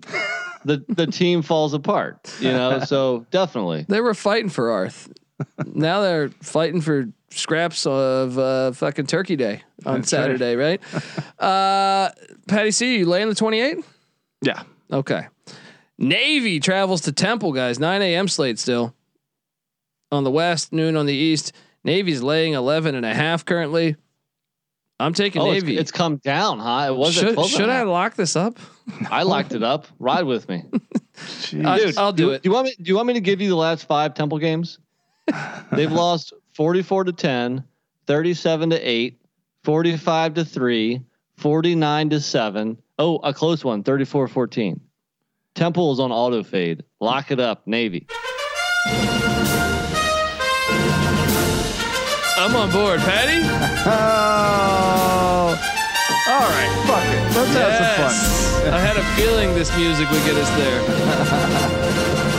the 0.64 0.84
the 0.88 1.06
team 1.06 1.42
falls 1.42 1.72
apart. 1.72 2.34
You 2.40 2.50
know, 2.52 2.80
so 2.80 3.26
definitely. 3.30 3.86
They 3.88 4.00
were 4.00 4.14
fighting 4.14 4.48
for 4.50 4.70
Arth. 4.72 5.08
Now 5.66 6.00
they're 6.00 6.28
fighting 6.42 6.80
for 6.80 7.06
scraps 7.30 7.86
of 7.86 8.38
uh, 8.38 8.72
fucking 8.72 9.06
Turkey 9.06 9.36
Day 9.36 9.62
on 9.84 10.00
That's 10.00 10.12
right. 10.12 10.20
Saturday, 10.20 10.56
right? 10.56 10.80
uh, 11.38 12.10
Patty 12.48 12.70
C, 12.70 12.98
you 12.98 13.06
laying 13.06 13.28
the 13.28 13.34
28? 13.34 13.78
yeah. 14.42 14.62
Okay. 14.92 15.26
Navy 15.98 16.60
travels 16.60 17.02
to 17.02 17.12
Temple, 17.12 17.52
guys. 17.52 17.78
9 17.78 18.02
a.m. 18.02 18.28
slate 18.28 18.58
still. 18.58 18.94
On 20.12 20.22
the 20.24 20.30
west, 20.30 20.72
noon 20.72 20.96
on 20.96 21.06
the 21.06 21.14
east. 21.14 21.52
Navy's 21.84 22.22
laying 22.22 22.52
11 22.52 22.94
and 22.94 23.04
a 23.04 23.12
half 23.14 23.44
currently. 23.44 23.96
I'm 25.00 25.12
taking 25.12 25.42
Oh, 25.42 25.50
Navy. 25.52 25.76
it's 25.76 25.90
come 25.90 26.16
down, 26.18 26.58
huh? 26.58 26.86
It 26.88 26.96
was 26.96 27.16
at 27.18 27.24
should 27.28 27.34
12 27.34 27.46
and 27.46 27.54
a 27.54 27.58
should 27.58 27.68
I 27.70 27.82
lock 27.82 28.14
this 28.14 28.36
up? 28.36 28.58
I 29.10 29.24
locked 29.24 29.52
it 29.52 29.62
up. 29.62 29.86
Ride 29.98 30.24
with 30.24 30.48
me. 30.48 30.62
I- 31.64 31.78
Dude, 31.78 31.98
I'll 31.98 32.12
do 32.12 32.24
you- 32.24 32.30
it. 32.32 32.42
Do 32.42 32.48
you 32.48 32.54
want 32.54 32.66
me? 32.66 32.74
Do 32.80 32.88
you 32.88 32.94
want 32.94 33.08
me 33.08 33.14
to 33.14 33.20
give 33.20 33.40
you 33.40 33.48
the 33.48 33.56
last 33.56 33.86
five 33.86 34.14
Temple 34.14 34.38
games? 34.38 34.78
They've 35.72 35.92
lost 35.92 36.32
44 36.54 37.04
to 37.04 37.12
10, 37.12 37.64
37 38.06 38.70
to 38.70 38.76
8, 38.80 39.20
45 39.64 40.34
to 40.34 40.44
3, 40.44 41.00
49 41.36 42.10
to 42.10 42.20
7. 42.20 42.78
Oh, 42.98 43.16
a 43.18 43.34
close 43.34 43.64
one, 43.64 43.82
34 43.82 44.28
14. 44.28 44.80
Temple 45.54 45.92
is 45.92 46.00
on 46.00 46.12
auto 46.12 46.42
fade. 46.42 46.84
Lock 47.00 47.30
it 47.30 47.40
up, 47.40 47.66
Navy. 47.66 48.06
I'm 52.38 52.54
on 52.54 52.70
board, 52.70 53.00
Patty. 53.00 53.42
Oh. 53.88 55.50
All 56.28 56.40
right. 56.40 56.84
Fuck 56.88 57.04
it. 57.04 57.36
Let's 57.36 57.54
have 57.54 57.74
some 57.78 58.64
fun. 58.64 58.74
I 58.74 58.80
had 58.80 58.96
a 58.96 59.04
feeling 59.14 59.54
this 59.54 59.70
music 59.76 60.10
would 60.10 60.24
get 60.24 60.34
us 60.36 60.50
there. 60.56 62.32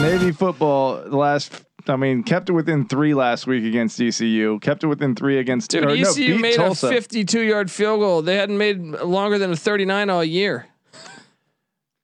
Navy 0.00 0.32
football 0.32 1.02
the 1.08 1.16
last. 1.16 1.52
I 1.86 1.96
mean, 1.96 2.22
kept 2.22 2.48
it 2.48 2.52
within 2.52 2.86
three 2.88 3.14
last 3.14 3.46
week 3.46 3.64
against 3.64 4.00
ECU. 4.00 4.58
Kept 4.60 4.82
it 4.84 4.86
within 4.86 5.14
three 5.14 5.38
against. 5.38 5.70
Dude, 5.70 5.84
or, 5.84 5.88
no, 5.88 5.92
ECU 5.94 6.34
beat 6.34 6.40
made 6.40 6.54
Tulsa. 6.56 6.86
a 6.88 6.90
52 6.90 7.40
yard 7.40 7.70
field 7.70 8.00
goal. 8.00 8.22
They 8.22 8.36
hadn't 8.36 8.56
made 8.58 8.80
longer 8.80 9.38
than 9.38 9.52
a 9.52 9.56
39 9.56 10.10
all 10.10 10.24
year. 10.24 10.66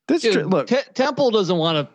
This 0.08 0.22
Dude, 0.22 0.32
tri- 0.34 0.42
look, 0.42 0.66
Te- 0.66 0.76
Temple 0.94 1.30
doesn't 1.30 1.56
want 1.56 1.76
to 1.88 1.92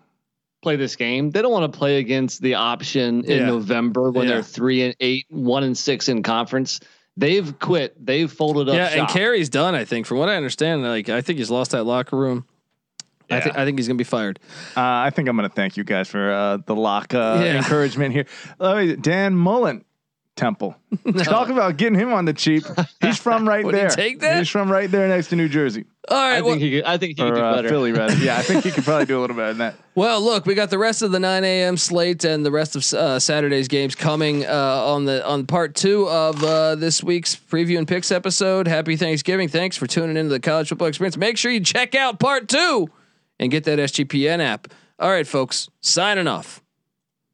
play 0.63 0.75
this 0.77 0.95
game. 0.95 1.29
They 1.31 1.41
don't 1.41 1.51
want 1.51 1.71
to 1.71 1.77
play 1.77 1.97
against 1.97 2.41
the 2.41 2.55
option 2.55 3.23
in 3.25 3.39
Yeah. 3.41 3.45
November 3.45 4.09
when 4.11 4.27
Yeah. 4.27 4.35
they're 4.35 4.43
three 4.43 4.81
and 4.83 4.95
eight, 4.99 5.25
one 5.29 5.63
and 5.63 5.77
six 5.77 6.09
in 6.09 6.23
conference. 6.23 6.79
They've 7.17 7.57
quit. 7.59 8.03
They've 8.03 8.31
folded 8.31 8.67
up. 8.69 8.75
Yeah, 8.75 8.87
and 8.87 9.01
shop. 9.01 9.09
Carey's 9.11 9.49
done. 9.49 9.75
I 9.75 9.85
think, 9.85 10.05
from 10.05 10.17
what 10.17 10.27
I 10.29 10.35
understand, 10.35 10.81
like 10.83 11.07
I 11.09 11.21
think 11.21 11.37
he's 11.39 11.51
lost 11.51 11.71
that 11.71 11.83
locker 11.83 12.17
room. 12.17 12.45
I 13.29 13.39
think 13.39 13.57
I 13.57 13.65
think 13.65 13.77
he's 13.79 13.87
gonna 13.87 13.97
be 13.97 14.03
fired. 14.03 14.39
uh, 14.77 14.81
I 14.81 15.09
think 15.09 15.27
I'm 15.29 15.35
going 15.37 15.49
to 15.49 15.55
thank 15.55 15.77
you 15.77 15.83
guys 15.83 16.07
for 16.07 16.31
uh, 16.31 16.57
the 16.57 16.75
lock 16.75 17.13
uh, 17.13 17.39
Yeah. 17.43 17.57
encouragement 17.57 18.13
here. 18.13 18.25
Uh, 18.59 18.93
Dan 18.99 19.35
Mullen, 19.35 19.83
Temple. 20.35 20.75
Talk 21.23 21.47
about 21.49 21.77
getting 21.77 21.97
him 21.97 22.11
on 22.13 22.25
the 22.25 22.33
cheap. 22.33 22.63
He's 23.01 23.17
from 23.17 23.47
right 23.47 23.65
there. 23.69 23.89
take 23.89 24.19
that? 24.19 24.37
He's 24.37 24.49
from 24.49 24.69
right 24.71 24.89
there 24.91 25.07
next 25.07 25.29
to 25.29 25.37
New 25.37 25.47
Jersey 25.47 25.85
All 26.09 26.17
right. 26.17 26.35
I 26.37 26.41
well, 26.41 26.51
think 26.51 26.61
he. 26.61 26.71
Could, 26.71 26.83
I 26.83 26.97
think 26.97 27.09
he 27.11 27.15
could 27.15 27.31
or 27.31 27.35
do 27.35 27.41
uh, 27.41 27.55
better. 27.55 27.69
Philly, 27.69 27.93
rather. 27.93 28.15
Yeah, 28.15 28.37
I 28.37 28.41
think 28.41 28.65
he 28.65 28.71
could 28.71 28.83
probably 28.83 29.05
do 29.05 29.17
a 29.17 29.21
little 29.21 29.35
better 29.35 29.53
than 29.53 29.59
that. 29.59 29.75
Well, 29.95 30.19
look, 30.21 30.45
we 30.45 30.53
got 30.53 30.69
the 30.69 30.77
rest 30.77 31.01
of 31.01 31.11
the 31.13 31.19
9 31.21 31.43
a.m. 31.45 31.77
slate 31.77 32.25
and 32.25 32.45
the 32.45 32.51
rest 32.51 32.75
of 32.75 32.83
uh, 32.99 33.17
Saturday's 33.17 33.69
games 33.69 33.95
coming 33.95 34.45
uh, 34.45 34.49
on 34.51 35.05
the 35.05 35.25
on 35.25 35.45
part 35.47 35.73
two 35.73 36.09
of 36.09 36.43
uh, 36.43 36.75
this 36.75 37.01
week's 37.01 37.33
preview 37.35 37.77
and 37.77 37.87
picks 37.87 38.11
episode. 38.11 38.67
Happy 38.67 38.97
Thanksgiving! 38.97 39.47
Thanks 39.47 39.77
for 39.77 39.87
tuning 39.87 40.17
into 40.17 40.29
the 40.31 40.41
college 40.41 40.67
football 40.67 40.89
experience. 40.89 41.15
Make 41.15 41.37
sure 41.37 41.49
you 41.49 41.61
check 41.61 41.95
out 41.95 42.19
part 42.19 42.49
two 42.49 42.89
and 43.39 43.51
get 43.51 43.63
that 43.65 43.79
SGPN 43.79 44.39
app. 44.39 44.67
All 44.99 45.09
right, 45.09 45.27
folks, 45.27 45.69
signing 45.81 46.27
off. 46.27 46.61